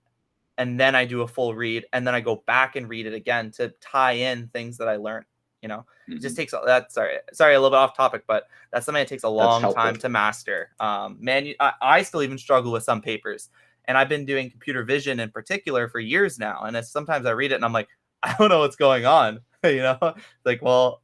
and 0.57 0.79
then 0.79 0.95
i 0.95 1.05
do 1.05 1.23
a 1.23 1.29
full 1.29 1.55
read 1.55 1.87
and 1.93 2.07
then 2.07 2.15
i 2.15 2.21
go 2.21 2.43
back 2.47 2.77
and 2.77 2.89
read 2.89 3.07
it 3.07 3.15
again 3.15 3.51
to 3.53 3.69
tie 3.81 4.13
in 4.13 4.49
things 4.49 4.79
that 4.79 4.89
i 4.89 4.97
learned 4.97 5.27
you 5.63 5.69
know? 5.69 5.79
Mm-hmm. 5.79 6.15
it 6.15 6.23
just 6.23 6.35
mm-hmm. 6.35 6.43
takes 6.43 6.55
that 6.67 6.93
sorry 6.93 7.19
sorry 7.33 7.55
a 7.55 7.61
little 7.61 7.71
bit 7.71 7.79
off 7.79 7.97
topic 7.97 8.25
but 8.27 8.49
that's 8.73 8.87
something 8.87 9.01
that 9.01 9.09
takes 9.09 9.25
a 9.25 9.29
long 9.29 9.73
time 9.75 9.97
to 9.97 10.09
master. 10.09 10.71
Um 10.81 11.19
man 11.21 11.55
I, 11.61 11.73
I, 11.81 12.03
still 12.03 12.23
even 12.23 12.39
struggle 12.39 12.73
with 12.73 12.83
some 12.83 13.01
papers 13.01 13.49
and 13.87 13.97
i've 13.97 14.09
been 14.09 14.25
doing 14.25 14.51
computer 14.51 14.83
vision 14.85 15.21
in 15.21 15.31
particular 15.31 15.89
for 15.89 16.01
years 16.01 16.39
now 16.39 16.63
and 16.65 16.77
it's 16.77 16.91
sometimes 16.91 17.27
i 17.27 17.31
read 17.31 17.53
it 17.53 17.57
and 17.57 17.65
i'm 17.65 17.73
like 17.73 17.89
i 18.23 18.35
don't 18.39 18.49
know 18.49 18.61
what's 18.61 18.77
going 18.77 19.07
on 19.07 19.41
you 19.65 19.83
know? 19.83 20.15
Like 20.45 20.63
well 20.63 21.03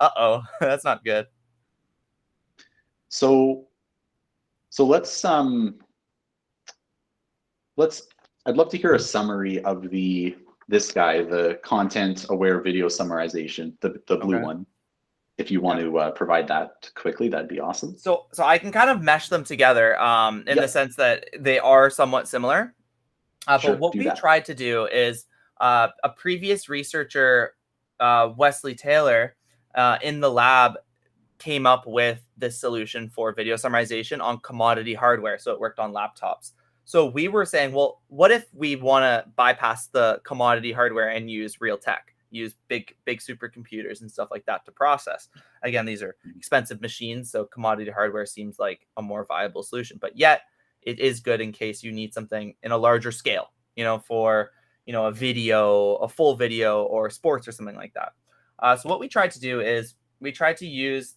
uh-oh 0.00 0.42
that's 0.60 0.84
not 0.84 1.04
good. 1.04 1.26
So 3.08 3.66
so 4.74 4.84
let's 4.84 5.24
um 5.24 5.76
let's 7.76 8.08
i'd 8.46 8.56
love 8.56 8.70
to 8.70 8.76
hear 8.76 8.94
a 8.94 8.98
summary 8.98 9.62
of 9.64 9.90
the 9.90 10.36
this 10.68 10.90
guy, 10.90 11.22
the 11.22 11.58
content 11.62 12.26
aware 12.30 12.60
video 12.60 12.86
summarization, 12.86 13.74
the, 13.80 14.00
the 14.06 14.16
blue 14.16 14.36
okay. 14.36 14.44
one. 14.44 14.66
If 15.36 15.50
you 15.50 15.60
want 15.60 15.80
yeah. 15.80 15.86
to 15.86 15.98
uh, 15.98 16.10
provide 16.12 16.46
that 16.48 16.90
quickly, 16.94 17.28
that'd 17.28 17.48
be 17.48 17.58
awesome. 17.58 17.96
So, 17.98 18.26
so 18.32 18.44
I 18.44 18.56
can 18.56 18.70
kind 18.70 18.88
of 18.88 19.02
mesh 19.02 19.28
them 19.28 19.42
together 19.42 20.00
um, 20.00 20.40
in 20.46 20.56
yep. 20.56 20.58
the 20.58 20.68
sense 20.68 20.94
that 20.96 21.28
they 21.38 21.58
are 21.58 21.90
somewhat 21.90 22.28
similar. 22.28 22.74
Uh, 23.48 23.58
sure, 23.58 23.72
but 23.72 23.80
what 23.80 23.94
we 23.94 24.04
that. 24.04 24.16
tried 24.16 24.44
to 24.46 24.54
do 24.54 24.86
is 24.86 25.26
uh, 25.60 25.88
a 26.04 26.08
previous 26.10 26.68
researcher, 26.68 27.54
uh, 27.98 28.30
Wesley 28.36 28.74
Taylor, 28.74 29.34
uh, 29.74 29.98
in 30.02 30.20
the 30.20 30.30
lab 30.30 30.74
came 31.38 31.66
up 31.66 31.86
with 31.86 32.20
this 32.36 32.58
solution 32.58 33.08
for 33.08 33.32
video 33.32 33.56
summarization 33.56 34.22
on 34.22 34.38
commodity 34.40 34.94
hardware. 34.94 35.38
So 35.38 35.52
it 35.52 35.60
worked 35.60 35.78
on 35.78 35.92
laptops. 35.92 36.52
So 36.84 37.06
we 37.06 37.28
were 37.28 37.46
saying, 37.46 37.72
well, 37.72 38.02
what 38.08 38.30
if 38.30 38.46
we 38.52 38.76
want 38.76 39.04
to 39.04 39.30
bypass 39.36 39.86
the 39.88 40.20
commodity 40.24 40.72
hardware 40.72 41.08
and 41.08 41.30
use 41.30 41.60
real 41.60 41.78
tech, 41.78 42.14
use 42.34 42.54
big 42.68 42.94
big 43.04 43.20
supercomputers 43.20 44.00
and 44.00 44.10
stuff 44.10 44.28
like 44.30 44.44
that 44.46 44.64
to 44.66 44.72
process. 44.72 45.28
Again, 45.62 45.86
these 45.86 46.02
are 46.02 46.16
expensive 46.36 46.80
machines, 46.80 47.30
so 47.30 47.44
commodity 47.46 47.90
hardware 47.90 48.26
seems 48.26 48.58
like 48.58 48.86
a 48.96 49.02
more 49.02 49.24
viable 49.24 49.62
solution. 49.62 49.98
But 50.00 50.18
yet, 50.18 50.42
it 50.82 50.98
is 50.98 51.20
good 51.20 51.40
in 51.40 51.52
case 51.52 51.82
you 51.82 51.92
need 51.92 52.12
something 52.12 52.54
in 52.62 52.72
a 52.72 52.76
larger 52.76 53.12
scale. 53.12 53.52
You 53.76 53.84
know, 53.84 53.98
for 53.98 54.50
you 54.84 54.92
know 54.92 55.06
a 55.06 55.12
video, 55.12 55.96
a 55.96 56.08
full 56.08 56.36
video, 56.36 56.82
or 56.84 57.08
sports 57.08 57.48
or 57.48 57.52
something 57.52 57.76
like 57.76 57.94
that. 57.94 58.12
Uh, 58.58 58.76
so 58.76 58.88
what 58.88 59.00
we 59.00 59.08
tried 59.08 59.30
to 59.30 59.40
do 59.40 59.60
is 59.60 59.94
we 60.20 60.32
tried 60.32 60.56
to 60.58 60.66
use 60.66 61.14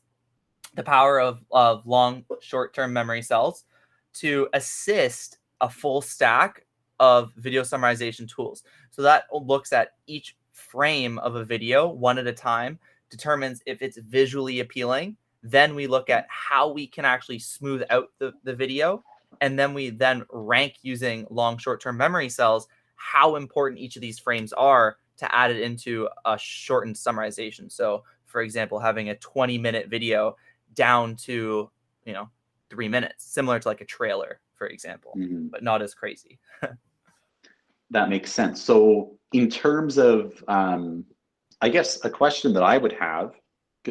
the 0.76 0.84
power 0.84 1.20
of, 1.20 1.43
of 1.51 1.86
long 1.86 2.24
short-term 2.41 2.93
memory 2.93 3.22
cells 3.22 3.65
to 4.13 4.47
assist 4.53 5.39
a 5.61 5.70
full 5.70 6.01
stack 6.01 6.65
of 6.99 7.32
video 7.38 7.61
summarization 7.61 8.28
tools. 8.28 8.63
So 8.91 9.01
that 9.03 9.26
looks 9.32 9.74
at 9.74 9.93
each 10.07 10.36
frame 10.53 11.20
of 11.20 11.36
a 11.36 11.45
video 11.45 11.88
one 11.88 12.18
at 12.18 12.28
a 12.28 12.34
time, 12.34 12.80
determines 13.09 13.61
if 13.65 13.82
it's 13.82 13.97
visually 13.97 14.59
appealing. 14.59 15.18
Then 15.43 15.76
we 15.76 15.88
look 15.88 16.09
at 16.09 16.26
how 16.30 16.72
we 16.72 16.88
can 16.88 17.05
actually 17.05 17.39
smooth 17.39 17.84
out 17.89 18.09
the, 18.18 18.34
the 18.43 18.55
video. 18.55 19.03
And 19.41 19.57
then 19.57 19.74
we 19.74 19.91
then 19.91 20.24
rank 20.32 20.78
using 20.82 21.28
long 21.30 21.57
short 21.57 21.82
term 21.82 21.97
memory 21.97 22.30
cells 22.30 22.68
how 22.95 23.36
important 23.36 23.80
each 23.80 23.95
of 23.95 24.01
these 24.01 24.18
frames 24.18 24.51
are 24.53 24.97
to 25.18 25.36
add 25.36 25.51
it 25.51 25.61
into 25.61 26.09
a 26.26 26.38
shortened 26.38 26.95
summarization. 26.95 27.72
So, 27.72 28.03
for 28.26 28.41
example, 28.41 28.80
having 28.80 29.09
a 29.09 29.15
20 29.15 29.57
minute 29.57 29.88
video 29.88 30.36
down 30.78 31.17
to, 31.17 31.69
you 32.05 32.13
know, 32.13 32.30
three 32.69 32.88
minutes, 32.88 33.25
similar 33.25 33.59
to 33.59 33.67
like 33.67 33.82
a 33.82 33.86
trailer, 33.86 34.39
for 34.55 34.67
example, 34.67 35.13
mm-hmm. 35.17 35.47
but 35.47 35.63
not 35.63 35.82
as 35.82 35.93
crazy. 35.93 36.39
that 37.89 38.09
makes 38.09 38.32
sense. 38.32 38.61
So, 38.61 39.17
in 39.34 39.49
terms 39.49 39.97
of, 39.97 40.41
um, 40.47 41.03
I 41.61 41.67
guess, 41.67 42.05
a 42.05 42.09
question 42.09 42.53
that 42.53 42.63
I 42.63 42.78
would 42.78 42.93
have, 42.93 43.34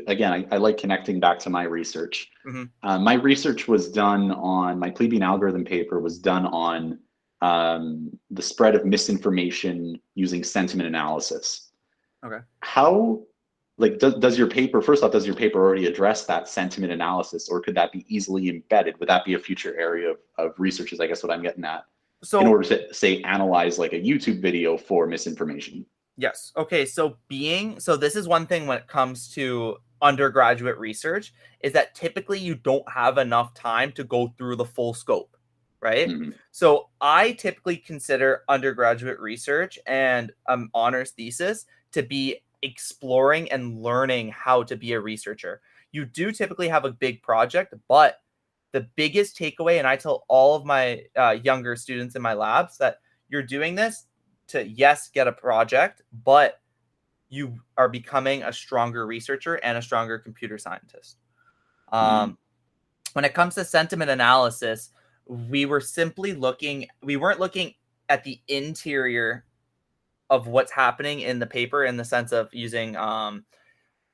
again, 0.07 0.33
I, 0.33 0.47
I 0.51 0.57
like 0.57 0.79
connecting 0.79 1.21
back 1.21 1.39
to 1.41 1.51
my 1.51 1.65
research. 1.65 2.31
Mm-hmm. 2.47 2.65
Uh, 2.83 2.99
my 2.99 3.15
research 3.15 3.69
was 3.69 3.91
done 3.91 4.31
on 4.33 4.79
my 4.79 4.91
plebeian 4.91 5.23
algorithm 5.23 5.65
paper 5.65 6.01
was 6.01 6.19
done 6.19 6.47
on 6.47 6.99
um, 7.43 8.11
the 8.31 8.43
spread 8.43 8.75
of 8.75 8.87
misinformation 8.87 10.01
using 10.15 10.43
sentiment 10.43 10.87
analysis. 10.87 11.73
Okay. 12.25 12.39
How, 12.61 13.21
like, 13.79 13.99
does, 13.99 14.15
does 14.15 14.39
your 14.39 14.49
paper, 14.49 14.81
first 14.81 15.03
off, 15.03 15.13
does 15.13 15.27
your 15.27 15.35
paper 15.35 15.59
already 15.59 15.87
address 15.87 16.25
that 16.25 16.49
sentiment 16.49 16.93
analysis 16.93 17.49
or 17.49 17.61
could 17.61 17.75
that 17.75 17.93
be 17.93 18.07
easily 18.09 18.49
embedded? 18.49 18.99
Would 18.99 19.09
that 19.09 19.25
be 19.25 19.35
a 19.35 19.39
future 19.39 19.79
area 19.79 20.13
of, 20.13 20.17
of 20.39 20.53
research, 20.59 20.93
is 20.93 21.01
I 21.01 21.07
guess 21.07 21.23
what 21.23 21.33
I'm 21.33 21.43
getting 21.43 21.65
at? 21.65 21.85
So, 22.23 22.41
in 22.41 22.47
order 22.47 22.65
to, 22.71 22.95
say, 22.95 23.23
analyze 23.23 23.79
like 23.79 23.93
a 23.93 24.01
YouTube 24.01 24.41
video 24.41 24.79
for 24.79 25.07
misinformation? 25.07 25.85
Yes. 26.17 26.53
Okay. 26.57 26.87
So, 26.87 27.19
being, 27.29 27.79
so 27.79 27.97
this 27.97 28.17
is 28.17 28.27
one 28.27 28.47
thing 28.47 28.67
when 28.67 28.79
it 28.79 28.89
comes 28.89 29.29
to 29.35 29.77
undergraduate 30.01 30.79
research 30.79 31.35
is 31.61 31.73
that 31.75 31.95
typically 31.95 32.39
you 32.39 32.55
don't 32.55 32.89
have 32.91 33.19
enough 33.19 33.53
time 33.55 33.93
to 33.93 34.05
go 34.05 34.33
through 34.39 34.57
the 34.57 34.65
full 34.65 34.95
scope 34.95 35.37
right? 35.81 36.09
Mm-hmm. 36.09 36.31
So 36.51 36.89
I 37.01 37.33
typically 37.33 37.77
consider 37.77 38.43
undergraduate 38.49 39.21
research 39.21 39.79
and 39.87 40.33
um, 40.49 40.71
honors 40.75 41.11
thesis 41.13 41.67
to 41.93 42.03
be 42.03 42.43
exploring 42.63 43.51
and 43.51 43.81
learning 43.83 44.31
how 44.31 44.63
to 44.65 44.77
be 44.77 44.93
a 44.93 45.01
researcher. 45.01 45.61
You 45.93 46.05
do 46.05 46.33
typically 46.33 46.69
have 46.69 46.85
a 46.85 46.91
big 46.91 47.23
project, 47.23 47.75
but 47.89 48.21
the 48.73 48.89
biggest 48.97 49.39
takeaway, 49.39 49.79
and 49.79 49.87
I 49.87 49.97
tell 49.97 50.25
all 50.29 50.55
of 50.55 50.65
my 50.65 51.05
uh, 51.17 51.37
younger 51.43 51.77
students 51.77 52.17
in 52.17 52.23
my 52.23 52.35
labs 52.35 52.77
that 52.79 52.99
you're 53.29 53.43
doing 53.43 53.75
this 53.75 54.07
to, 54.49 54.67
yes, 54.67 55.09
get 55.09 55.27
a 55.27 55.33
project, 55.33 56.03
but 56.25 56.61
you 57.29 57.59
are 57.77 57.89
becoming 57.89 58.43
a 58.43 58.53
stronger 58.53 59.07
researcher 59.07 59.55
and 59.57 59.79
a 59.79 59.83
stronger 59.83 60.19
computer 60.19 60.59
scientist. 60.59 61.17
Um, 61.91 62.37
when 63.15 63.25
it 63.25 63.33
comes 63.33 63.55
to 63.55 63.65
sentiment 63.65 64.11
analysis, 64.11 64.91
we 65.25 65.65
were 65.65 65.81
simply 65.81 66.35
looking 66.35 66.87
we 67.03 67.17
weren't 67.17 67.41
looking 67.41 67.73
at 68.09 68.23
the 68.25 68.39
interior 68.49 69.46
of 70.31 70.47
what's 70.47 70.73
happening 70.73 71.21
in 71.21 71.39
the 71.39 71.47
paper 71.47 71.85
in 71.85 71.97
the 71.97 72.05
sense 72.05 72.33
of 72.33 72.53
using 72.53 72.97
um 72.97 73.45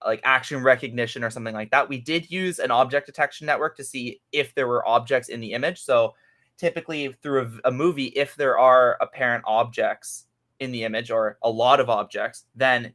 like 0.04 0.20
action 0.24 0.62
recognition 0.62 1.22
or 1.22 1.30
something 1.30 1.54
like 1.54 1.70
that. 1.70 1.88
We 1.88 1.98
did 1.98 2.30
use 2.30 2.58
an 2.58 2.72
object 2.72 3.06
detection 3.06 3.46
network 3.46 3.76
to 3.76 3.84
see 3.84 4.20
if 4.32 4.52
there 4.54 4.66
were 4.66 4.86
objects 4.86 5.28
in 5.28 5.40
the 5.40 5.52
image. 5.52 5.80
So 5.80 6.14
typically 6.58 7.14
through 7.22 7.60
a, 7.64 7.68
a 7.68 7.72
movie 7.72 8.06
if 8.06 8.34
there 8.34 8.58
are 8.58 8.98
apparent 9.00 9.44
objects 9.46 10.26
in 10.58 10.72
the 10.72 10.84
image 10.84 11.10
or 11.10 11.38
a 11.42 11.50
lot 11.50 11.80
of 11.80 11.88
objects 11.88 12.44
then 12.54 12.92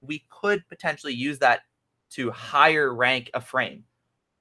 we 0.00 0.24
could 0.30 0.66
potentially 0.68 1.12
use 1.12 1.38
that 1.38 1.60
to 2.10 2.30
higher 2.30 2.94
rank 2.94 3.30
a 3.34 3.40
frame. 3.40 3.84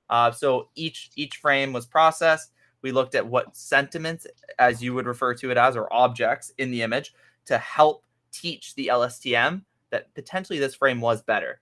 Uh, 0.09 0.31
so 0.31 0.69
each 0.75 1.11
each 1.15 1.37
frame 1.37 1.71
was 1.71 1.85
processed. 1.85 2.51
We 2.81 2.91
looked 2.91 3.15
at 3.15 3.27
what 3.27 3.55
sentiments, 3.55 4.25
as 4.57 4.81
you 4.81 4.93
would 4.93 5.05
refer 5.05 5.33
to 5.35 5.51
it 5.51 5.57
as, 5.57 5.75
or 5.75 5.91
objects 5.93 6.51
in 6.57 6.71
the 6.71 6.81
image 6.81 7.13
to 7.45 7.57
help 7.57 8.03
teach 8.31 8.75
the 8.75 8.87
LSTM 8.87 9.63
that 9.91 10.13
potentially 10.13 10.59
this 10.59 10.75
frame 10.75 11.01
was 11.01 11.21
better. 11.21 11.61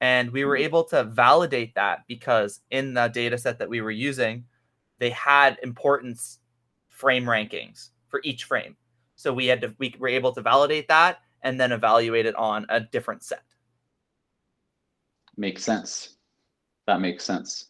And 0.00 0.30
we 0.30 0.44
were 0.44 0.56
mm-hmm. 0.56 0.64
able 0.64 0.84
to 0.84 1.04
validate 1.04 1.74
that 1.74 2.04
because 2.06 2.60
in 2.70 2.94
the 2.94 3.08
data 3.08 3.38
set 3.38 3.58
that 3.58 3.68
we 3.68 3.80
were 3.80 3.90
using, 3.90 4.44
they 4.98 5.10
had 5.10 5.58
importance 5.62 6.38
frame 6.88 7.24
rankings 7.24 7.90
for 8.08 8.20
each 8.24 8.44
frame. 8.44 8.76
So 9.16 9.32
we 9.32 9.46
had 9.46 9.60
to 9.62 9.74
we 9.78 9.94
were 9.98 10.08
able 10.08 10.32
to 10.32 10.40
validate 10.40 10.88
that 10.88 11.18
and 11.42 11.60
then 11.60 11.72
evaluate 11.72 12.26
it 12.26 12.34
on 12.36 12.66
a 12.68 12.80
different 12.80 13.22
set. 13.22 13.42
Makes 15.36 15.62
sense. 15.62 16.16
That 16.86 17.00
makes 17.00 17.24
sense. 17.24 17.66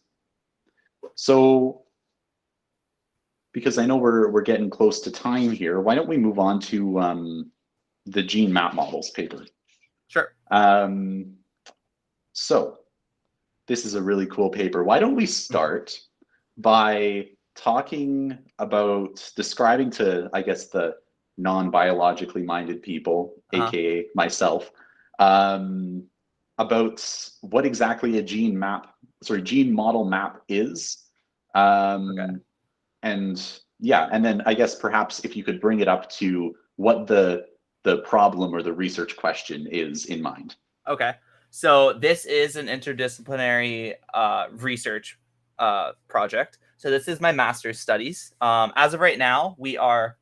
So 1.15 1.83
because 3.53 3.77
I 3.77 3.85
know 3.85 3.97
we're 3.97 4.29
we're 4.29 4.41
getting 4.41 4.69
close 4.69 5.01
to 5.01 5.11
time 5.11 5.51
here. 5.51 5.81
Why 5.81 5.95
don't 5.95 6.07
we 6.07 6.17
move 6.17 6.39
on 6.39 6.59
to 6.61 6.99
um, 6.99 7.51
the 8.05 8.23
gene 8.23 8.51
map 8.51 8.73
models 8.73 9.11
paper? 9.11 9.45
Sure. 10.07 10.33
Um, 10.49 11.35
so 12.33 12.77
this 13.67 13.85
is 13.85 13.95
a 13.95 14.01
really 14.01 14.25
cool 14.27 14.49
paper. 14.49 14.83
Why 14.83 14.99
don't 14.99 15.15
we 15.15 15.25
start 15.25 15.97
by 16.57 17.27
talking 17.55 18.37
about 18.59 19.31
describing 19.35 19.89
to 19.91 20.29
I 20.33 20.41
guess 20.41 20.67
the 20.67 20.95
non-biologically 21.37 22.43
minded 22.43 22.81
people, 22.81 23.33
uh-huh. 23.53 23.67
aka 23.67 24.05
myself, 24.15 24.71
um, 25.19 26.03
about 26.57 27.03
what 27.41 27.65
exactly 27.65 28.17
a 28.17 28.21
gene 28.23 28.57
map, 28.57 28.93
sorry, 29.23 29.41
gene 29.41 29.73
model 29.73 30.05
map 30.05 30.41
is. 30.47 31.05
Um, 31.55 32.17
okay 32.17 32.33
and 33.03 33.59
yeah 33.79 34.07
and 34.11 34.23
then 34.23 34.41
i 34.45 34.53
guess 34.53 34.75
perhaps 34.75 35.23
if 35.25 35.35
you 35.35 35.43
could 35.43 35.59
bring 35.59 35.79
it 35.79 35.87
up 35.87 36.09
to 36.09 36.55
what 36.75 37.07
the 37.07 37.45
the 37.83 37.97
problem 37.99 38.53
or 38.53 38.61
the 38.61 38.73
research 38.73 39.15
question 39.17 39.67
is 39.67 40.05
in 40.05 40.21
mind. 40.21 40.55
Okay. 40.87 41.13
So 41.49 41.93
this 41.93 42.25
is 42.25 42.55
an 42.55 42.67
interdisciplinary 42.67 43.95
uh, 44.13 44.47
research 44.51 45.19
uh, 45.59 45.91
project. 46.07 46.59
So 46.77 46.89
this 46.89 47.07
is 47.07 47.19
my 47.19 47.31
master's 47.31 47.79
studies. 47.79 48.33
Um, 48.41 48.71
as 48.75 48.93
of 48.93 48.99
right 48.99 49.17
now 49.17 49.55
we 49.57 49.77
are 49.77 50.17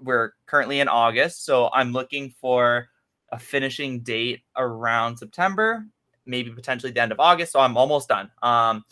we're 0.00 0.32
currently 0.46 0.80
in 0.80 0.88
august. 0.88 1.44
So 1.44 1.70
i'm 1.72 1.92
looking 1.92 2.30
for 2.40 2.88
a 3.30 3.38
finishing 3.38 4.00
date 4.00 4.42
around 4.56 5.16
september 5.16 5.86
maybe 6.26 6.50
potentially 6.50 6.92
the 6.92 7.00
end 7.00 7.12
of 7.12 7.20
august. 7.20 7.52
So 7.52 7.60
i'm 7.60 7.76
almost 7.76 8.08
done. 8.08 8.30
Um, 8.42 8.84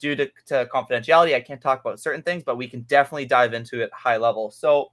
due 0.00 0.16
to, 0.16 0.30
to 0.46 0.66
confidentiality, 0.66 1.34
I 1.34 1.40
can't 1.40 1.60
talk 1.60 1.80
about 1.80 2.00
certain 2.00 2.22
things, 2.22 2.42
but 2.44 2.56
we 2.56 2.68
can 2.68 2.82
definitely 2.82 3.26
dive 3.26 3.54
into 3.54 3.80
it 3.80 3.90
high 3.92 4.16
level. 4.16 4.50
So, 4.50 4.92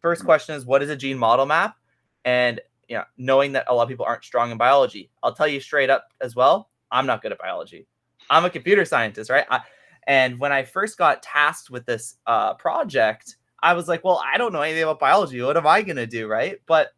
first 0.00 0.22
mm. 0.22 0.26
question 0.26 0.54
is 0.54 0.66
what 0.66 0.82
is 0.82 0.90
a 0.90 0.96
gene 0.96 1.16
model 1.18 1.46
map? 1.46 1.76
And 2.24 2.60
you 2.88 2.96
know, 2.96 3.04
knowing 3.16 3.52
that 3.52 3.64
a 3.68 3.74
lot 3.74 3.84
of 3.84 3.88
people 3.88 4.04
aren't 4.04 4.24
strong 4.24 4.50
in 4.50 4.58
biology, 4.58 5.10
I'll 5.22 5.34
tell 5.34 5.48
you 5.48 5.60
straight 5.60 5.90
up 5.90 6.08
as 6.20 6.36
well, 6.36 6.70
I'm 6.90 7.06
not 7.06 7.22
good 7.22 7.32
at 7.32 7.38
biology. 7.38 7.86
I'm 8.30 8.44
a 8.44 8.50
computer 8.50 8.84
scientist, 8.84 9.30
right? 9.30 9.46
I, 9.50 9.60
and 10.06 10.38
when 10.38 10.52
I 10.52 10.62
first 10.64 10.98
got 10.98 11.22
tasked 11.22 11.70
with 11.70 11.86
this 11.86 12.16
uh, 12.26 12.54
project, 12.54 13.36
I 13.62 13.74
was 13.74 13.88
like, 13.88 14.04
well, 14.04 14.20
I 14.24 14.36
don't 14.38 14.52
know 14.52 14.62
anything 14.62 14.82
about 14.82 14.98
biology. 14.98 15.40
What 15.40 15.56
am 15.56 15.66
I 15.66 15.82
going 15.82 15.96
to 15.96 16.06
do, 16.06 16.26
right? 16.26 16.60
But 16.66 16.88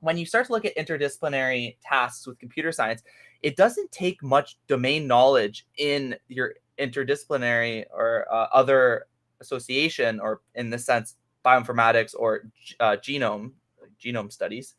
when 0.00 0.16
you 0.16 0.24
start 0.24 0.46
to 0.46 0.52
look 0.52 0.64
at 0.64 0.76
interdisciplinary 0.76 1.76
tasks 1.82 2.26
with 2.26 2.38
computer 2.38 2.72
science, 2.72 3.02
it 3.42 3.56
doesn't 3.56 3.92
take 3.92 4.22
much 4.22 4.56
domain 4.66 5.06
knowledge 5.06 5.66
in 5.76 6.16
your 6.28 6.54
interdisciplinary 6.78 7.84
or 7.92 8.26
uh, 8.32 8.48
other 8.52 9.06
association, 9.40 10.20
or 10.20 10.40
in 10.54 10.70
this 10.70 10.84
sense, 10.84 11.16
bioinformatics 11.44 12.14
or 12.18 12.50
uh, 12.80 12.96
genome 12.96 13.52
genome 14.00 14.32
studies, 14.32 14.74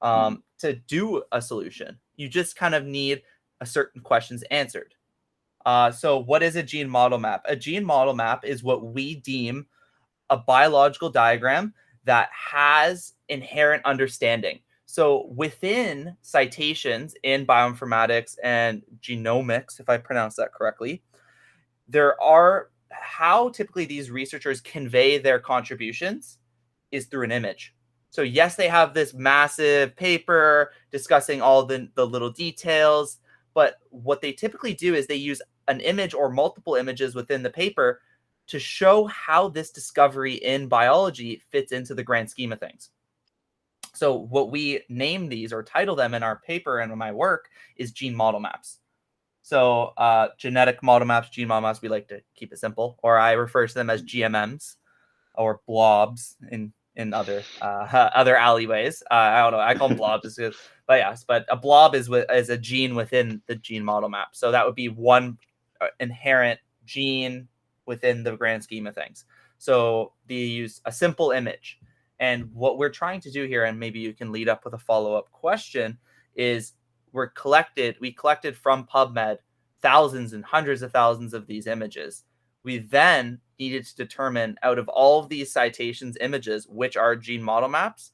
um, 0.00 0.36
mm. 0.36 0.42
to 0.58 0.74
do 0.74 1.22
a 1.32 1.40
solution. 1.40 1.98
You 2.16 2.28
just 2.28 2.56
kind 2.56 2.74
of 2.74 2.84
need 2.84 3.22
a 3.60 3.66
certain 3.66 4.00
questions 4.00 4.42
answered. 4.50 4.94
Uh, 5.64 5.92
so, 5.92 6.18
what 6.18 6.42
is 6.42 6.56
a 6.56 6.62
gene 6.62 6.88
model 6.88 7.18
map? 7.18 7.42
A 7.46 7.54
gene 7.54 7.84
model 7.84 8.14
map 8.14 8.44
is 8.44 8.62
what 8.62 8.84
we 8.84 9.16
deem 9.16 9.66
a 10.30 10.36
biological 10.36 11.10
diagram 11.10 11.74
that 12.04 12.30
has 12.32 13.12
inherent 13.28 13.84
understanding. 13.84 14.60
So 14.86 15.26
within 15.34 16.16
citations 16.22 17.14
in 17.22 17.46
bioinformatics 17.46 18.36
and 18.42 18.82
genomics, 19.00 19.80
if 19.80 19.88
I 19.88 19.96
pronounce 19.96 20.36
that 20.36 20.52
correctly, 20.52 21.02
there 21.88 22.20
are 22.20 22.70
how 22.90 23.48
typically 23.50 23.86
these 23.86 24.10
researchers 24.10 24.60
convey 24.60 25.18
their 25.18 25.38
contributions 25.38 26.38
is 26.90 27.06
through 27.06 27.24
an 27.24 27.32
image. 27.32 27.74
So 28.12 28.20
yes, 28.20 28.56
they 28.56 28.68
have 28.68 28.92
this 28.92 29.14
massive 29.14 29.96
paper 29.96 30.72
discussing 30.90 31.40
all 31.40 31.64
the, 31.64 31.88
the 31.94 32.06
little 32.06 32.28
details, 32.28 33.16
but 33.54 33.78
what 33.88 34.20
they 34.20 34.32
typically 34.32 34.74
do 34.74 34.94
is 34.94 35.06
they 35.06 35.14
use 35.14 35.40
an 35.66 35.80
image 35.80 36.12
or 36.12 36.28
multiple 36.30 36.74
images 36.74 37.14
within 37.14 37.42
the 37.42 37.48
paper 37.48 38.02
to 38.48 38.58
show 38.58 39.06
how 39.06 39.48
this 39.48 39.70
discovery 39.70 40.34
in 40.34 40.68
biology 40.68 41.40
fits 41.50 41.72
into 41.72 41.94
the 41.94 42.02
grand 42.02 42.28
scheme 42.28 42.52
of 42.52 42.60
things. 42.60 42.90
So 43.94 44.14
what 44.14 44.50
we 44.50 44.82
name 44.90 45.30
these 45.30 45.50
or 45.50 45.62
title 45.62 45.96
them 45.96 46.12
in 46.12 46.22
our 46.22 46.36
paper 46.36 46.80
and 46.80 46.92
in 46.92 46.98
my 46.98 47.12
work 47.12 47.48
is 47.76 47.92
gene 47.92 48.14
model 48.14 48.40
maps. 48.40 48.80
So 49.40 49.94
uh, 49.96 50.28
genetic 50.36 50.82
model 50.82 51.08
maps, 51.08 51.30
gene 51.30 51.48
model 51.48 51.66
maps, 51.66 51.80
we 51.80 51.88
like 51.88 52.08
to 52.08 52.20
keep 52.34 52.52
it 52.52 52.58
simple, 52.58 52.98
or 53.02 53.18
I 53.18 53.32
refer 53.32 53.66
to 53.66 53.72
them 53.72 53.88
as 53.88 54.02
GMMs 54.02 54.76
or 55.34 55.62
blobs 55.66 56.36
in 56.50 56.74
in 56.96 57.14
other 57.14 57.42
uh, 57.60 58.10
other 58.14 58.36
alleyways. 58.36 59.02
Uh, 59.10 59.14
I 59.14 59.42
don't 59.42 59.52
know. 59.52 59.60
I 59.60 59.74
call 59.74 59.88
them 59.88 59.96
blobs, 59.98 60.38
but 60.86 60.98
yes, 60.98 61.24
but 61.26 61.46
a 61.48 61.56
blob 61.56 61.94
is 61.94 62.10
is 62.30 62.50
a 62.50 62.58
gene 62.58 62.94
within 62.94 63.42
the 63.46 63.56
gene 63.56 63.84
model 63.84 64.08
map. 64.08 64.28
So 64.32 64.50
that 64.50 64.64
would 64.66 64.74
be 64.74 64.88
one 64.88 65.38
uh, 65.80 65.88
inherent 66.00 66.60
gene 66.84 67.48
within 67.86 68.22
the 68.22 68.36
grand 68.36 68.62
scheme 68.62 68.86
of 68.86 68.94
things. 68.94 69.24
So 69.58 70.12
they 70.26 70.34
use 70.34 70.80
a 70.84 70.92
simple 70.92 71.30
image. 71.30 71.78
And 72.18 72.52
what 72.54 72.78
we're 72.78 72.90
trying 72.90 73.20
to 73.22 73.30
do 73.30 73.46
here, 73.46 73.64
and 73.64 73.78
maybe 73.78 73.98
you 73.98 74.12
can 74.12 74.30
lead 74.30 74.48
up 74.48 74.64
with 74.64 74.74
a 74.74 74.78
follow 74.78 75.14
up 75.14 75.30
question, 75.32 75.98
is 76.36 76.74
we're 77.12 77.28
collected, 77.28 77.96
we 78.00 78.12
collected 78.12 78.56
from 78.56 78.86
PubMed 78.86 79.38
thousands 79.80 80.32
and 80.32 80.44
hundreds 80.44 80.82
of 80.82 80.92
thousands 80.92 81.34
of 81.34 81.46
these 81.46 81.66
images. 81.66 82.24
We 82.64 82.78
then 82.78 83.40
needed 83.58 83.84
to 83.86 83.96
determine 83.96 84.56
out 84.62 84.78
of 84.78 84.88
all 84.88 85.20
of 85.20 85.28
these 85.28 85.52
citations 85.52 86.16
images, 86.20 86.66
which 86.68 86.96
are 86.96 87.16
gene 87.16 87.42
model 87.42 87.68
maps. 87.68 88.12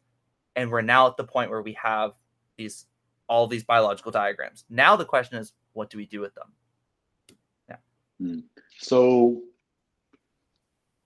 And 0.56 0.70
we're 0.70 0.82
now 0.82 1.06
at 1.06 1.16
the 1.16 1.24
point 1.24 1.50
where 1.50 1.62
we 1.62 1.76
have 1.82 2.12
these 2.56 2.86
all 3.28 3.46
these 3.46 3.64
biological 3.64 4.10
diagrams. 4.10 4.64
Now 4.70 4.96
the 4.96 5.04
question 5.04 5.38
is, 5.38 5.52
what 5.74 5.90
do 5.90 5.98
we 5.98 6.06
do 6.06 6.20
with 6.20 6.34
them? 6.34 6.52
Yeah. 7.68 7.76
Hmm. 8.20 8.38
So 8.78 9.42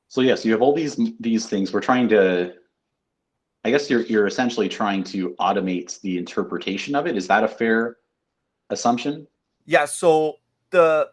so 0.09 0.21
yes, 0.21 0.45
you 0.45 0.53
have 0.53 0.63
all 0.63 0.75
these 0.75 0.99
these 1.21 1.47
things. 1.47 1.73
We're 1.73 1.81
trying 1.81 2.09
to 2.11 2.55
I 3.65 3.71
guess 3.71 3.89
you're 3.89 4.03
you're 4.03 4.27
essentially 4.27 4.69
trying 4.69 5.05
to 5.05 5.31
automate 5.41 6.01
the 6.01 6.19
interpretation 6.19 6.95
of 6.95 7.07
it. 7.07 7.17
Is 7.17 7.27
that 7.29 7.45
a 7.45 7.49
fair 7.49 7.97
assumption? 8.71 9.27
Yeah. 9.67 9.85
So 9.85 10.37
the 10.71 11.11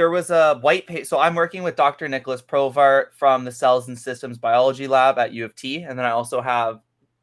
there 0.00 0.08
was 0.08 0.30
a 0.30 0.54
white 0.62 0.86
paper. 0.86 1.04
So 1.04 1.18
I'm 1.18 1.34
working 1.34 1.62
with 1.62 1.76
Dr. 1.76 2.08
Nicholas 2.08 2.40
Provart 2.40 3.08
from 3.12 3.44
the 3.44 3.52
Cells 3.52 3.86
and 3.86 3.98
Systems 3.98 4.38
Biology 4.38 4.88
Lab 4.88 5.18
at 5.18 5.34
U 5.34 5.44
of 5.44 5.54
T, 5.54 5.82
and 5.82 5.98
then 5.98 6.06
I 6.06 6.12
also 6.12 6.40
have 6.40 6.80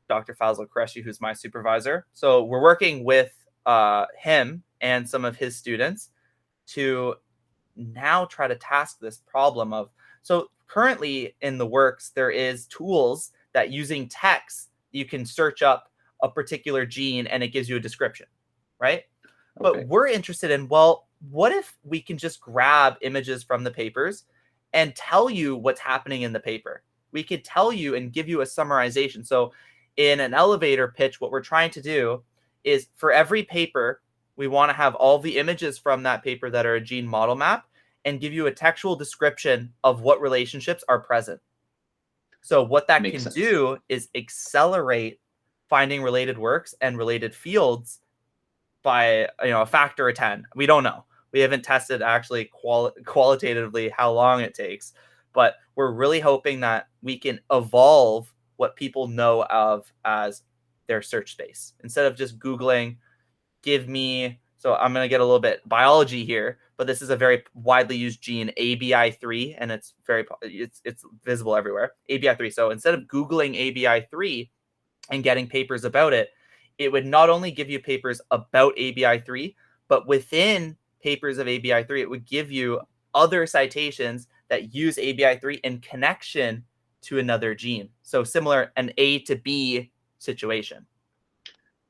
Dr. 0.07 0.35
Faisal 0.35 0.67
Qureshi, 0.67 1.03
who's 1.03 1.19
my 1.19 1.33
supervisor. 1.33 2.05
So 2.13 2.43
we're 2.43 2.61
working 2.61 3.03
with 3.03 3.33
uh, 3.65 4.05
him 4.15 4.61
and 4.79 5.09
some 5.09 5.25
of 5.25 5.35
his 5.35 5.55
students 5.55 6.11
to 6.67 7.15
now 7.75 8.25
try 8.25 8.47
to 8.47 8.55
task 8.55 8.99
this 8.99 9.17
problem 9.25 9.73
of. 9.73 9.89
So 10.21 10.51
currently 10.67 11.35
in 11.41 11.57
the 11.57 11.65
works, 11.65 12.11
there 12.11 12.29
is 12.29 12.67
tools 12.67 13.31
that 13.53 13.71
using 13.71 14.07
text 14.07 14.69
you 14.91 15.05
can 15.05 15.25
search 15.25 15.63
up 15.63 15.91
a 16.21 16.29
particular 16.29 16.85
gene 16.85 17.25
and 17.25 17.41
it 17.41 17.47
gives 17.47 17.67
you 17.67 17.77
a 17.77 17.79
description, 17.79 18.27
right? 18.77 19.01
Okay. 19.59 19.79
But 19.79 19.87
we're 19.87 20.09
interested 20.09 20.51
in 20.51 20.67
well, 20.67 21.06
what 21.29 21.51
if 21.51 21.75
we 21.83 22.01
can 22.01 22.17
just 22.17 22.39
grab 22.39 22.95
images 23.01 23.43
from 23.43 23.63
the 23.63 23.71
papers 23.71 24.25
and 24.73 24.95
tell 24.95 25.29
you 25.29 25.55
what's 25.55 25.79
happening 25.79 26.21
in 26.21 26.33
the 26.33 26.39
paper? 26.39 26.83
We 27.11 27.23
could 27.23 27.43
tell 27.43 27.71
you 27.71 27.95
and 27.95 28.13
give 28.13 28.27
you 28.27 28.41
a 28.41 28.45
summarization. 28.45 29.25
So 29.25 29.53
in 29.95 30.19
an 30.19 30.33
elevator 30.33 30.87
pitch, 30.89 31.19
what 31.19 31.31
we're 31.31 31.41
trying 31.41 31.71
to 31.71 31.81
do 31.81 32.23
is 32.63 32.87
for 32.95 33.11
every 33.11 33.43
paper, 33.43 34.01
we 34.35 34.47
want 34.47 34.69
to 34.69 34.75
have 34.75 34.95
all 34.95 35.19
the 35.19 35.37
images 35.37 35.77
from 35.77 36.03
that 36.03 36.23
paper 36.23 36.49
that 36.49 36.65
are 36.65 36.75
a 36.75 36.81
gene 36.81 37.07
model 37.07 37.35
map 37.35 37.65
and 38.05 38.21
give 38.21 38.33
you 38.33 38.47
a 38.47 38.51
textual 38.51 38.95
description 38.95 39.73
of 39.83 40.01
what 40.01 40.21
relationships 40.21 40.83
are 40.87 40.99
present. 40.99 41.41
So 42.41 42.63
what 42.63 42.87
that 42.87 43.01
Makes 43.01 43.13
can 43.13 43.21
sense. 43.23 43.35
do 43.35 43.77
is 43.89 44.09
accelerate 44.15 45.19
finding 45.67 46.01
related 46.01 46.37
works 46.37 46.75
and 46.79 46.97
related 46.97 47.33
fields 47.35 47.99
by 48.87 49.27
you 49.43 49.49
know 49.49 49.63
a 49.63 49.65
factor 49.65 50.07
of 50.07 50.15
10. 50.15 50.45
We 50.55 50.65
don't 50.65 50.83
know. 50.83 51.03
We 51.33 51.41
haven't 51.41 51.63
tested 51.63 52.01
actually 52.01 52.45
quali- 52.45 52.93
qualitatively 53.05 53.89
how 53.89 54.13
long 54.13 54.39
it 54.39 54.53
takes, 54.53 54.93
but 55.33 55.55
we're 55.75 55.91
really 55.91 56.21
hoping 56.21 56.61
that 56.61 56.87
we 57.01 57.19
can 57.19 57.41
evolve 57.51 58.33
what 58.55 58.77
people 58.77 59.09
know 59.09 59.43
of 59.43 59.91
as 60.05 60.43
their 60.87 61.01
search 61.01 61.33
space 61.33 61.73
instead 61.83 62.05
of 62.05 62.15
just 62.15 62.39
googling 62.39 62.95
give 63.61 63.89
me 63.89 64.39
so 64.57 64.73
I'm 64.73 64.93
going 64.93 65.03
to 65.03 65.09
get 65.09 65.19
a 65.19 65.25
little 65.25 65.41
bit 65.41 65.67
biology 65.67 66.23
here, 66.23 66.59
but 66.77 66.87
this 66.87 67.01
is 67.01 67.09
a 67.09 67.17
very 67.17 67.43
widely 67.53 67.97
used 67.97 68.21
gene, 68.21 68.51
ABI3, 68.57 69.55
and 69.57 69.69
it's 69.69 69.95
very 70.05 70.25
it's 70.41 70.81
it's 70.85 71.03
visible 71.25 71.57
everywhere. 71.57 71.91
ABI3. 72.09 72.53
So 72.53 72.71
instead 72.71 72.93
of 72.93 73.01
googling 73.01 73.75
ABI3 73.75 74.49
and 75.11 75.23
getting 75.23 75.45
papers 75.45 75.83
about 75.83 76.13
it, 76.13 76.29
it 76.77 76.91
would 76.91 77.05
not 77.05 77.29
only 77.29 77.51
give 77.51 77.69
you 77.69 77.79
papers 77.79 78.21
about 78.31 78.75
ABI3, 78.75 79.55
but 79.87 80.07
within 80.07 80.75
papers 81.01 81.37
of 81.37 81.47
ABI3, 81.47 81.99
it 81.99 82.09
would 82.09 82.25
give 82.25 82.51
you 82.51 82.81
other 83.13 83.45
citations 83.45 84.27
that 84.49 84.73
use 84.73 84.97
ABI3 84.97 85.59
in 85.63 85.79
connection 85.79 86.63
to 87.01 87.19
another 87.19 87.55
gene. 87.55 87.89
So 88.03 88.23
similar 88.23 88.71
an 88.75 88.91
A 88.97 89.19
to 89.19 89.35
B 89.35 89.91
situation 90.19 90.85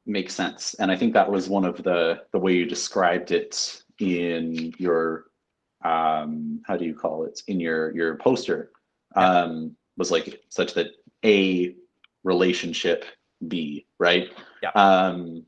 makes 0.08 0.34
sense. 0.34 0.74
And 0.76 0.90
I 0.90 0.96
think 0.96 1.14
that 1.14 1.30
was 1.30 1.50
one 1.50 1.66
of 1.66 1.84
the 1.84 2.24
the 2.32 2.40
way 2.40 2.54
you 2.54 2.66
described 2.66 3.32
it 3.32 3.84
in 4.00 4.74
your 4.78 5.26
um 5.84 6.62
how 6.66 6.78
do 6.78 6.86
you 6.86 6.96
call 6.96 7.26
it 7.26 7.42
in 7.48 7.60
your 7.60 7.96
your 7.96 8.16
poster 8.16 8.72
um 9.16 9.76
was 9.98 10.12
like 10.12 10.42
such 10.50 10.74
that 10.74 10.88
a 11.24 11.76
relationship 12.24 13.06
b 13.48 13.86
right 14.00 14.32
yeah 14.62 14.70
um 14.72 15.44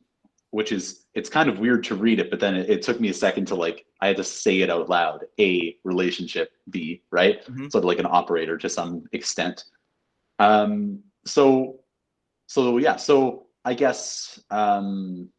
which 0.51 0.71
is 0.71 1.05
it's 1.13 1.29
kind 1.29 1.49
of 1.49 1.59
weird 1.59 1.83
to 1.83 1.95
read 1.95 2.19
it 2.19 2.29
but 2.29 2.39
then 2.39 2.55
it, 2.55 2.69
it, 2.69 2.81
took 2.81 2.99
me 2.99 3.09
a 3.09 3.13
second 3.13 3.45
to 3.45 3.55
like 3.55 3.85
i 4.01 4.07
had 4.07 4.17
to 4.17 4.23
say 4.23 4.61
it 4.61 4.69
out 4.69 4.89
loud 4.89 5.25
a 5.39 5.75
relationship 5.83 6.51
b 6.69 7.01
right 7.11 7.45
mm-hmm. 7.45 7.67
sort 7.67 7.83
of 7.83 7.87
like 7.87 7.99
an 7.99 8.07
operator 8.09 8.57
to 8.57 8.69
some 8.69 9.03
extent 9.11 9.65
um 10.39 10.99
so 11.25 11.79
so 12.47 12.77
yeah 12.77 12.95
so 12.95 13.45
I 13.65 13.73
guess 13.73 14.39
um, 14.49 15.29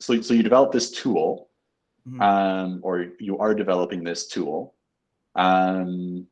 so. 0.00 0.20
So 0.20 0.34
you 0.34 0.42
develop 0.42 0.72
this 0.72 0.90
tool, 0.90 1.48
mm-hmm. 2.06 2.20
um, 2.20 2.80
or 2.82 3.06
you 3.18 3.38
are 3.38 3.54
developing 3.54 4.02
this 4.04 4.26
tool. 4.26 4.74
Um, 5.36 6.26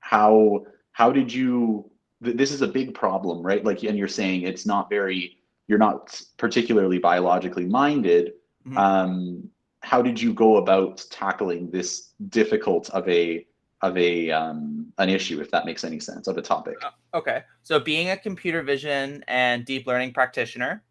how 0.00 0.66
how 0.92 1.12
did 1.12 1.32
you? 1.32 1.90
Th- 2.24 2.36
this 2.36 2.52
is 2.52 2.62
a 2.62 2.68
big 2.68 2.94
problem, 2.94 3.42
right? 3.42 3.64
Like, 3.64 3.82
and 3.82 3.98
you're 3.98 4.08
saying 4.08 4.42
it's 4.42 4.66
not 4.66 4.90
very. 4.90 5.38
You're 5.68 5.78
not 5.78 6.20
particularly 6.36 6.98
biologically 6.98 7.66
minded. 7.66 8.34
Mm-hmm. 8.66 8.78
Um, 8.78 9.50
how 9.80 10.00
did 10.00 10.20
you 10.20 10.32
go 10.32 10.58
about 10.58 11.04
tackling 11.10 11.70
this 11.70 12.12
difficult 12.28 12.88
of 12.90 13.08
a 13.08 13.44
of 13.82 13.96
a 13.96 14.30
um, 14.30 14.92
an 14.98 15.08
issue, 15.08 15.40
if 15.40 15.50
that 15.50 15.66
makes 15.66 15.84
any 15.84 16.00
sense, 16.00 16.26
of 16.26 16.38
a 16.38 16.42
topic. 16.42 16.76
Uh, 16.82 17.16
okay, 17.16 17.42
so 17.62 17.78
being 17.78 18.10
a 18.10 18.16
computer 18.16 18.62
vision 18.62 19.24
and 19.28 19.64
deep 19.64 19.86
learning 19.86 20.12
practitioner, 20.12 20.82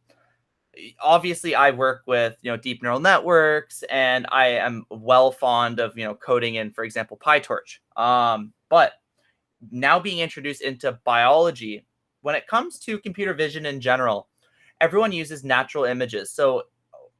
obviously 1.01 1.55
I 1.55 1.71
work 1.71 2.03
with 2.05 2.38
you 2.41 2.51
know 2.51 2.57
deep 2.57 2.84
neural 2.84 2.99
networks, 2.99 3.84
and 3.84 4.28
I 4.32 4.47
am 4.47 4.86
well 4.89 5.32
fond 5.32 5.80
of 5.80 5.97
you 5.97 6.05
know 6.05 6.15
coding 6.15 6.55
in, 6.55 6.71
for 6.71 6.84
example, 6.84 7.17
PyTorch. 7.17 7.80
Um, 7.97 8.53
but 8.69 8.93
now 9.72 9.99
being 9.99 10.20
introduced 10.20 10.61
into 10.61 10.99
biology, 11.03 11.86
when 12.22 12.36
it 12.36 12.47
comes 12.47 12.80
to 12.80 12.99
computer 12.99 13.34
vision 13.34 13.66
in 13.66 13.80
general, 13.80 14.28
everyone 14.82 15.11
uses 15.11 15.43
natural 15.43 15.86
images. 15.86 16.32
So 16.32 16.63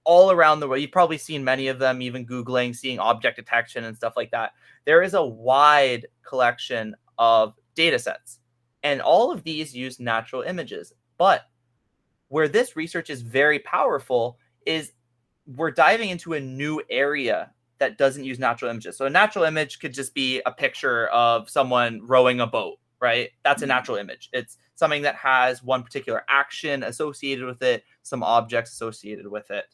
all 0.06 0.32
around 0.32 0.60
the 0.60 0.68
world. 0.68 0.82
You've 0.82 0.92
probably 0.92 1.18
seen 1.18 1.44
many 1.44 1.68
of 1.68 1.80
them, 1.80 2.02
even 2.02 2.26
Googling, 2.26 2.76
seeing 2.76 3.00
object 3.00 3.36
detection 3.36 3.84
and 3.84 3.98
stuff 3.98 4.14
like 4.16 4.32
that. 4.32 4.52
There 4.86 5.02
is 5.02 5.16
a 5.16 5.26
wide 5.26 6.06
collection 6.24 6.96
of 7.18 7.56
data 7.74 8.00
sets, 8.00 8.40
and 8.84 9.02
all 9.02 9.32
of 9.32 9.44
these 9.44 9.76
use 9.76 10.00
natural 10.00 10.44
images. 10.44 10.94
But 11.18 11.42
where 12.30 12.48
this 12.48 12.76
research 12.76 13.10
is 13.10 13.22
very 13.22 13.60
powerful 13.60 14.38
is 14.66 14.94
we're 15.48 15.72
diving 15.72 16.10
into 16.10 16.34
a 16.34 16.40
new 16.40 16.82
area 16.90 17.52
that 17.80 17.98
doesn't 17.98 18.24
use 18.24 18.40
natural 18.40 18.72
images. 18.72 18.98
So 18.98 19.06
a 19.06 19.10
natural 19.10 19.44
image 19.44 19.80
could 19.80 19.94
just 19.94 20.14
be 20.14 20.42
a 20.46 20.52
picture 20.52 21.08
of 21.08 21.50
someone 21.50 22.02
rowing 22.04 22.40
a 22.40 22.48
boat, 22.48 22.78
right? 23.02 23.30
That's 23.44 23.62
a 23.62 23.68
natural 23.68 23.98
image. 23.98 24.30
It's 24.34 24.58
something 24.76 25.02
that 25.04 25.16
has 25.16 25.64
one 25.64 25.84
particular 25.84 26.24
action 26.30 26.84
associated 26.84 27.46
with 27.46 27.62
it, 27.62 27.84
some 28.04 28.24
objects 28.24 28.72
associated 28.72 29.28
with 29.28 29.52
it. 29.52 29.66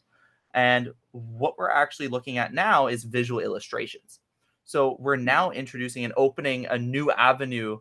And 0.54 0.92
what 1.12 1.58
we're 1.58 1.70
actually 1.70 2.08
looking 2.08 2.38
at 2.38 2.52
now 2.52 2.88
is 2.88 3.04
visual 3.04 3.40
illustrations. 3.40 4.20
So 4.64 4.96
we're 4.98 5.16
now 5.16 5.50
introducing 5.50 6.04
and 6.04 6.14
opening 6.16 6.66
a 6.66 6.78
new 6.78 7.10
avenue 7.10 7.78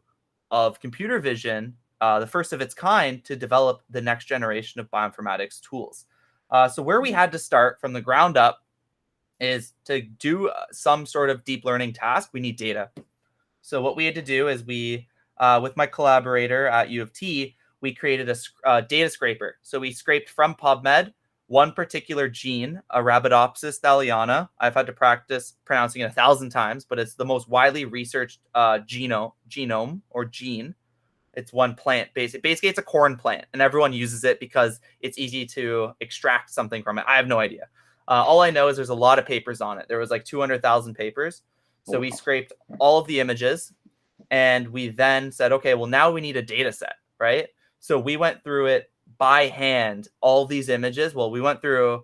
of 0.49 0.79
computer 0.79 1.19
vision, 1.19 1.75
uh, 1.99 2.19
the 2.19 2.27
first 2.27 2.53
of 2.53 2.61
its 2.61 2.73
kind, 2.73 3.23
to 3.25 3.35
develop 3.35 3.81
the 3.89 4.01
next 4.01 4.25
generation 4.25 4.81
of 4.81 4.89
bioinformatics 4.89 5.61
tools. 5.61 6.05
Uh, 6.49 6.67
so 6.67 6.81
where 6.81 7.01
we 7.01 7.11
had 7.11 7.31
to 7.31 7.39
start 7.39 7.79
from 7.79 7.93
the 7.93 8.01
ground 8.01 8.37
up 8.37 8.59
is 9.41 9.73
to 9.85 10.01
do 10.01 10.47
uh, 10.47 10.65
some 10.71 11.05
sort 11.05 11.29
of 11.29 11.43
deep 11.43 11.65
learning 11.65 11.93
task. 11.93 12.29
We 12.31 12.39
need 12.39 12.55
data. 12.55 12.91
So 13.61 13.81
what 13.81 13.95
we 13.95 14.05
had 14.05 14.15
to 14.15 14.21
do 14.21 14.47
is 14.47 14.63
we, 14.63 15.07
uh, 15.37 15.59
with 15.61 15.75
my 15.75 15.87
collaborator 15.87 16.67
at 16.67 16.89
U 16.89 17.01
of 17.01 17.11
T, 17.11 17.55
we 17.81 17.93
created 17.93 18.29
a 18.29 18.35
uh, 18.65 18.81
data 18.81 19.09
scraper. 19.09 19.57
So 19.63 19.79
we 19.79 19.91
scraped 19.91 20.29
from 20.29 20.55
PubMed 20.55 21.13
one 21.51 21.73
particular 21.73 22.29
gene, 22.29 22.81
Arabidopsis 22.93 23.81
thaliana. 23.81 24.47
I've 24.57 24.73
had 24.73 24.85
to 24.85 24.93
practice 24.93 25.55
pronouncing 25.65 26.01
it 26.01 26.05
a 26.05 26.09
thousand 26.09 26.51
times, 26.51 26.85
but 26.85 26.97
it's 26.97 27.15
the 27.15 27.25
most 27.25 27.49
widely 27.49 27.83
researched 27.83 28.39
uh, 28.55 28.79
genome, 28.87 29.33
genome 29.49 29.99
or 30.11 30.23
gene. 30.23 30.73
It's 31.33 31.51
one 31.51 31.75
plant. 31.75 32.07
Basically, 32.13 32.39
basically, 32.39 32.69
it's 32.69 32.79
a 32.79 32.83
corn 32.83 33.17
plant, 33.17 33.47
and 33.51 33.61
everyone 33.61 33.91
uses 33.91 34.23
it 34.23 34.39
because 34.39 34.79
it's 35.01 35.17
easy 35.17 35.45
to 35.47 35.91
extract 35.99 36.51
something 36.51 36.83
from 36.83 36.97
it. 36.97 37.05
I 37.05 37.17
have 37.17 37.27
no 37.27 37.39
idea. 37.39 37.67
Uh, 38.11 38.25
all 38.25 38.41
I 38.41 38.51
know 38.51 38.67
is 38.67 38.75
there's 38.75 38.89
a 38.89 38.93
lot 38.93 39.19
of 39.19 39.25
papers 39.25 39.61
on 39.61 39.77
it. 39.77 39.85
There 39.87 39.97
was 39.97 40.11
like 40.11 40.25
200,000 40.25 40.95
papers. 40.95 41.43
So 41.83 41.97
we 41.97 42.11
scraped 42.11 42.51
all 42.77 42.99
of 42.99 43.07
the 43.07 43.21
images, 43.21 43.71
and 44.29 44.67
we 44.67 44.89
then 44.89 45.31
said, 45.31 45.53
okay, 45.53 45.75
well 45.75 45.87
now 45.87 46.11
we 46.11 46.19
need 46.19 46.35
a 46.35 46.41
data 46.41 46.73
set, 46.73 46.95
right? 47.19 47.47
So 47.79 47.97
we 47.97 48.17
went 48.17 48.43
through 48.43 48.65
it 48.65 48.91
by 49.17 49.47
hand 49.47 50.09
all 50.19 50.45
these 50.45 50.67
images. 50.67 51.15
Well, 51.15 51.31
we 51.31 51.39
went 51.39 51.61
through 51.61 52.03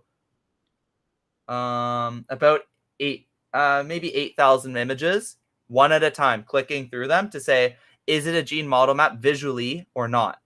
um, 1.50 2.26
about 2.30 2.62
eight, 3.02 3.28
uh, 3.54 3.84
maybe 3.86 4.16
8,000 4.16 4.78
images 4.78 5.36
one 5.68 5.92
at 5.92 6.04
a 6.04 6.10
time, 6.10 6.44
clicking 6.44 6.90
through 6.90 7.10
them 7.10 7.30
to 7.32 7.42
say, 7.42 7.76
is 8.08 8.28
it 8.28 8.36
a 8.36 8.44
gene 8.44 8.68
model 8.68 8.96
map 8.96 9.18
visually 9.18 9.86
or 9.94 10.08
not? 10.08 10.40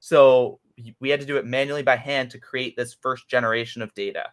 So 0.00 0.60
we 1.00 1.08
had 1.08 1.20
to 1.20 1.26
do 1.26 1.38
it 1.38 1.46
manually 1.46 1.82
by 1.82 1.96
hand 1.96 2.30
to 2.32 2.38
create 2.38 2.76
this 2.76 2.92
first 2.92 3.26
generation 3.26 3.80
of 3.80 3.94
data. 3.94 4.32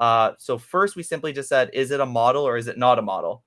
Uh, 0.00 0.32
so 0.38 0.56
first 0.56 0.96
we 0.96 1.02
simply 1.02 1.32
just 1.32 1.48
said, 1.48 1.70
is 1.74 1.90
it 1.90 2.00
a 2.00 2.06
model 2.06 2.42
or 2.42 2.56
is 2.56 2.66
it 2.66 2.78
not 2.78 2.98
a 2.98 3.02
model? 3.02 3.44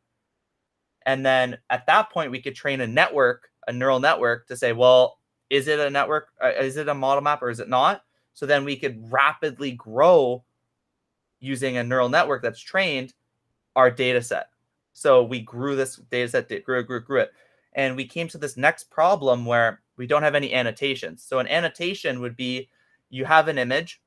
And 1.06 1.26
then 1.26 1.58
at 1.70 1.86
that 1.88 2.12
point, 2.12 2.32
we 2.32 2.42
could 2.42 2.56
train 2.56 2.80
a 2.80 2.88
network, 2.88 3.50
a 3.68 3.74
neural 3.74 4.00
network 4.00 4.48
to 4.48 4.56
say, 4.56 4.72
well, 4.72 5.18
is 5.50 5.68
it 5.68 5.80
a 5.80 5.90
network? 5.90 6.30
Uh, 6.42 6.52
is 6.52 6.78
it 6.78 6.88
a 6.88 6.94
model 6.94 7.24
map 7.24 7.42
or 7.42 7.50
is 7.50 7.60
it 7.60 7.68
not? 7.68 8.04
So 8.34 8.46
then 8.46 8.64
we 8.64 8.78
could 8.78 9.12
rapidly 9.12 9.72
grow 9.72 10.44
using 11.40 11.78
a 11.78 11.84
neural 11.84 12.08
network 12.08 12.42
that's 12.42 12.60
trained 12.60 13.14
our 13.76 13.92
data 13.92 14.22
set. 14.22 14.48
So 14.94 15.24
we 15.24 15.42
grew 15.42 15.76
this 15.76 15.98
data 16.12 16.30
set, 16.30 16.64
grew, 16.64 16.84
grew, 16.84 17.02
grew 17.02 17.22
it. 17.22 17.34
And 17.74 17.96
we 17.96 18.08
came 18.08 18.28
to 18.30 18.38
this 18.38 18.56
next 18.56 18.92
problem 18.92 19.46
where 19.46 19.82
we 19.98 20.06
don't 20.06 20.24
have 20.24 20.36
any 20.36 20.54
annotations. 20.54 21.24
So 21.24 21.40
an 21.40 21.48
annotation 21.48 22.22
would 22.22 22.38
be 22.38 22.70
you 23.10 23.26
have 23.26 23.48
an 23.48 23.58
image 23.58 24.02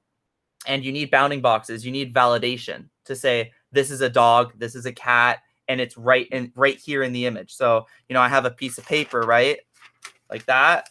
and 0.66 0.84
you 0.84 0.92
need 0.92 1.10
bounding 1.10 1.40
boxes, 1.40 1.84
you 1.84 1.92
need 1.92 2.14
validation 2.14 2.88
to 3.04 3.14
say 3.14 3.52
this 3.72 3.90
is 3.90 4.00
a 4.00 4.08
dog, 4.08 4.52
this 4.56 4.74
is 4.74 4.86
a 4.86 4.92
cat, 4.92 5.40
and 5.68 5.80
it's 5.80 5.96
right 5.96 6.28
in 6.30 6.52
right 6.56 6.78
here 6.78 7.02
in 7.02 7.12
the 7.12 7.26
image. 7.26 7.54
So, 7.54 7.86
you 8.08 8.14
know, 8.14 8.20
I 8.20 8.28
have 8.28 8.44
a 8.44 8.50
piece 8.50 8.78
of 8.78 8.86
paper, 8.86 9.20
right? 9.20 9.58
Like 10.30 10.44
that. 10.46 10.90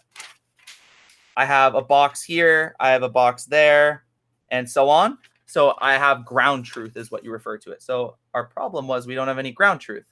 I 1.37 1.45
have 1.45 1.75
a 1.75 1.81
box 1.81 2.23
here, 2.23 2.75
I 2.79 2.91
have 2.91 3.03
a 3.03 3.09
box 3.09 3.45
there, 3.45 4.05
and 4.49 4.69
so 4.69 4.89
on. 4.89 5.17
So 5.47 5.75
I 5.79 5.93
have 5.93 6.25
ground 6.25 6.65
truth 6.65 6.95
is 6.95 7.11
what 7.11 7.23
you 7.23 7.31
refer 7.31 7.57
to 7.57 7.71
it. 7.71 7.81
So 7.81 8.17
our 8.33 8.45
problem 8.45 8.87
was 8.87 9.05
we 9.05 9.15
don't 9.15 9.27
have 9.27 9.37
any 9.37 9.51
ground 9.51 9.81
truth. 9.81 10.05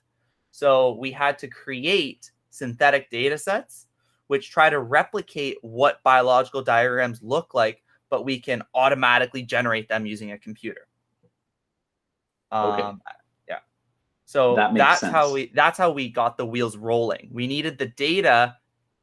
So 0.51 0.95
we 0.95 1.12
had 1.12 1.39
to 1.39 1.47
create 1.47 2.32
synthetic 2.49 3.10
data 3.10 3.38
sets 3.38 3.88
which 4.28 4.49
try 4.49 4.70
to 4.70 4.80
replicate 4.80 5.58
what 5.62 6.01
biological 6.04 6.64
diagrams 6.64 7.22
look 7.22 7.54
like, 7.54 7.82
but 8.14 8.26
we 8.26 8.39
can 8.39 8.61
automatically 8.76 9.41
generate 9.41 9.89
them 9.89 10.05
using 10.05 10.34
a 10.34 10.38
computer. 10.38 10.86
Um, 12.51 12.70
okay. 12.70 12.91
Yeah. 13.49 13.57
So 14.26 14.55
that 14.55 14.76
that's 14.76 14.99
sense. 14.99 15.11
how 15.11 15.34
we 15.34 15.51
that's 15.55 15.80
how 15.80 15.89
we 15.89 16.09
got 16.09 16.38
the 16.38 16.45
wheels 16.45 16.78
rolling. 16.78 17.32
We 17.34 17.47
needed 17.47 17.80
the 17.80 17.88
data 17.88 18.55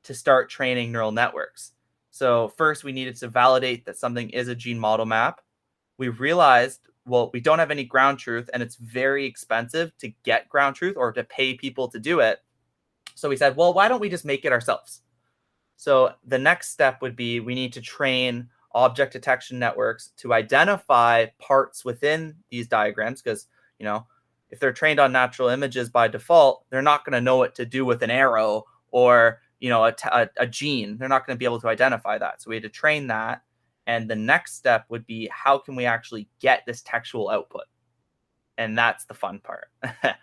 to 0.04 0.14
start 0.14 0.48
training 0.48 0.92
neural 0.92 1.10
networks. 1.10 1.72
So 2.12 2.52
first 2.56 2.84
we 2.84 2.92
needed 2.92 3.16
to 3.16 3.26
validate 3.26 3.84
that 3.86 3.96
something 3.98 4.30
is 4.30 4.46
a 4.46 4.54
gene 4.54 4.78
model 4.78 5.06
map. 5.06 5.40
We 5.98 6.06
realized, 6.06 6.78
well, 7.04 7.30
we 7.32 7.40
don't 7.40 7.58
have 7.58 7.72
any 7.72 7.82
ground 7.82 8.20
truth 8.20 8.48
and 8.54 8.62
it's 8.62 8.76
very 8.76 9.26
expensive 9.26 9.90
to 9.98 10.12
get 10.22 10.48
ground 10.48 10.76
truth 10.76 10.96
or 10.96 11.10
to 11.14 11.24
pay 11.24 11.54
people 11.54 11.88
to 11.88 11.98
do 11.98 12.20
it. 12.20 12.38
So 13.16 13.28
we 13.28 13.36
said, 13.36 13.56
well, 13.56 13.74
why 13.74 13.88
don't 13.88 14.00
we 14.00 14.08
just 14.08 14.24
make 14.24 14.44
it 14.44 14.52
ourselves? 14.52 15.00
So 15.74 16.12
the 16.24 16.38
next 16.38 16.70
step 16.70 17.02
would 17.02 17.16
be 17.16 17.40
we 17.40 17.56
need 17.56 17.72
to 17.72 17.80
train 17.80 18.48
object 18.72 19.12
detection 19.12 19.58
networks 19.58 20.08
to 20.18 20.32
identify 20.32 21.26
parts 21.38 21.84
within 21.84 22.36
these 22.50 22.68
diagrams 22.68 23.22
because, 23.22 23.46
you 23.78 23.84
know, 23.84 24.06
if 24.50 24.58
they're 24.58 24.72
trained 24.72 25.00
on 25.00 25.12
natural 25.12 25.48
images 25.48 25.88
by 25.88 26.08
default, 26.08 26.64
they're 26.70 26.82
not 26.82 27.04
going 27.04 27.12
to 27.12 27.20
know 27.20 27.36
what 27.36 27.54
to 27.56 27.64
do 27.64 27.84
with 27.84 28.02
an 28.02 28.10
arrow 28.10 28.64
or 28.90 29.40
you 29.60 29.68
know 29.68 29.84
a, 29.84 29.94
a, 30.12 30.28
a 30.38 30.46
gene. 30.46 30.98
They're 30.98 31.08
not 31.08 31.26
going 31.26 31.36
to 31.36 31.38
be 31.38 31.44
able 31.44 31.60
to 31.60 31.68
identify 31.68 32.18
that. 32.18 32.42
So 32.42 32.50
we 32.50 32.56
had 32.56 32.64
to 32.64 32.68
train 32.68 33.06
that. 33.08 33.42
And 33.86 34.08
the 34.08 34.16
next 34.16 34.56
step 34.56 34.86
would 34.88 35.06
be 35.06 35.28
how 35.32 35.58
can 35.58 35.76
we 35.76 35.84
actually 35.84 36.28
get 36.40 36.62
this 36.66 36.82
textual 36.82 37.28
output? 37.28 37.64
And 38.58 38.76
that's 38.76 39.04
the 39.04 39.14
fun 39.14 39.40
part. 39.40 39.68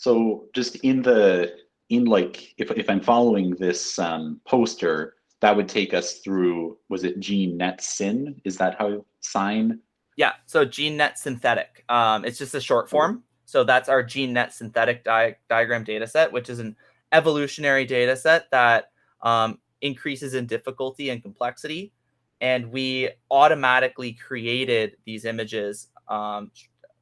So 0.00 0.46
just 0.54 0.76
in 0.76 1.02
the 1.02 1.56
in 1.90 2.06
like 2.06 2.54
if, 2.56 2.70
if 2.70 2.88
i'm 2.88 3.02
following 3.02 3.50
this 3.56 3.98
um, 3.98 4.40
poster 4.46 5.16
that 5.40 5.56
would 5.56 5.68
take 5.68 5.94
us 5.94 6.18
through 6.18 6.76
was 6.88 7.04
it 7.04 7.18
gene 7.20 7.56
net 7.56 7.82
syn 7.82 8.40
is 8.44 8.56
that 8.56 8.76
how 8.78 9.04
sign 9.20 9.78
yeah 10.16 10.32
so 10.46 10.64
gene 10.64 10.96
net 10.96 11.18
synthetic 11.18 11.84
um, 11.88 12.24
it's 12.24 12.38
just 12.38 12.54
a 12.54 12.60
short 12.60 12.88
form 12.88 13.22
so 13.44 13.64
that's 13.64 13.88
our 13.88 14.02
gene 14.02 14.32
net 14.32 14.52
synthetic 14.52 15.04
di- 15.04 15.36
diagram 15.48 15.84
data 15.84 16.06
set 16.06 16.30
which 16.32 16.48
is 16.48 16.58
an 16.58 16.76
evolutionary 17.12 17.84
data 17.84 18.16
set 18.16 18.50
that 18.50 18.90
um, 19.22 19.58
increases 19.80 20.34
in 20.34 20.46
difficulty 20.46 21.10
and 21.10 21.22
complexity. 21.22 21.92
And 22.40 22.70
we 22.70 23.10
automatically 23.30 24.12
created 24.12 24.96
these 25.04 25.24
images. 25.24 25.88
Um, 26.08 26.50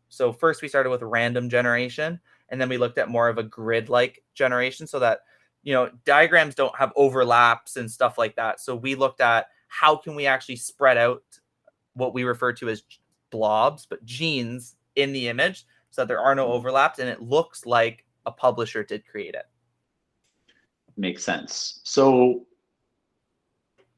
so 0.09 0.33
first 0.33 0.63
we 0.63 0.69
started 0.69 0.91
with 0.91 1.03
random 1.03 1.49
generation, 1.49 2.19
and 2.49 2.61
then 2.61 2.69
we 2.69 2.79
looked 2.79 2.99
at 2.99 3.09
more 3.09 3.29
of 3.29 3.39
a 3.39 3.43
grid-like 3.43 4.23
generation 4.35 4.87
so 4.87 4.99
that 4.99 5.21
you 5.63 5.75
know 5.75 5.91
diagrams 6.05 6.55
don't 6.55 6.77
have 6.77 6.93
overlaps 6.97 7.77
and 7.77 7.91
stuff 7.91 8.19
like 8.19 8.37
that. 8.37 8.61
So 8.61 8.75
we 8.77 8.95
looked 8.95 9.21
at 9.21 9.49
how 9.69 9.97
can 9.97 10.15
we 10.15 10.27
actually 10.27 10.57
spread 10.57 10.97
out 10.97 11.23
what 11.95 12.15
we 12.15 12.25
refer 12.25 12.53
to 12.55 12.69
as 12.69 12.83
blobs, 13.31 13.87
but 13.87 14.05
genes 14.05 14.77
in 14.97 15.13
the 15.13 15.29
image 15.29 15.67
so 15.91 16.03
that 16.03 16.09
there 16.09 16.21
are 16.21 16.35
no 16.35 16.45
mm-hmm. 16.45 16.55
overlaps 16.55 16.99
and 16.99 17.09
it 17.09 17.21
looks 17.21 17.67
like 17.67 18.05
a 18.27 18.33
publisher 18.33 18.83
did 18.83 19.07
create 19.07 19.35
it 19.35 19.47
makes 20.99 21.25
sense. 21.25 21.81
So, 21.85 22.47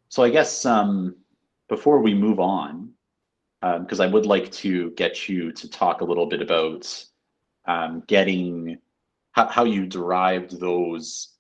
so 0.09 0.23
I 0.23 0.31
guess 0.31 0.65
um, 0.67 1.17
before 1.69 2.01
we 2.01 2.15
move 2.15 2.39
on, 2.39 2.91
because 3.61 4.01
um, 4.01 4.09
I 4.09 4.13
would 4.13 4.27
like 4.27 4.51
to 4.53 4.91
get 4.93 5.29
you 5.29 5.53
to 5.53 5.69
talk 5.69 6.01
a 6.01 6.05
little 6.05 6.27
bit 6.27 6.41
about 6.41 7.05
um, 7.67 8.03
getting 8.07 8.79
how, 9.33 9.49
how 9.49 9.65
you 9.65 9.87
derived 9.87 10.61
those. 10.61 11.37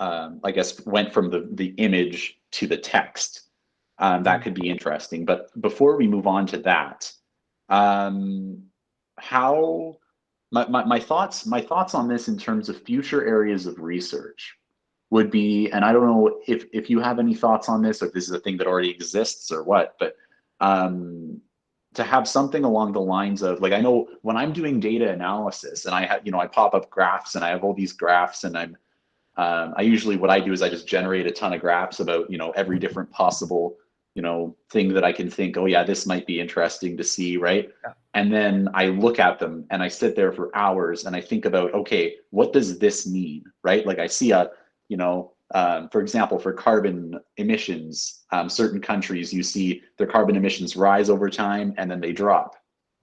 Um, 0.00 0.40
I 0.44 0.52
guess 0.52 0.84
went 0.86 1.12
from 1.12 1.30
the 1.30 1.48
the 1.52 1.74
image 1.76 2.38
to 2.52 2.66
the 2.66 2.76
text. 2.76 3.42
Um, 3.98 4.22
that 4.22 4.42
could 4.42 4.54
be 4.54 4.68
interesting. 4.68 5.24
But 5.24 5.48
before 5.60 5.96
we 5.96 6.06
move 6.06 6.26
on 6.26 6.46
to 6.46 6.58
that, 6.58 7.12
um, 7.68 8.62
how 9.18 9.98
my, 10.50 10.66
my, 10.68 10.84
my 10.84 11.00
thoughts 11.00 11.46
my 11.46 11.60
thoughts 11.60 11.94
on 11.94 12.08
this 12.08 12.28
in 12.28 12.38
terms 12.38 12.68
of 12.68 12.82
future 12.82 13.26
areas 13.26 13.66
of 13.66 13.78
research 13.78 14.54
would 15.10 15.30
be, 15.30 15.70
and 15.70 15.84
I 15.84 15.92
don't 15.92 16.06
know 16.06 16.40
if 16.46 16.64
if 16.72 16.88
you 16.88 17.00
have 17.00 17.18
any 17.18 17.34
thoughts 17.34 17.68
on 17.68 17.82
this, 17.82 18.02
or 18.02 18.06
if 18.06 18.12
this 18.12 18.24
is 18.24 18.32
a 18.32 18.40
thing 18.40 18.56
that 18.58 18.66
already 18.66 18.90
exists 18.90 19.50
or 19.50 19.64
what, 19.64 19.96
but 19.98 20.14
um, 20.60 21.40
to 21.94 22.04
have 22.04 22.28
something 22.28 22.64
along 22.64 22.92
the 22.92 23.00
lines 23.00 23.42
of 23.42 23.60
like 23.60 23.72
I 23.72 23.80
know 23.80 24.08
when 24.22 24.36
I'm 24.36 24.52
doing 24.52 24.80
data 24.80 25.10
analysis 25.10 25.86
and 25.86 25.94
I 25.94 26.06
have 26.06 26.20
you 26.24 26.32
know 26.32 26.40
I 26.40 26.46
pop 26.46 26.74
up 26.74 26.90
graphs 26.90 27.34
and 27.34 27.44
I 27.44 27.48
have 27.48 27.64
all 27.64 27.74
these 27.74 27.92
graphs 27.92 28.44
and 28.44 28.56
I'm 28.56 28.76
um, 29.38 29.72
I 29.76 29.82
usually 29.82 30.16
what 30.16 30.30
I 30.30 30.40
do 30.40 30.52
is 30.52 30.62
I 30.62 30.68
just 30.68 30.86
generate 30.86 31.26
a 31.26 31.30
ton 31.30 31.52
of 31.52 31.60
graphs 31.60 32.00
about 32.00 32.30
you 32.30 32.38
know 32.38 32.50
every 32.50 32.78
different 32.78 33.10
possible 33.10 33.76
you 34.14 34.22
know 34.22 34.56
thing 34.70 34.92
that 34.94 35.04
I 35.04 35.12
can 35.12 35.30
think 35.30 35.56
oh 35.56 35.66
yeah 35.66 35.84
this 35.84 36.06
might 36.06 36.26
be 36.26 36.40
interesting 36.40 36.96
to 36.96 37.04
see 37.04 37.36
right 37.36 37.70
yeah. 37.84 37.92
and 38.14 38.32
then 38.32 38.68
I 38.74 38.86
look 38.86 39.18
at 39.18 39.38
them 39.38 39.64
and 39.70 39.82
I 39.82 39.88
sit 39.88 40.16
there 40.16 40.32
for 40.32 40.54
hours 40.56 41.06
and 41.06 41.16
I 41.16 41.20
think 41.20 41.44
about 41.44 41.72
okay 41.72 42.16
what 42.30 42.52
does 42.52 42.78
this 42.78 43.06
mean 43.06 43.44
right 43.62 43.86
like 43.86 43.98
I 43.98 44.06
see 44.06 44.32
a 44.32 44.50
you 44.88 44.96
know, 44.96 45.32
um, 45.54 45.88
for 45.88 46.00
example, 46.00 46.38
for 46.38 46.52
carbon 46.52 47.18
emissions, 47.36 48.24
um, 48.32 48.48
certain 48.48 48.80
countries 48.80 49.32
you 49.32 49.42
see 49.42 49.82
their 49.96 50.06
carbon 50.06 50.36
emissions 50.36 50.76
rise 50.76 51.08
over 51.08 51.30
time 51.30 51.74
and 51.78 51.90
then 51.90 52.00
they 52.00 52.12
drop 52.12 52.56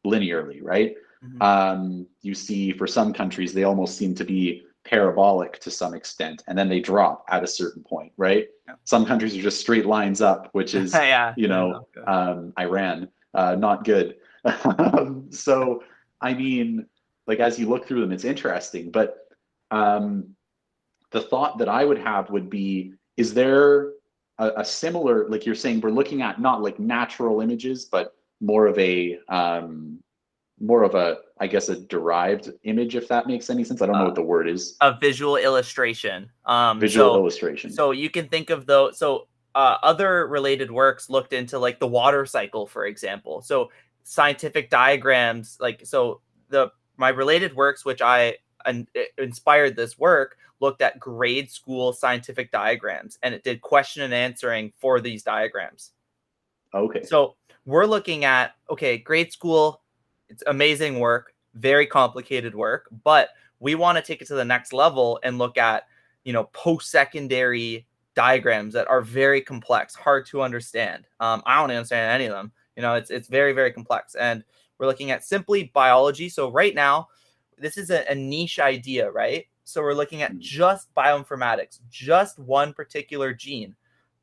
linearly, 0.06 0.60
right? 0.62 0.96
Mm-hmm. 1.24 1.42
Um, 1.42 2.08
you 2.22 2.36
see 2.36 2.72
for 2.72 2.86
some 2.86 3.14
countries 3.14 3.54
they 3.54 3.64
almost 3.64 3.98
seem 3.98 4.14
to 4.16 4.24
be 4.24 4.64
parabolic 4.86 5.60
to 5.60 5.72
some 5.72 5.94
extent 5.94 6.44
and 6.48 6.58
then 6.58 6.70
they 6.70 6.80
drop 6.80 7.26
at 7.30 7.44
a 7.44 7.48
certain 7.48 7.84
point, 7.84 8.14
right? 8.18 8.48
Yeah. 8.68 8.76
Some 8.84 9.06
countries 9.06 9.36
are 9.36 9.42
just 9.42 9.60
straight 9.60 9.86
lines 9.86 10.22
up, 10.22 10.50
which 10.54 10.76
is, 10.82 10.94
yeah. 10.94 11.34
you 11.36 11.48
know, 11.48 11.88
um, 12.08 12.54
Iran, 12.58 13.10
uh, 13.34 13.56
not 13.56 13.84
good. 13.84 14.18
so, 15.32 15.84
I 16.22 16.34
mean, 16.34 16.86
like 17.28 17.40
as 17.40 17.60
you 17.60 17.68
look 17.68 17.88
through 17.88 18.02
them, 18.02 18.12
it's 18.12 18.24
interesting, 18.24 18.92
but 18.92 19.28
um, 19.72 20.36
the 21.12 21.22
thought 21.22 21.58
that 21.58 21.68
I 21.68 21.84
would 21.84 21.98
have 21.98 22.30
would 22.30 22.50
be 22.50 22.94
is 23.18 23.34
there 23.34 23.90
a, 24.38 24.52
a, 24.58 24.66
similar, 24.66 25.28
like 25.30 25.46
you're 25.46 25.56
saying, 25.56 25.82
we're 25.82 25.90
looking 25.90 26.22
at 26.22 26.40
not 26.40 26.62
like 26.62 26.78
natural 26.80 27.42
images, 27.42 27.86
but 27.86 28.16
more 28.40 28.68
of 28.68 28.78
a, 28.78 29.18
um, 29.30 30.00
more 30.60 30.84
of 30.84 30.96
a, 30.96 31.18
I 31.40 31.48
guess, 31.48 31.70
a 31.70 31.80
derived 31.80 32.52
image, 32.64 32.96
if 32.96 33.08
that 33.10 33.28
makes 33.28 33.50
any 33.50 33.64
sense. 33.64 33.82
I 33.82 33.88
don't 33.88 33.96
know 33.96 34.04
uh, 34.04 34.06
what 34.06 34.16
the 34.16 34.22
word 34.22 34.48
is. 34.48 34.78
A 34.82 34.98
visual 34.98 35.36
illustration. 35.36 36.30
Um, 36.46 36.80
visual 36.80 37.14
so, 37.14 37.16
illustration. 37.16 37.72
So 37.72 37.92
you 37.92 38.10
can 38.10 38.28
think 38.28 38.50
of 38.50 38.66
those. 38.66 38.98
So 38.98 39.28
uh, 39.54 39.78
other 39.84 40.28
related 40.28 40.72
works 40.72 41.10
looked 41.10 41.34
into 41.34 41.60
like 41.60 41.80
the 41.80 41.88
water 41.88 42.26
cycle, 42.26 42.68
for 42.68 42.86
example. 42.86 43.42
So 43.42 43.72
scientific 44.04 44.70
diagrams, 44.70 45.58
like 45.60 45.82
so 45.86 46.22
the 46.50 46.72
my 46.98 47.10
related 47.10 47.56
works, 47.56 47.84
which 47.84 48.02
I 48.02 48.36
inspired 49.18 49.76
this 49.76 49.98
work, 49.98 50.38
looked 50.60 50.82
at 50.82 51.00
grade 51.00 51.52
school 51.52 51.94
scientific 51.94 52.52
diagrams 52.52 53.18
and 53.22 53.34
it 53.34 53.44
did 53.44 53.62
question 53.62 54.04
and 54.04 54.14
answering 54.14 54.72
for 54.78 55.02
these 55.02 55.24
diagrams. 55.24 55.92
Okay. 56.74 57.04
So 57.04 57.36
we're 57.66 57.86
looking 57.86 58.26
at 58.26 58.56
okay, 58.70 58.98
grade 58.98 59.32
school, 59.32 59.82
it's 60.36 60.44
amazing 60.48 61.00
work, 61.00 61.34
very 61.54 61.88
complicated 61.88 62.54
work, 62.54 62.90
but 63.06 63.30
we 63.62 63.74
want 63.74 63.98
to 63.98 64.04
take 64.04 64.22
it 64.22 64.28
to 64.28 64.36
the 64.36 64.44
next 64.44 64.74
level 64.74 65.18
and 65.24 65.38
look 65.38 65.58
at, 65.58 65.84
you 66.26 66.34
know, 66.34 66.44
post-secondary 66.52 67.88
diagrams 68.16 68.74
that 68.74 68.88
are 68.90 69.00
very 69.00 69.40
complex, 69.40 69.96
hard 69.96 70.26
to 70.26 70.42
understand. 70.42 71.08
Um, 71.22 71.42
I 71.46 71.56
don't 71.56 71.72
understand 71.72 72.12
any 72.12 72.26
of 72.26 72.34
them. 72.34 72.52
You 72.76 72.82
know, 72.82 72.96
it's 72.96 73.10
it's 73.10 73.30
very 73.30 73.54
very 73.54 73.72
complex, 73.72 74.16
and 74.16 74.44
we're 74.78 74.88
looking 74.88 75.12
at 75.12 75.24
simply 75.24 75.72
biology. 75.74 76.28
So 76.28 76.52
right 76.52 76.76
now, 76.76 77.08
this 77.58 77.78
is 77.78 77.90
a, 77.90 78.04
a 78.12 78.16
niche 78.16 78.60
idea, 78.60 79.10
right? 79.10 79.46
So 79.64 79.82
we're 79.82 79.94
looking 79.94 80.22
at 80.22 80.32
mm-hmm. 80.32 80.42
just 80.42 80.94
bioinformatics, 80.94 81.80
just 81.90 82.38
one 82.40 82.74
particular 82.74 83.34
gene. 83.34 83.74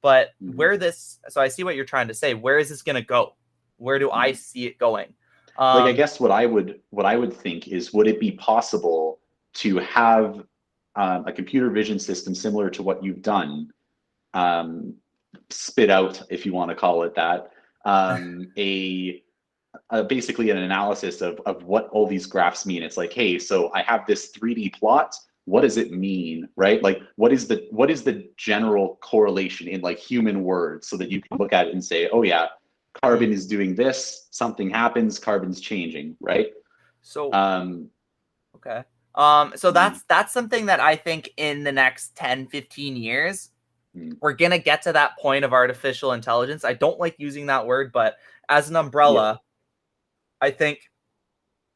But 0.02 0.32
mm-hmm. 0.42 0.58
where 0.58 0.76
this, 0.76 1.20
so 1.30 1.40
I 1.40 1.48
see 1.48 1.64
what 1.64 1.74
you're 1.74 1.86
trying 1.86 2.08
to 2.08 2.14
say. 2.14 2.34
Where 2.34 2.58
is 2.58 2.68
this 2.68 2.82
going 2.82 2.96
to 2.96 3.02
go? 3.02 3.34
Where 3.78 3.98
do 3.98 4.10
I 4.10 4.32
mm-hmm. 4.32 4.36
see 4.36 4.66
it 4.66 4.76
going? 4.76 5.14
Um, 5.58 5.78
like 5.78 5.86
I 5.86 5.90
um, 5.90 5.96
guess 5.96 6.18
what 6.18 6.30
I 6.30 6.46
would 6.46 6.80
what 6.90 7.06
I 7.06 7.16
would 7.16 7.32
think 7.32 7.68
is 7.68 7.92
would 7.92 8.06
it 8.06 8.18
be 8.18 8.32
possible 8.32 9.18
to 9.54 9.78
have 9.78 10.42
um, 10.96 11.26
a 11.26 11.32
computer 11.32 11.70
vision 11.70 11.98
system 11.98 12.34
similar 12.34 12.70
to 12.70 12.82
what 12.82 13.02
you've 13.02 13.22
done 13.22 13.72
um, 14.34 14.94
spit 15.50 15.90
out, 15.90 16.22
if 16.30 16.46
you 16.46 16.52
want 16.52 16.70
to 16.70 16.74
call 16.74 17.02
it 17.02 17.14
that, 17.14 17.52
um, 17.84 18.50
a 18.58 19.22
uh, 19.90 20.02
basically 20.02 20.50
an 20.50 20.58
analysis 20.58 21.22
of, 21.22 21.40
of 21.46 21.64
what 21.64 21.88
all 21.88 22.06
these 22.06 22.26
graphs 22.26 22.66
mean. 22.66 22.82
It's 22.82 22.96
like, 22.96 23.12
hey, 23.12 23.38
so 23.38 23.72
I 23.72 23.82
have 23.82 24.06
this 24.06 24.30
3D 24.32 24.74
plot. 24.74 25.14
What 25.46 25.62
does 25.62 25.76
it 25.76 25.92
mean, 25.92 26.48
right? 26.56 26.82
Like, 26.82 27.00
what 27.16 27.32
is 27.32 27.48
the 27.48 27.66
what 27.70 27.90
is 27.90 28.04
the 28.04 28.28
general 28.36 28.98
correlation 29.02 29.66
in 29.66 29.80
like 29.80 29.98
human 29.98 30.44
words, 30.44 30.86
so 30.88 30.96
that 30.98 31.10
you 31.10 31.20
can 31.20 31.38
look 31.38 31.52
at 31.52 31.66
it 31.66 31.72
and 31.72 31.84
say, 31.84 32.08
oh 32.12 32.22
yeah, 32.22 32.46
carbon 33.00 33.32
is 33.32 33.46
doing 33.46 33.74
this. 33.74 34.28
Something 34.30 34.70
happens. 34.70 35.18
Carbon's 35.18 35.60
changing, 35.60 36.16
right? 36.20 36.52
So, 37.02 37.32
um, 37.32 37.88
okay. 38.56 38.84
Um, 39.14 39.52
so 39.56 39.70
hmm. 39.70 39.74
that's 39.74 40.02
that's 40.04 40.32
something 40.32 40.66
that 40.66 40.80
I 40.80 40.96
think 40.96 41.30
in 41.36 41.64
the 41.64 41.72
next 41.72 42.16
10, 42.16 42.46
15 42.46 42.96
years, 42.96 43.50
mm. 43.96 44.16
we're 44.20 44.32
gonna 44.32 44.58
get 44.58 44.82
to 44.82 44.92
that 44.92 45.18
point 45.18 45.44
of 45.44 45.52
artificial 45.52 46.12
intelligence. 46.12 46.64
I 46.64 46.72
don't 46.72 46.98
like 46.98 47.16
using 47.18 47.46
that 47.46 47.66
word, 47.66 47.92
but 47.92 48.16
as 48.48 48.70
an 48.70 48.76
umbrella, 48.76 49.40
I 50.40 50.50
think 50.50 50.90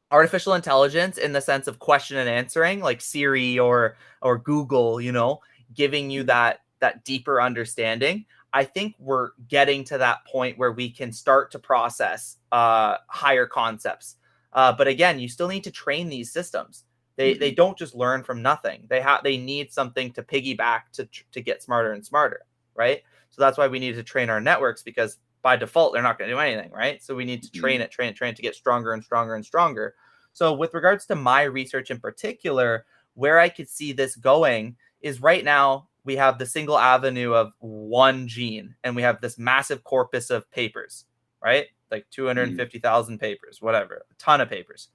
artificial 0.09 0.53
intelligence 0.53 1.17
in 1.17 1.33
the 1.33 1.41
sense 1.41 1.67
of 1.67 1.79
question 1.79 2.17
and 2.17 2.29
answering 2.29 2.79
like 2.79 3.01
Siri 3.01 3.59
or 3.59 3.97
or 4.21 4.37
Google, 4.37 4.99
you 4.99 5.11
know, 5.11 5.41
giving 5.73 6.09
you 6.09 6.21
mm-hmm. 6.21 6.27
that 6.27 6.61
that 6.79 7.03
deeper 7.03 7.41
understanding. 7.41 8.25
I 8.53 8.63
think 8.63 8.95
we're 8.99 9.31
getting 9.47 9.83
to 9.85 9.97
that 9.97 10.25
point 10.25 10.57
where 10.57 10.71
we 10.71 10.89
can 10.89 11.11
start 11.11 11.51
to 11.51 11.59
process 11.59 12.37
uh, 12.51 12.97
higher 13.07 13.45
concepts. 13.45 14.15
Uh, 14.53 14.71
but 14.71 14.87
again, 14.87 15.19
you 15.19 15.27
still 15.27 15.47
need 15.47 15.63
to 15.65 15.71
train 15.71 16.09
these 16.09 16.31
systems. 16.31 16.85
They 17.17 17.31
mm-hmm. 17.31 17.39
they 17.39 17.51
don't 17.51 17.77
just 17.77 17.95
learn 17.95 18.23
from 18.23 18.41
nothing. 18.41 18.85
They 18.89 19.01
have 19.01 19.23
they 19.23 19.37
need 19.37 19.73
something 19.73 20.11
to 20.13 20.23
piggyback 20.23 20.83
to 20.93 21.07
to 21.31 21.41
get 21.41 21.61
smarter 21.61 21.91
and 21.91 22.05
smarter, 22.05 22.41
right? 22.75 23.01
So 23.31 23.41
that's 23.41 23.57
why 23.57 23.67
we 23.67 23.79
need 23.79 23.95
to 23.95 24.03
train 24.03 24.29
our 24.29 24.39
networks 24.39 24.81
because 24.81 25.17
by 25.41 25.55
default 25.55 25.93
they're 25.93 26.01
not 26.01 26.17
going 26.17 26.29
to 26.29 26.35
do 26.35 26.39
anything, 26.39 26.71
right? 26.71 27.03
So 27.03 27.15
we 27.15 27.25
need 27.25 27.43
to 27.43 27.51
train 27.51 27.75
mm-hmm. 27.75 27.83
it, 27.83 27.91
train 27.91 28.09
it, 28.09 28.15
train 28.15 28.31
it 28.31 28.35
to 28.37 28.41
get 28.41 28.55
stronger 28.55 28.93
and 28.93 29.03
stronger 29.03 29.35
and 29.35 29.45
stronger. 29.45 29.95
So 30.33 30.53
with 30.53 30.73
regards 30.73 31.05
to 31.07 31.15
my 31.15 31.43
research 31.43 31.91
in 31.91 31.99
particular, 31.99 32.85
where 33.15 33.39
I 33.39 33.49
could 33.49 33.67
see 33.67 33.91
this 33.91 34.15
going 34.15 34.75
is 35.01 35.21
right 35.21 35.43
now 35.43 35.87
we 36.07 36.15
have 36.15 36.39
the 36.39 36.45
single 36.45 36.77
avenue 36.77 37.33
of 37.33 37.51
one 37.59 38.29
gene 38.29 38.73
and 38.85 38.95
we 38.95 39.01
have 39.01 39.19
this 39.19 39.37
massive 39.37 39.83
corpus 39.83 40.29
of 40.29 40.49
papers, 40.51 41.03
right? 41.43 41.67
Like 41.91 42.03
mm-hmm. 42.03 42.21
250,000 42.21 43.19
papers, 43.19 43.61
whatever, 43.61 44.05
a 44.09 44.13
ton 44.15 44.39
of 44.39 44.49
papers. 44.49 44.87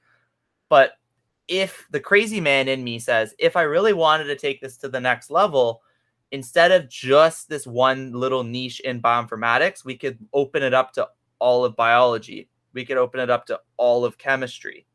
But 0.71 0.93
if 1.49 1.87
the 1.91 2.01
crazy 2.01 2.41
man 2.41 2.67
in 2.67 2.83
me 2.83 2.99
says, 2.99 3.35
if 3.39 3.57
I 3.59 3.63
really 3.63 3.93
wanted 3.93 4.25
to 4.25 4.37
take 4.37 4.63
this 4.63 4.79
to 4.79 4.89
the 4.89 5.01
next 5.01 5.31
level, 5.31 5.83
instead 6.31 6.73
of 6.73 6.89
just 6.89 7.47
this 7.47 7.67
one 7.67 8.13
little 8.13 8.43
niche 8.43 8.81
in 8.81 9.03
bioinformatics, 9.03 9.85
we 9.85 9.99
could 9.99 10.19
open 10.33 10.63
it 10.63 10.73
up 10.73 10.95
to 10.95 11.07
all 11.39 11.63
of 11.63 11.77
biology. 11.77 12.49
We 12.73 12.87
could 12.87 12.97
open 12.97 13.21
it 13.21 13.29
up 13.29 13.45
to 13.47 13.61
all 13.77 14.07
of 14.07 14.17
chemistry. 14.17 14.87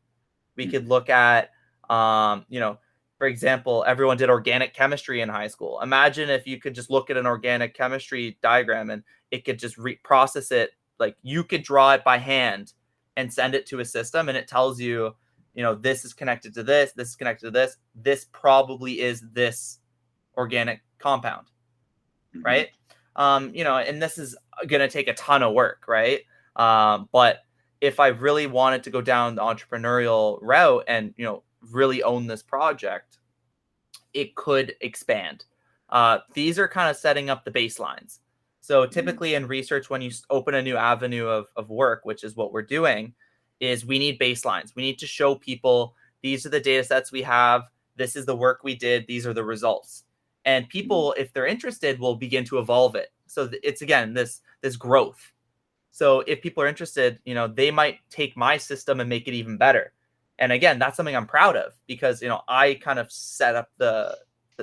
We 0.56 0.66
could 0.66 0.82
hmm. 0.82 0.88
look 0.88 1.10
at, 1.10 1.50
um, 1.88 2.44
you 2.48 2.58
know, 2.58 2.80
for 3.18 3.26
example, 3.26 3.84
everyone 3.86 4.16
did 4.16 4.30
organic 4.30 4.74
chemistry 4.74 5.20
in 5.20 5.28
high 5.28 5.48
school. 5.48 5.80
Imagine 5.80 6.30
if 6.30 6.46
you 6.46 6.60
could 6.60 6.74
just 6.74 6.88
look 6.88 7.10
at 7.10 7.16
an 7.16 7.26
organic 7.26 7.74
chemistry 7.74 8.38
diagram 8.42 8.90
and 8.90 9.02
it 9.32 9.44
could 9.44 9.58
just 9.58 9.76
re- 9.76 9.98
process 10.04 10.52
it. 10.52 10.70
Like 11.00 11.16
you 11.22 11.42
could 11.42 11.64
draw 11.64 11.92
it 11.94 12.04
by 12.04 12.18
hand 12.18 12.72
and 13.16 13.32
send 13.32 13.56
it 13.56 13.66
to 13.66 13.80
a 13.80 13.84
system, 13.84 14.28
and 14.28 14.38
it 14.38 14.46
tells 14.46 14.80
you, 14.80 15.12
you 15.54 15.62
know, 15.64 15.74
this 15.74 16.04
is 16.04 16.14
connected 16.14 16.54
to 16.54 16.62
this, 16.62 16.92
this 16.92 17.08
is 17.08 17.16
connected 17.16 17.46
to 17.46 17.50
this. 17.50 17.76
This 17.96 18.26
probably 18.30 19.00
is 19.00 19.24
this 19.32 19.80
organic 20.36 20.82
compound, 21.00 21.48
mm-hmm. 22.34 22.44
right? 22.44 22.68
Um, 23.16 23.52
you 23.52 23.64
know, 23.64 23.76
and 23.76 24.00
this 24.00 24.18
is 24.18 24.36
going 24.68 24.80
to 24.80 24.88
take 24.88 25.08
a 25.08 25.14
ton 25.14 25.42
of 25.42 25.52
work, 25.52 25.86
right? 25.88 26.20
Um, 26.54 27.08
but 27.10 27.38
if 27.80 27.98
I 27.98 28.08
really 28.08 28.46
wanted 28.46 28.84
to 28.84 28.90
go 28.90 29.00
down 29.00 29.34
the 29.34 29.42
entrepreneurial 29.42 30.38
route 30.40 30.84
and 30.86 31.14
you 31.16 31.24
know 31.24 31.42
really 31.70 32.02
own 32.02 32.26
this 32.26 32.42
project, 32.42 33.18
it 34.14 34.34
could 34.34 34.74
expand. 34.80 35.44
Uh, 35.88 36.18
these 36.34 36.58
are 36.58 36.68
kind 36.68 36.90
of 36.90 36.96
setting 36.96 37.30
up 37.30 37.44
the 37.44 37.50
baselines. 37.50 38.18
So 38.60 38.82
mm-hmm. 38.82 38.92
typically 38.92 39.34
in 39.34 39.46
research, 39.46 39.90
when 39.90 40.02
you 40.02 40.10
open 40.30 40.54
a 40.54 40.62
new 40.62 40.76
avenue 40.76 41.26
of, 41.26 41.46
of 41.56 41.70
work, 41.70 42.04
which 42.04 42.24
is 42.24 42.36
what 42.36 42.52
we're 42.52 42.62
doing, 42.62 43.14
is 43.60 43.86
we 43.86 43.98
need 43.98 44.20
baselines. 44.20 44.74
We 44.74 44.82
need 44.82 44.98
to 44.98 45.06
show 45.06 45.34
people 45.34 45.94
these 46.22 46.44
are 46.44 46.50
the 46.50 46.60
data 46.60 46.84
sets 46.84 47.12
we 47.12 47.22
have. 47.22 47.62
This 47.96 48.16
is 48.16 48.26
the 48.26 48.36
work 48.36 48.60
we 48.62 48.74
did. 48.74 49.06
These 49.06 49.26
are 49.26 49.34
the 49.34 49.44
results 49.44 50.04
and 50.48 50.66
people 50.70 51.14
if 51.18 51.32
they're 51.32 51.46
interested 51.46 51.98
will 51.98 52.16
begin 52.16 52.42
to 52.42 52.58
evolve 52.58 52.94
it 52.94 53.12
so 53.26 53.50
it's 53.62 53.82
again 53.82 54.14
this 54.14 54.40
this 54.62 54.76
growth 54.76 55.32
so 55.90 56.20
if 56.26 56.40
people 56.40 56.62
are 56.62 56.66
interested 56.66 57.18
you 57.24 57.34
know 57.34 57.46
they 57.46 57.70
might 57.70 57.98
take 58.08 58.36
my 58.36 58.56
system 58.56 59.00
and 59.00 59.08
make 59.08 59.28
it 59.28 59.34
even 59.34 59.58
better 59.58 59.92
and 60.38 60.52
again 60.52 60.78
that's 60.78 60.96
something 60.96 61.16
i'm 61.16 61.26
proud 61.26 61.56
of 61.56 61.74
because 61.86 62.22
you 62.22 62.28
know 62.28 62.40
i 62.48 62.74
kind 62.74 62.98
of 62.98 63.10
set 63.10 63.56
up 63.56 63.70
the, 63.78 64.16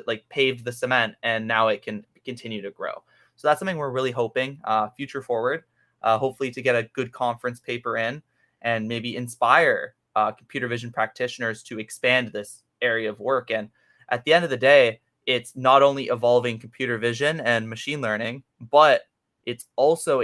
like 0.08 0.28
paved 0.30 0.66
the 0.66 0.72
cement 0.72 1.16
and 1.24 1.48
now 1.48 1.68
it 1.70 1.82
can 1.82 2.06
continue 2.26 2.62
to 2.62 2.72
grow. 2.72 3.04
So 3.36 3.48
that's 3.48 3.60
something 3.60 3.78
we're 3.78 3.92
really 3.92 4.12
hoping 4.12 4.60
uh, 4.66 4.90
future 4.90 5.22
forward 5.22 5.64
uh, 6.02 6.18
hopefully 6.18 6.52
to 6.52 6.62
get 6.62 6.76
a 6.76 6.90
good 6.94 7.12
conference 7.12 7.60
paper 7.60 7.98
in 7.98 8.22
and 8.62 8.88
maybe 8.88 9.16
inspire 9.16 9.96
uh, 10.16 10.32
computer 10.32 10.68
vision 10.68 10.92
practitioners 10.92 11.64
to 11.64 11.80
expand 11.80 12.32
this 12.32 12.64
area 12.82 13.10
of 13.10 13.20
work. 13.20 13.52
And 13.52 13.70
at 14.10 14.24
the 14.24 14.34
end 14.34 14.44
of 14.44 14.50
the 14.50 14.58
day 14.58 15.00
it's 15.26 15.56
not 15.56 15.82
only 15.82 16.06
evolving 16.06 16.60
computer 16.60 16.98
vision 16.98 17.40
and 17.40 17.68
machine 17.68 18.02
learning, 18.02 18.44
but 18.60 19.04
it's 19.46 19.66
also 19.76 20.22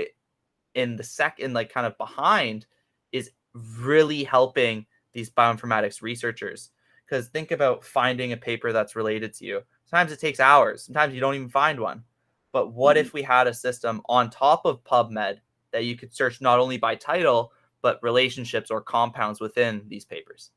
in 0.75 0.95
the 0.95 1.03
second, 1.03 1.53
like 1.53 1.73
kind 1.73 1.87
of 1.87 1.97
behind, 1.97 2.67
is 3.11 3.31
really 3.79 4.23
helping 4.23 4.85
these 5.13 5.29
bioinformatics 5.29 6.01
researchers. 6.01 6.71
Because 7.05 7.27
think 7.27 7.51
about 7.51 7.83
finding 7.83 8.31
a 8.31 8.37
paper 8.37 8.71
that's 8.71 8.95
related 8.95 9.33
to 9.35 9.45
you. 9.45 9.61
Sometimes 9.85 10.11
it 10.11 10.19
takes 10.19 10.39
hours. 10.39 10.83
Sometimes 10.83 11.13
you 11.13 11.19
don't 11.19 11.35
even 11.35 11.49
find 11.49 11.79
one. 11.79 12.03
But 12.51 12.73
what 12.73 12.95
mm-hmm. 12.95 13.05
if 13.07 13.13
we 13.13 13.21
had 13.21 13.47
a 13.47 13.53
system 13.53 14.01
on 14.07 14.29
top 14.29 14.65
of 14.65 14.83
PubMed 14.83 15.39
that 15.71 15.85
you 15.85 15.95
could 15.95 16.13
search 16.13 16.41
not 16.41 16.59
only 16.59 16.77
by 16.77 16.95
title, 16.95 17.51
but 17.81 18.01
relationships 18.01 18.71
or 18.71 18.81
compounds 18.81 19.39
within 19.39 19.83
these 19.87 20.05
papers? 20.05 20.51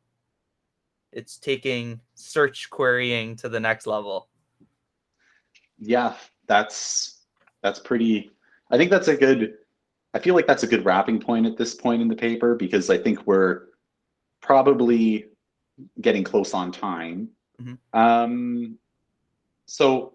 It's 1.12 1.38
taking 1.38 2.00
search 2.14 2.68
querying 2.70 3.36
to 3.36 3.48
the 3.48 3.61
next 3.61 3.86
level. 3.86 4.28
Yeah, 5.78 6.14
that's 6.46 7.22
that's 7.62 7.78
pretty 7.78 8.30
I 8.70 8.76
think 8.76 8.90
that's 8.90 9.09
a 9.09 9.16
good 9.16 9.55
I 10.12 10.18
feel 10.18 10.34
like 10.34 10.46
that's 10.46 10.62
a 10.62 10.68
good 10.68 10.84
wrapping 10.84 11.20
point 11.20 11.46
at 11.46 11.57
this 11.57 11.74
point 11.74 12.02
in 12.02 12.09
the 12.09 12.16
paper 12.16 12.55
because 12.55 12.90
I 12.90 12.98
think 12.98 13.26
we're 13.26 13.66
probably 14.45 15.26
getting 16.01 16.22
close 16.22 16.55
on 16.55 16.70
time. 16.70 17.28
Mm-hmm. 17.61 17.99
Um, 17.99 18.78
so 19.66 20.12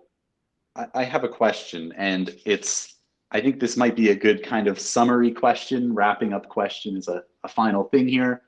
I, 0.75 0.86
I 0.93 1.03
have 1.03 1.23
a 1.23 1.30
question, 1.30 1.93
and 1.97 2.36
it's 2.45 2.95
I 3.32 3.41
think 3.41 3.59
this 3.59 3.75
might 3.75 3.95
be 3.95 4.09
a 4.09 4.15
good 4.15 4.43
kind 4.43 4.67
of 4.67 4.80
summary 4.80 5.32
question, 5.32 5.93
wrapping 5.93 6.34
up 6.34 6.47
question 6.47 6.95
is 6.95 7.07
a, 7.07 7.23
a 7.43 7.47
final 7.47 7.84
thing 7.84 8.07
here. 8.07 8.43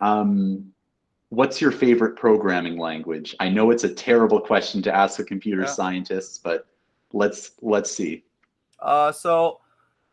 Um, 0.00 0.72
what's 1.28 1.60
your 1.60 1.72
favorite 1.72 2.16
programming 2.16 2.78
language? 2.78 3.34
I 3.40 3.48
know 3.48 3.70
it's 3.70 3.84
a 3.84 3.92
terrible 3.92 4.40
question 4.40 4.82
to 4.82 4.94
ask 4.94 5.18
a 5.18 5.24
computer 5.24 5.62
yeah. 5.62 5.68
scientist, 5.68 6.42
but 6.44 6.66
let's 7.12 7.52
let's 7.62 7.90
see. 7.90 8.24
Uh, 8.78 9.10
so 9.10 9.60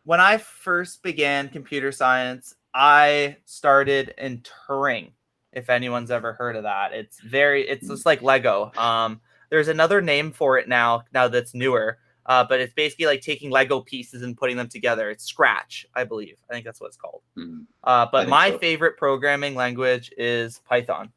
when 0.06 0.20
I 0.20 0.38
first 0.38 1.04
began 1.04 1.50
computer 1.50 1.92
science, 1.92 2.56
I 2.74 3.38
started 3.46 4.14
in 4.18 4.42
Turing. 4.42 5.12
If 5.52 5.70
anyone's 5.70 6.10
ever 6.10 6.34
heard 6.34 6.56
of 6.56 6.64
that, 6.64 6.94
it's 6.94 7.20
very 7.22 7.68
it's 7.68 7.88
just 7.88 8.06
like 8.06 8.24
Lego. 8.24 8.72
Um, 8.76 9.22
there's 9.50 9.68
another 9.68 10.02
name 10.02 10.32
for 10.32 10.58
it 10.58 10.68
now 10.68 11.04
now 11.14 11.28
that's 11.28 11.54
newer, 11.54 12.00
uh, 12.26 12.44
but 12.44 12.60
it's 12.60 12.74
basically 12.74 13.06
like 13.06 13.22
taking 13.22 13.52
Lego 13.52 13.82
pieces 13.82 14.24
and 14.24 14.36
putting 14.36 14.58
them 14.58 14.68
together. 14.68 15.12
It's 15.12 15.26
Scratch, 15.26 15.86
I 15.96 16.06
believe. 16.06 16.38
I 16.50 16.54
think 16.54 16.66
that's 16.66 16.82
what 16.82 16.88
it's 16.88 16.98
called. 16.98 17.22
Mm-hmm. 17.38 17.62
Uh, 17.84 18.08
but 18.12 18.28
my 18.28 18.50
so. 18.50 18.58
favorite 18.58 18.98
programming 18.98 19.54
language 19.54 20.12
is 20.18 20.60
Python. 20.68 21.12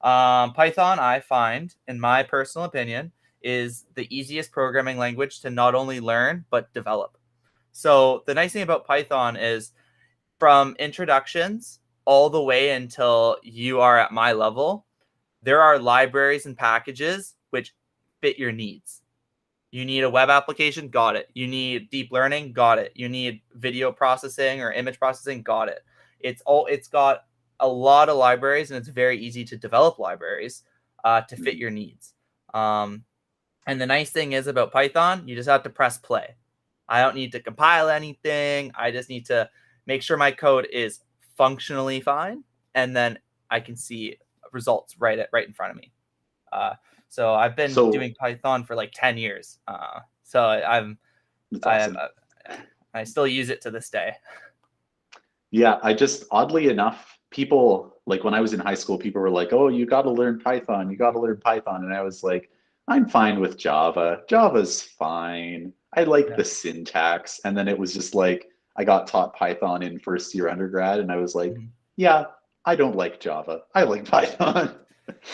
Um, 0.00 0.52
Python, 0.52 0.98
I 0.98 1.20
find, 1.20 1.74
in 1.88 1.98
my 1.98 2.22
personal 2.22 2.66
opinion, 2.66 3.12
is 3.42 3.86
the 3.94 4.06
easiest 4.16 4.52
programming 4.52 4.98
language 4.98 5.40
to 5.40 5.50
not 5.50 5.74
only 5.74 6.00
learn 6.00 6.44
but 6.50 6.72
develop. 6.72 7.18
So 7.72 8.22
the 8.26 8.34
nice 8.34 8.52
thing 8.52 8.62
about 8.62 8.86
Python 8.86 9.36
is 9.36 9.72
from 10.42 10.74
introductions 10.80 11.78
all 12.04 12.28
the 12.28 12.42
way 12.42 12.70
until 12.70 13.36
you 13.44 13.80
are 13.80 13.96
at 13.96 14.10
my 14.10 14.32
level, 14.32 14.84
there 15.40 15.62
are 15.62 15.78
libraries 15.78 16.46
and 16.46 16.58
packages 16.58 17.36
which 17.50 17.72
fit 18.20 18.40
your 18.40 18.50
needs. 18.50 19.02
You 19.70 19.84
need 19.84 20.02
a 20.02 20.10
web 20.10 20.30
application, 20.30 20.88
got 20.88 21.14
it. 21.14 21.28
You 21.32 21.46
need 21.46 21.90
deep 21.90 22.10
learning, 22.10 22.54
got 22.54 22.80
it. 22.80 22.90
You 22.96 23.08
need 23.08 23.40
video 23.54 23.92
processing 23.92 24.60
or 24.60 24.72
image 24.72 24.98
processing, 24.98 25.42
got 25.42 25.68
it. 25.68 25.84
It's 26.18 26.42
all 26.44 26.66
it's 26.66 26.88
got 26.88 27.20
a 27.60 27.68
lot 27.68 28.08
of 28.08 28.16
libraries 28.16 28.72
and 28.72 28.78
it's 28.78 28.88
very 28.88 29.20
easy 29.20 29.44
to 29.44 29.56
develop 29.56 30.00
libraries 30.00 30.64
uh, 31.04 31.20
to 31.20 31.36
fit 31.36 31.54
your 31.54 31.70
needs. 31.70 32.14
Um, 32.52 33.04
and 33.68 33.80
the 33.80 33.86
nice 33.86 34.10
thing 34.10 34.32
is 34.32 34.48
about 34.48 34.72
Python, 34.72 35.22
you 35.28 35.36
just 35.36 35.48
have 35.48 35.62
to 35.62 35.70
press 35.70 35.98
play. 35.98 36.34
I 36.88 37.00
don't 37.00 37.14
need 37.14 37.30
to 37.30 37.40
compile 37.40 37.88
anything. 37.88 38.72
I 38.74 38.90
just 38.90 39.08
need 39.08 39.26
to 39.26 39.48
make 39.86 40.02
sure 40.02 40.16
my 40.16 40.30
code 40.30 40.66
is 40.72 41.00
functionally 41.36 42.00
fine, 42.00 42.44
and 42.74 42.96
then 42.96 43.18
I 43.50 43.60
can 43.60 43.76
see 43.76 44.16
results 44.52 44.96
right 44.98 45.18
at 45.18 45.28
right 45.32 45.46
in 45.46 45.52
front 45.52 45.72
of 45.72 45.78
me. 45.78 45.92
Uh, 46.52 46.74
so 47.08 47.34
I've 47.34 47.56
been 47.56 47.70
so, 47.70 47.90
doing 47.90 48.14
Python 48.14 48.64
for 48.64 48.74
like 48.74 48.92
ten 48.92 49.16
years. 49.16 49.58
Uh, 49.66 50.00
so 50.22 50.42
I'm, 50.42 50.98
awesome. 51.64 51.96
I, 51.96 52.52
uh, 52.52 52.56
I 52.94 53.04
still 53.04 53.26
use 53.26 53.50
it 53.50 53.60
to 53.62 53.70
this 53.70 53.90
day. 53.90 54.12
Yeah, 55.50 55.78
I 55.82 55.94
just 55.94 56.24
oddly 56.30 56.68
enough, 56.68 57.18
people 57.30 57.96
like 58.06 58.24
when 58.24 58.34
I 58.34 58.40
was 58.40 58.52
in 58.52 58.60
high 58.60 58.74
school, 58.74 58.98
people 58.98 59.20
were 59.20 59.30
like, 59.30 59.52
"Oh, 59.52 59.68
you 59.68 59.86
got 59.86 60.02
to 60.02 60.10
learn 60.10 60.40
Python. 60.40 60.90
You 60.90 60.96
got 60.96 61.12
to 61.12 61.20
learn 61.20 61.38
Python," 61.38 61.84
and 61.84 61.92
I 61.92 62.02
was 62.02 62.22
like, 62.22 62.50
"I'm 62.88 63.08
fine 63.08 63.40
with 63.40 63.58
Java. 63.58 64.22
Java's 64.28 64.82
fine." 64.82 65.72
I 65.94 66.04
like 66.04 66.28
yeah. 66.30 66.36
the 66.36 66.44
syntax. 66.44 67.40
And 67.44 67.56
then 67.56 67.68
it 67.68 67.78
was 67.78 67.92
just 67.92 68.14
like 68.14 68.48
I 68.76 68.84
got 68.84 69.06
taught 69.06 69.34
Python 69.34 69.82
in 69.82 69.98
first 69.98 70.34
year 70.34 70.48
undergrad, 70.48 71.00
and 71.00 71.12
I 71.12 71.16
was 71.16 71.34
like, 71.34 71.52
mm-hmm. 71.52 71.66
yeah, 71.96 72.24
I 72.64 72.76
don't 72.76 72.96
like 72.96 73.20
Java. 73.20 73.62
I 73.74 73.82
like 73.82 74.04
Python. 74.10 74.74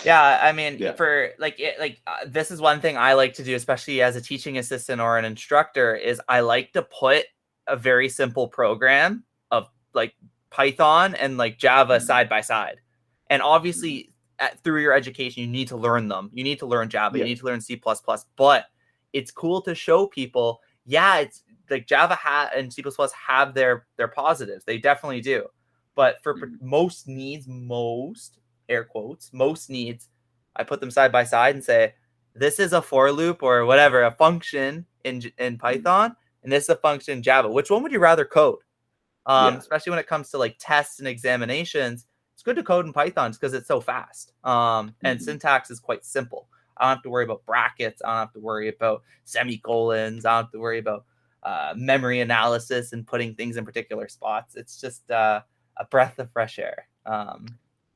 yeah, 0.05 0.41
I 0.43 0.53
mean, 0.53 0.79
yeah. 0.79 0.93
for 0.93 1.31
like, 1.39 1.61
it, 1.61 1.79
like 1.79 2.01
uh, 2.07 2.25
this 2.27 2.51
is 2.51 2.61
one 2.61 2.81
thing 2.81 2.97
I 2.97 3.13
like 3.15 3.35
to 3.35 3.45
do, 3.45 3.55
especially 3.55 4.03
as 4.03 4.17
a 4.17 4.21
teaching 4.21 4.59
assistant 4.59 5.01
or 5.01 5.19
an 5.19 5.25
instructor, 5.25 5.95
is 5.95 6.21
I 6.29 6.41
like 6.41 6.73
to 6.73 6.83
put 6.83 7.27
a 7.67 7.77
very 7.77 8.09
simple 8.09 8.49
program 8.49 9.25
of 9.51 9.69
like 9.93 10.15
Python 10.51 11.15
and 11.15 11.37
like 11.37 11.59
Java 11.59 11.97
mm-hmm. 11.97 12.07
side 12.07 12.29
by 12.29 12.41
side, 12.41 12.81
and 13.29 13.43
obviously. 13.43 13.91
Mm-hmm. 13.91 14.13
At, 14.41 14.63
through 14.63 14.83
your 14.83 14.93
education, 14.93 15.43
you 15.43 15.49
need 15.49 15.67
to 15.67 15.77
learn 15.77 16.07
them. 16.07 16.31
You 16.33 16.45
need 16.45 16.61
to 16.61 16.67
learn 16.67 16.89
Java. 16.89 17.19
Yeah. 17.19 17.25
You 17.25 17.31
need 17.31 17.39
to 17.39 17.47
learn 17.47 17.61
C++. 17.61 17.83
But 18.37 18.67
it's 19.13 19.33
cool 19.33 19.63
to 19.63 19.75
show 19.75 20.07
people, 20.07 20.61
yeah, 20.87 21.19
it's 21.19 21.43
like 21.71 21.87
Java 21.87 22.15
ha- 22.15 22.51
and 22.55 22.73
C++ 22.73 22.83
have 23.27 23.55
their 23.55 23.87
their 23.97 24.09
positives. 24.09 24.65
They 24.65 24.79
definitely 24.79 25.21
do. 25.21 25.47
But 25.95 26.23
for 26.23 26.35
mm-hmm. 26.35 26.55
most 26.61 27.09
needs, 27.09 27.47
most 27.49 28.39
air 28.69 28.85
quotes, 28.85 29.33
most 29.33 29.71
needs, 29.71 30.09
I 30.55 30.65
put 30.65 30.81
them 30.81 30.91
side 30.91 31.13
by 31.13 31.25
side 31.25 31.55
and 31.55 31.65
say, 31.65 31.95
this 32.35 32.61
is 32.61 32.73
a 32.73 32.81
for 32.81 33.11
loop 33.11 33.43
or 33.43 33.65
whatever, 33.65 34.03
a 34.05 34.11
function 34.11 34.87
in 35.05 35.23
in 35.39 35.55
mm-hmm. 35.55 35.57
Python, 35.57 36.15
and 36.43 36.53
this 36.53 36.65
is 36.65 36.71
a 36.71 36.77
function 36.77 37.15
in 37.19 37.23
Java. 37.23 37.51
Which 37.51 37.71
one 37.71 37.83
would 37.83 37.93
you 37.93 37.99
rather 37.99 38.25
code? 38.25 38.59
Um, 39.27 39.55
yeah. 39.55 39.59
Especially 39.59 39.91
when 39.91 39.99
it 39.99 40.07
comes 40.07 40.31
to 40.31 40.39
like 40.39 40.57
tests 40.59 41.01
and 41.01 41.09
examinations, 41.09 42.07
it's 42.35 42.43
good 42.43 42.57
to 42.57 42.63
code 42.63 42.87
in 42.87 42.93
Python 42.93 43.33
because 43.33 43.53
it's 43.53 43.69
so 43.69 43.81
fast. 43.81 44.33
Um, 44.45 44.95
and 45.03 45.19
mm-hmm. 45.19 45.25
syntax 45.25 45.71
is 45.71 45.81
quite 45.81 46.05
simple. 46.05 46.49
I 46.77 46.85
don't 46.85 46.97
have 46.97 47.03
to 47.03 47.11
worry 47.11 47.25
about 47.25 47.45
brackets. 47.45 48.01
I 48.05 48.09
don't 48.09 48.19
have 48.19 48.33
to 48.35 48.41
worry 48.41 48.69
about 48.69 49.03
semicolons. 49.25 50.25
I 50.25 50.37
don't 50.37 50.45
have 50.45 50.53
to 50.53 50.61
worry 50.61 50.79
about 50.79 51.05
uh, 51.43 51.75
memory 51.77 52.21
analysis 52.21 52.93
and 52.93 53.07
putting 53.07 53.35
things 53.35 53.57
in 53.57 53.65
particular 53.65 54.09
spots. 54.09 54.57
It's 54.57 54.81
just 54.81 55.11
uh, 55.11 55.41
a 55.77 55.85
breath 55.87 56.19
of 56.19 56.31
fresh 56.33 56.59
air. 56.59 56.89
Um, 57.07 57.47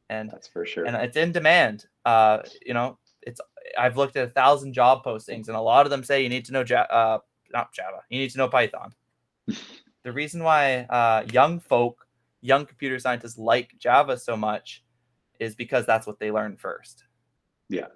and 0.09 0.30
that's 0.30 0.47
for 0.47 0.66
sure. 0.66 0.84
And 0.84 0.97
it's 0.97 1.16
in 1.16 1.32
demand. 1.32 1.86
Uh, 2.05 2.38
you 2.64 2.74
know, 2.74 2.99
it's 3.22 3.40
I've 3.78 3.97
looked 3.97 4.16
at 4.16 4.28
a 4.28 4.30
thousand 4.30 4.72
job 4.72 5.05
postings, 5.05 5.49
and 5.49 5.57
a 5.57 5.61
lot 5.61 5.86
of 5.86 5.90
them 5.90 6.05
say 6.05 6.22
you 6.22 6.28
need 6.28 6.45
to 6.47 6.53
know 6.53 6.64
ja- 6.66 6.86
uh, 6.90 7.18
not 7.53 7.72
Java. 7.72 8.03
You 8.11 8.18
need 8.18 8.30
to 8.30 8.38
know 8.38 8.49
Python. 8.49 8.93
the 10.03 10.12
reason 10.12 10.43
why 10.43 10.80
uh, 10.90 11.24
young 11.32 11.61
folk, 11.61 12.07
young 12.40 12.66
computer 12.66 12.99
scientists 12.99 13.38
like 13.38 13.74
Java 13.78 14.18
so 14.18 14.36
much 14.36 14.84
is 15.38 15.55
because 15.55 15.86
that's 15.86 16.07
what 16.07 16.18
they 16.18 16.30
learn 16.30 16.57
first. 16.57 17.05
Yeah. 17.68 17.86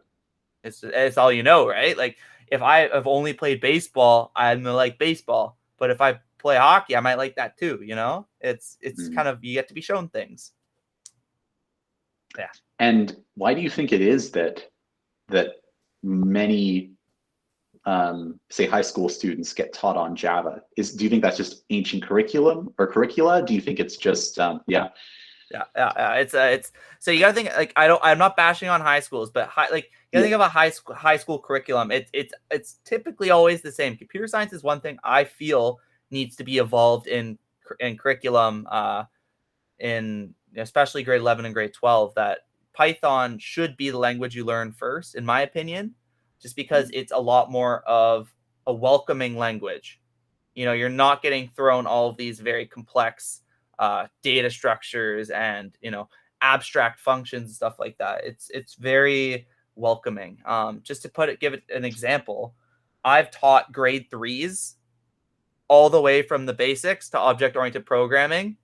It's 0.64 0.82
it's 0.82 1.16
all 1.18 1.30
you 1.30 1.42
know, 1.42 1.68
right? 1.68 1.96
Like 1.96 2.16
if 2.50 2.62
I 2.62 2.88
have 2.88 3.06
only 3.06 3.32
played 3.32 3.60
baseball, 3.60 4.32
I'm 4.34 4.62
gonna 4.62 4.76
like 4.76 4.98
baseball. 4.98 5.58
But 5.78 5.90
if 5.90 6.00
I 6.00 6.20
play 6.38 6.56
hockey, 6.56 6.96
I 6.96 7.00
might 7.00 7.18
like 7.18 7.36
that 7.36 7.58
too. 7.58 7.80
You 7.82 7.94
know, 7.94 8.26
it's 8.40 8.76
it's 8.80 9.02
mm-hmm. 9.02 9.14
kind 9.14 9.28
of 9.28 9.44
you 9.44 9.54
get 9.54 9.68
to 9.68 9.74
be 9.74 9.80
shown 9.80 10.08
things. 10.08 10.52
Yeah. 12.38 12.48
And 12.78 13.16
why 13.34 13.54
do 13.54 13.60
you 13.60 13.70
think 13.70 13.92
it 13.92 14.00
is 14.00 14.30
that 14.32 14.70
that 15.28 15.56
many 16.02 16.92
um, 17.84 18.38
say 18.50 18.66
high 18.66 18.82
school 18.82 19.08
students 19.08 19.52
get 19.52 19.72
taught 19.72 19.96
on 19.96 20.14
Java? 20.16 20.62
Is 20.76 20.92
do 20.94 21.04
you 21.04 21.10
think 21.10 21.22
that's 21.22 21.36
just 21.36 21.64
ancient 21.70 22.02
curriculum 22.02 22.72
or 22.78 22.86
curricula? 22.86 23.44
Do 23.44 23.54
you 23.54 23.60
think 23.60 23.80
it's 23.80 23.96
just 23.96 24.38
um, 24.38 24.60
yeah? 24.66 24.88
Yeah, 25.50 25.64
yeah, 25.76 25.92
yeah. 25.96 26.12
It's 26.14 26.34
uh, 26.34 26.50
it's 26.52 26.72
so 26.98 27.10
you 27.10 27.20
gotta 27.20 27.34
think 27.34 27.50
like 27.56 27.72
I 27.76 27.86
don't 27.86 28.00
I'm 28.02 28.18
not 28.18 28.36
bashing 28.36 28.68
on 28.68 28.80
high 28.80 29.00
schools, 29.00 29.30
but 29.30 29.48
high 29.48 29.68
like 29.70 29.84
you 30.12 30.18
yeah. 30.18 30.22
think 30.22 30.34
of 30.34 30.40
a 30.40 30.48
high 30.48 30.70
school 30.70 30.94
high 30.94 31.16
school 31.16 31.38
curriculum. 31.38 31.90
It's 31.92 32.10
it's 32.12 32.34
it's 32.50 32.78
typically 32.84 33.30
always 33.30 33.62
the 33.62 33.70
same. 33.70 33.96
Computer 33.96 34.26
science 34.26 34.52
is 34.52 34.62
one 34.62 34.80
thing 34.80 34.98
I 35.04 35.24
feel 35.24 35.78
needs 36.10 36.36
to 36.36 36.44
be 36.44 36.58
evolved 36.58 37.06
in 37.06 37.38
in 37.78 37.96
curriculum, 37.96 38.66
uh, 38.70 39.04
in 39.78 40.34
especially 40.56 41.04
grade 41.04 41.20
eleven 41.20 41.44
and 41.44 41.54
grade 41.54 41.72
twelve. 41.72 42.14
That 42.16 42.40
Python 42.74 43.38
should 43.38 43.76
be 43.76 43.90
the 43.90 43.98
language 43.98 44.34
you 44.34 44.44
learn 44.44 44.72
first, 44.72 45.14
in 45.14 45.24
my 45.24 45.42
opinion, 45.42 45.94
just 46.42 46.56
because 46.56 46.90
it's 46.92 47.12
a 47.12 47.18
lot 47.18 47.52
more 47.52 47.82
of 47.82 48.34
a 48.66 48.72
welcoming 48.72 49.36
language. 49.36 50.00
You 50.54 50.64
know, 50.64 50.72
you're 50.72 50.88
not 50.88 51.22
getting 51.22 51.50
thrown 51.54 51.86
all 51.86 52.08
of 52.08 52.16
these 52.16 52.40
very 52.40 52.66
complex 52.66 53.42
uh, 53.78 54.06
data 54.22 54.50
structures 54.50 55.30
and 55.30 55.76
you 55.80 55.90
know 55.90 56.08
abstract 56.42 57.00
functions 57.00 57.44
and 57.44 57.54
stuff 57.54 57.78
like 57.78 57.96
that. 57.98 58.24
It's 58.24 58.50
it's 58.50 58.74
very 58.74 59.46
welcoming. 59.74 60.38
Um, 60.44 60.80
just 60.82 61.02
to 61.02 61.08
put 61.08 61.28
it, 61.28 61.40
give 61.40 61.54
it 61.54 61.62
an 61.74 61.84
example, 61.84 62.54
I've 63.04 63.30
taught 63.30 63.72
grade 63.72 64.06
threes 64.10 64.76
all 65.68 65.90
the 65.90 66.00
way 66.00 66.22
from 66.22 66.46
the 66.46 66.54
basics 66.54 67.10
to 67.10 67.18
object 67.18 67.56
oriented 67.56 67.86
programming 67.86 68.56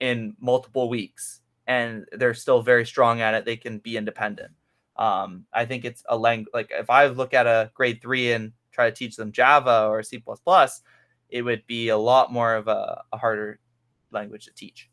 in 0.00 0.36
multiple 0.40 0.88
weeks, 0.88 1.40
and 1.66 2.06
they're 2.12 2.34
still 2.34 2.62
very 2.62 2.86
strong 2.86 3.20
at 3.20 3.34
it. 3.34 3.44
They 3.44 3.56
can 3.56 3.78
be 3.78 3.96
independent. 3.96 4.52
Um, 4.96 5.46
I 5.52 5.64
think 5.64 5.84
it's 5.84 6.02
a 6.08 6.16
language 6.16 6.50
like 6.52 6.70
if 6.70 6.90
I 6.90 7.06
look 7.06 7.34
at 7.34 7.46
a 7.46 7.70
grade 7.74 8.02
three 8.02 8.32
and 8.32 8.52
try 8.72 8.90
to 8.90 8.96
teach 8.96 9.16
them 9.16 9.32
Java 9.32 9.86
or 9.88 10.02
C, 10.02 10.22
it 11.30 11.42
would 11.42 11.66
be 11.66 11.88
a 11.88 11.96
lot 11.96 12.30
more 12.32 12.54
of 12.54 12.68
a, 12.68 13.02
a 13.12 13.16
harder 13.16 13.58
language 14.12 14.44
to 14.46 14.52
teach. 14.52 14.90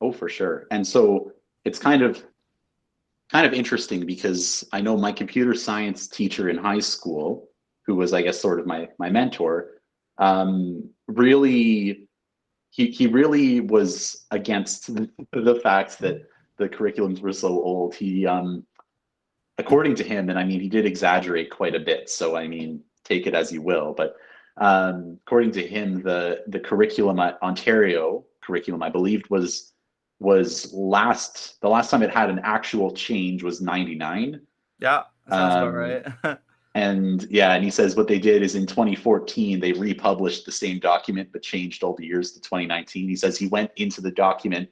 Oh, 0.00 0.12
for 0.12 0.28
sure. 0.28 0.66
And 0.70 0.86
so 0.86 1.32
it's 1.64 1.78
kind 1.78 2.02
of 2.02 2.24
kind 3.30 3.46
of 3.46 3.52
interesting 3.52 4.04
because 4.04 4.64
I 4.72 4.80
know 4.80 4.96
my 4.96 5.12
computer 5.12 5.54
science 5.54 6.08
teacher 6.08 6.48
in 6.48 6.56
high 6.56 6.80
school, 6.80 7.48
who 7.86 7.94
was 7.94 8.12
I 8.12 8.22
guess 8.22 8.40
sort 8.40 8.60
of 8.60 8.66
my 8.66 8.88
my 8.98 9.10
mentor, 9.10 9.80
um, 10.18 10.90
really 11.06 12.08
he 12.70 12.86
he 12.90 13.06
really 13.06 13.60
was 13.60 14.26
against 14.30 14.94
the 15.32 15.60
fact 15.62 15.98
that 16.00 16.22
the 16.56 16.68
curriculums 16.68 17.20
were 17.20 17.32
so 17.32 17.48
old. 17.48 17.94
He 17.94 18.26
um 18.26 18.64
according 19.58 19.94
to 19.96 20.04
him, 20.04 20.30
and 20.30 20.38
I 20.38 20.44
mean 20.44 20.60
he 20.60 20.68
did 20.68 20.86
exaggerate 20.86 21.50
quite 21.50 21.74
a 21.74 21.80
bit. 21.80 22.08
So 22.08 22.36
I 22.36 22.48
mean 22.48 22.82
take 23.04 23.26
it 23.26 23.34
as 23.34 23.52
you 23.52 23.60
will, 23.62 23.92
but 23.96 24.16
um, 24.56 25.18
according 25.26 25.52
to 25.52 25.66
him, 25.66 26.02
the 26.02 26.42
the 26.48 26.60
curriculum 26.60 27.18
at 27.18 27.42
Ontario 27.42 28.24
curriculum, 28.40 28.82
I 28.82 28.88
believed, 28.88 29.30
was 29.30 29.72
was 30.18 30.70
last 30.74 31.60
the 31.62 31.68
last 31.68 31.90
time 31.90 32.02
it 32.02 32.10
had 32.10 32.28
an 32.28 32.40
actual 32.44 32.92
change 32.92 33.42
was 33.42 33.62
99 33.62 34.38
yeah 34.78 35.04
sounds 35.30 35.54
um, 35.54 35.62
about 35.62 35.74
right. 35.74 36.38
and 36.74 37.26
yeah 37.30 37.54
and 37.54 37.64
he 37.64 37.70
says 37.70 37.96
what 37.96 38.06
they 38.06 38.18
did 38.18 38.42
is 38.42 38.54
in 38.54 38.66
2014 38.66 39.58
they 39.58 39.72
republished 39.72 40.44
the 40.44 40.52
same 40.52 40.78
document 40.78 41.30
but 41.32 41.40
changed 41.40 41.82
all 41.82 41.94
the 41.94 42.04
years 42.04 42.32
to 42.32 42.40
2019 42.42 43.08
he 43.08 43.16
says 43.16 43.38
he 43.38 43.46
went 43.46 43.70
into 43.76 44.02
the 44.02 44.10
document 44.10 44.68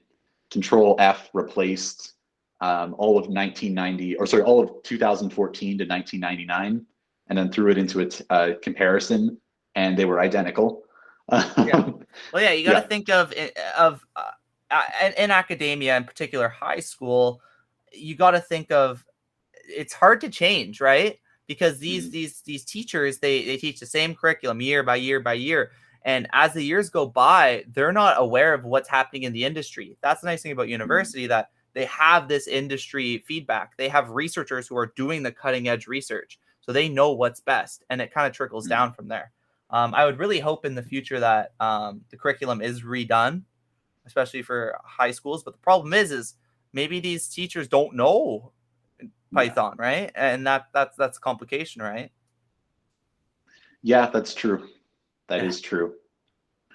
control 0.50 0.94
f 0.98 1.30
replaced 1.32 2.12
um, 2.60 2.94
all 2.98 3.16
of 3.16 3.28
1990 3.28 4.16
or 4.16 4.26
sorry 4.26 4.42
all 4.42 4.60
of 4.60 4.70
2014 4.82 5.78
to 5.78 5.84
1999 5.86 6.84
and 7.28 7.38
then 7.38 7.50
threw 7.50 7.70
it 7.70 7.78
into 7.78 8.00
a 8.00 8.32
uh, 8.32 8.54
comparison 8.62 9.38
and 9.74 9.96
they 9.96 10.04
were 10.04 10.20
identical. 10.20 10.82
Yeah. 11.30 11.90
well 12.32 12.42
yeah 12.42 12.52
you 12.52 12.64
got 12.64 12.74
to 12.74 12.78
yeah. 12.80 12.86
think 12.86 13.08
of 13.08 13.32
of 13.76 14.04
uh, 14.16 14.82
in 15.16 15.30
academia, 15.30 15.96
in 15.96 16.04
particular 16.04 16.48
high 16.48 16.80
school, 16.80 17.40
you 17.92 18.14
got 18.14 18.32
to 18.32 18.40
think 18.40 18.70
of 18.70 19.04
it's 19.64 19.92
hard 19.92 20.20
to 20.20 20.28
change, 20.28 20.80
right? 20.80 21.18
Because 21.46 21.78
these 21.78 22.04
mm-hmm. 22.04 22.12
these 22.12 22.42
these 22.42 22.64
teachers 22.64 23.18
they 23.18 23.44
they 23.44 23.56
teach 23.56 23.80
the 23.80 23.86
same 23.86 24.14
curriculum 24.14 24.60
year 24.60 24.82
by 24.82 24.96
year 24.96 25.20
by 25.20 25.32
year, 25.34 25.70
and 26.02 26.28
as 26.32 26.52
the 26.52 26.62
years 26.62 26.90
go 26.90 27.06
by, 27.06 27.64
they're 27.72 27.92
not 27.92 28.16
aware 28.18 28.52
of 28.52 28.64
what's 28.64 28.88
happening 28.88 29.22
in 29.22 29.32
the 29.32 29.44
industry. 29.44 29.96
That's 30.02 30.20
the 30.20 30.26
nice 30.26 30.42
thing 30.42 30.52
about 30.52 30.64
mm-hmm. 30.64 30.72
university 30.72 31.22
mm-hmm. 31.22 31.28
that 31.30 31.50
they 31.72 31.86
have 31.86 32.28
this 32.28 32.46
industry 32.46 33.24
feedback. 33.26 33.76
They 33.76 33.88
have 33.88 34.10
researchers 34.10 34.68
who 34.68 34.76
are 34.76 34.92
doing 34.96 35.22
the 35.22 35.32
cutting 35.32 35.68
edge 35.68 35.86
research, 35.86 36.38
so 36.60 36.72
they 36.72 36.90
know 36.90 37.12
what's 37.12 37.40
best, 37.40 37.84
and 37.88 38.02
it 38.02 38.12
kind 38.12 38.26
of 38.26 38.34
trickles 38.34 38.64
mm-hmm. 38.64 38.70
down 38.70 38.92
from 38.92 39.08
there. 39.08 39.32
Um, 39.70 39.94
I 39.94 40.04
would 40.04 40.18
really 40.18 40.40
hope 40.40 40.64
in 40.64 40.74
the 40.74 40.82
future 40.82 41.20
that 41.20 41.52
um, 41.60 42.02
the 42.10 42.16
curriculum 42.16 42.62
is 42.62 42.82
redone 42.82 43.42
especially 44.08 44.42
for 44.42 44.76
high 44.82 45.12
schools. 45.12 45.44
But 45.44 45.52
the 45.52 45.60
problem 45.60 45.94
is, 45.94 46.10
is 46.10 46.34
maybe 46.72 46.98
these 46.98 47.28
teachers 47.28 47.68
don't 47.68 47.94
know 47.94 48.52
Python, 49.32 49.76
yeah. 49.78 49.84
right? 49.86 50.12
And 50.16 50.44
that 50.48 50.66
that's 50.74 50.96
that's 50.96 51.18
a 51.18 51.20
complication, 51.20 51.80
right? 51.80 52.10
Yeah, 53.82 54.10
that's 54.12 54.34
true. 54.34 54.66
That 55.28 55.42
yeah. 55.42 55.48
is 55.48 55.60
true. 55.60 55.94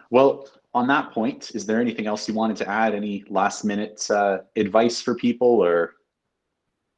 Well, 0.09 0.47
on 0.73 0.87
that 0.87 1.11
point, 1.11 1.51
is 1.53 1.65
there 1.65 1.81
anything 1.81 2.07
else 2.07 2.27
you 2.27 2.33
wanted 2.33 2.57
to 2.57 2.69
add? 2.69 2.95
Any 2.95 3.25
last 3.27 3.65
minute 3.65 4.09
uh, 4.09 4.39
advice 4.55 5.01
for 5.01 5.15
people, 5.15 5.47
or? 5.47 5.95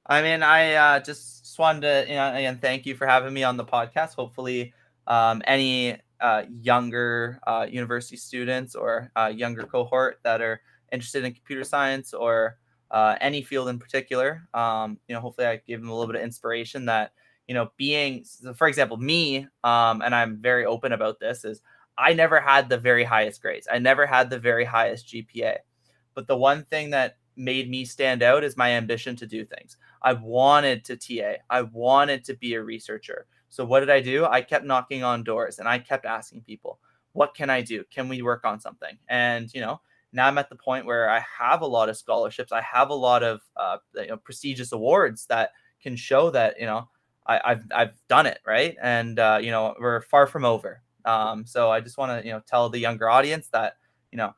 I 0.07 0.21
mean, 0.21 0.43
I 0.43 0.73
uh, 0.73 0.99
just 0.99 1.57
wanted 1.57 1.81
to, 1.81 2.05
you 2.07 2.15
know, 2.15 2.35
again, 2.35 2.59
thank 2.61 2.85
you 2.85 2.93
for 2.93 3.07
having 3.07 3.33
me 3.33 3.43
on 3.43 3.57
the 3.57 3.65
podcast. 3.65 4.13
Hopefully, 4.13 4.73
um, 5.07 5.41
any 5.45 5.97
uh, 6.21 6.43
younger 6.61 7.39
uh, 7.45 7.65
university 7.69 8.17
students 8.17 8.75
or 8.75 9.11
uh, 9.15 9.31
younger 9.33 9.63
cohort 9.63 10.19
that 10.23 10.41
are 10.41 10.61
interested 10.91 11.25
in 11.25 11.33
computer 11.33 11.63
science 11.63 12.13
or 12.13 12.57
uh, 12.91 13.15
any 13.21 13.41
field 13.41 13.69
in 13.69 13.79
particular. 13.79 14.47
Um, 14.53 14.99
you 15.07 15.15
know, 15.15 15.21
hopefully 15.21 15.47
I 15.47 15.61
give 15.67 15.81
them 15.81 15.89
a 15.89 15.93
little 15.93 16.11
bit 16.11 16.15
of 16.17 16.25
inspiration 16.25 16.85
that 16.85 17.11
you 17.47 17.53
know, 17.53 17.71
being, 17.77 18.25
for 18.55 18.67
example, 18.67 18.97
me, 18.97 19.47
um, 19.63 20.01
and 20.01 20.15
I'm 20.15 20.37
very 20.37 20.65
open 20.65 20.93
about 20.93 21.19
this, 21.19 21.45
is 21.45 21.61
I 21.97 22.13
never 22.13 22.39
had 22.39 22.69
the 22.69 22.77
very 22.77 23.03
highest 23.03 23.41
grades. 23.41 23.67
I 23.71 23.79
never 23.79 24.05
had 24.05 24.29
the 24.29 24.39
very 24.39 24.65
highest 24.65 25.07
GPA. 25.07 25.57
But 26.13 26.27
the 26.27 26.37
one 26.37 26.63
thing 26.65 26.89
that 26.91 27.17
made 27.35 27.69
me 27.69 27.85
stand 27.85 28.23
out 28.23 28.43
is 28.43 28.57
my 28.57 28.71
ambition 28.71 29.15
to 29.17 29.27
do 29.27 29.45
things. 29.45 29.77
I 30.01 30.13
wanted 30.13 30.85
to 30.85 30.97
TA. 30.97 31.43
I 31.49 31.61
wanted 31.61 32.23
to 32.25 32.35
be 32.35 32.55
a 32.55 32.63
researcher. 32.63 33.27
So 33.49 33.65
what 33.65 33.79
did 33.79 33.89
I 33.89 34.01
do? 34.01 34.25
I 34.25 34.41
kept 34.41 34.65
knocking 34.65 35.03
on 35.03 35.23
doors 35.23 35.59
and 35.59 35.67
I 35.67 35.79
kept 35.79 36.05
asking 36.05 36.41
people, 36.41 36.79
what 37.13 37.33
can 37.33 37.49
I 37.49 37.61
do? 37.61 37.83
Can 37.89 38.09
we 38.09 38.21
work 38.21 38.43
on 38.45 38.59
something? 38.59 38.97
And, 39.07 39.53
you 39.53 39.61
know, 39.61 39.79
now 40.11 40.27
I'm 40.27 40.37
at 40.37 40.49
the 40.49 40.55
point 40.55 40.85
where 40.85 41.09
I 41.09 41.23
have 41.39 41.61
a 41.61 41.65
lot 41.65 41.89
of 41.89 41.97
scholarships. 41.97 42.51
I 42.51 42.61
have 42.61 42.89
a 42.89 42.93
lot 42.93 43.23
of 43.23 43.41
uh, 43.55 43.77
you 43.95 44.07
know, 44.07 44.17
prestigious 44.17 44.71
awards 44.71 45.25
that 45.27 45.51
can 45.81 45.95
show 45.95 46.29
that, 46.31 46.59
you 46.59 46.65
know, 46.65 46.89
I, 47.27 47.39
have 47.45 47.63
I've 47.73 48.07
done 48.07 48.25
it. 48.25 48.39
Right. 48.45 48.75
And, 48.81 49.17
uh, 49.19 49.39
you 49.41 49.51
know, 49.51 49.75
we're 49.79 50.01
far 50.01 50.27
from 50.27 50.45
over. 50.45 50.81
Um, 51.05 51.45
so 51.45 51.71
I 51.71 51.79
just 51.79 51.97
want 51.97 52.19
to, 52.19 52.25
you 52.25 52.33
know, 52.33 52.41
tell 52.45 52.69
the 52.69 52.79
younger 52.79 53.09
audience 53.09 53.47
that, 53.49 53.77
you 54.11 54.17
know, 54.17 54.33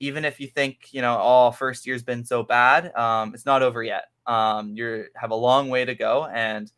even 0.00 0.24
if 0.24 0.40
you 0.40 0.46
think, 0.46 0.88
you 0.92 1.00
know, 1.00 1.14
all 1.14 1.48
oh, 1.48 1.52
first 1.52 1.86
year's 1.86 2.02
been 2.02 2.24
so 2.24 2.42
bad, 2.42 2.94
um, 2.96 3.34
it's 3.34 3.46
not 3.46 3.62
over 3.62 3.82
yet. 3.82 4.06
Um, 4.26 4.76
you 4.76 5.06
have 5.14 5.30
a 5.30 5.36
long 5.36 5.68
way 5.68 5.84
to 5.84 5.94
go. 5.94 6.26
And, 6.26 6.70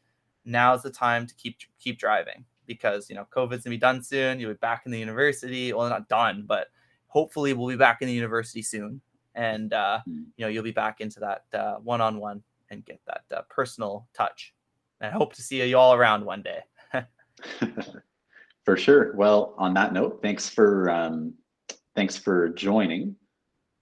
now's 0.44 0.82
the 0.82 0.90
time 0.90 1.26
to 1.26 1.34
keep 1.34 1.58
keep 1.78 1.98
driving 1.98 2.44
because 2.66 3.08
you 3.08 3.16
know 3.16 3.26
COVID's 3.34 3.64
gonna 3.64 3.74
be 3.74 3.78
done 3.78 4.02
soon. 4.02 4.40
You'll 4.40 4.52
be 4.52 4.58
back 4.58 4.82
in 4.86 4.92
the 4.92 4.98
university. 4.98 5.72
Well, 5.72 5.88
not 5.88 6.08
done, 6.08 6.44
but 6.46 6.68
hopefully 7.06 7.52
we'll 7.52 7.68
be 7.68 7.76
back 7.76 8.02
in 8.02 8.08
the 8.08 8.14
university 8.14 8.62
soon, 8.62 9.00
and 9.34 9.72
uh, 9.72 10.00
hmm. 10.04 10.22
you 10.36 10.44
know 10.44 10.48
you'll 10.48 10.62
be 10.62 10.72
back 10.72 11.00
into 11.00 11.20
that 11.20 11.44
uh, 11.52 11.76
one-on-one 11.76 12.42
and 12.70 12.84
get 12.84 13.00
that 13.06 13.22
uh, 13.36 13.42
personal 13.48 14.06
touch. 14.14 14.54
And 15.00 15.12
I 15.12 15.16
hope 15.16 15.34
to 15.34 15.42
see 15.42 15.66
you 15.68 15.78
all 15.78 15.94
around 15.94 16.24
one 16.24 16.42
day. 16.42 16.60
for 18.64 18.76
sure. 18.76 19.14
Well, 19.16 19.54
on 19.58 19.74
that 19.74 19.92
note, 19.92 20.20
thanks 20.22 20.48
for 20.48 20.90
um, 20.90 21.34
thanks 21.94 22.16
for 22.16 22.48
joining. 22.50 23.16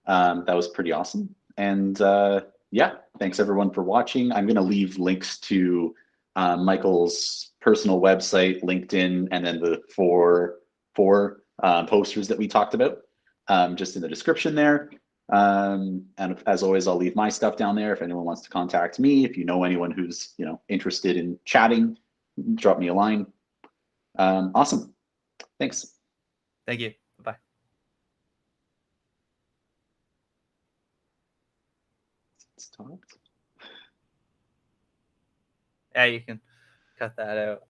Um, 0.05 0.43
that 0.45 0.55
was 0.55 0.67
pretty 0.69 0.91
awesome. 0.91 1.33
And 1.57 2.01
uh, 2.01 2.41
yeah, 2.71 2.95
thanks 3.19 3.39
everyone 3.39 3.71
for 3.71 3.83
watching. 3.83 4.31
I'm 4.31 4.45
going 4.45 4.55
to 4.55 4.61
leave 4.61 4.97
links 4.97 5.37
to 5.39 5.95
uh, 6.35 6.57
Michael's 6.57 7.51
personal 7.61 8.01
website, 8.01 8.63
LinkedIn, 8.63 9.27
and 9.31 9.45
then 9.45 9.59
the 9.59 9.81
four 9.95 10.59
four 10.95 11.43
uh, 11.61 11.85
posters 11.85 12.27
that 12.27 12.37
we 12.37 12.47
talked 12.47 12.73
about, 12.73 12.99
um, 13.47 13.75
just 13.75 13.95
in 13.95 14.01
the 14.01 14.09
description 14.09 14.55
there. 14.55 14.89
Um, 15.31 16.05
and 16.17 16.37
as 16.47 16.63
always, 16.63 16.87
I'll 16.87 16.97
leave 16.97 17.15
my 17.15 17.29
stuff 17.29 17.55
down 17.55 17.75
there 17.75 17.93
if 17.93 18.01
anyone 18.01 18.25
wants 18.25 18.41
to 18.41 18.49
contact 18.49 18.99
me. 18.99 19.25
If 19.25 19.37
you 19.37 19.45
know 19.45 19.63
anyone 19.63 19.91
who's 19.91 20.33
you 20.37 20.45
know 20.45 20.61
interested 20.69 21.17
in 21.17 21.39
chatting, 21.45 21.97
drop 22.55 22.79
me 22.79 22.87
a 22.87 22.93
line. 22.93 23.25
Um, 24.19 24.51
awesome. 24.53 24.93
Thanks. 25.59 25.97
Thank 26.65 26.81
you. 26.81 26.93
Bye. 27.23 27.35
Yeah, 35.95 36.05
you 36.05 36.21
can 36.21 36.39
cut 36.99 37.15
that 37.17 37.37
out. 37.37 37.63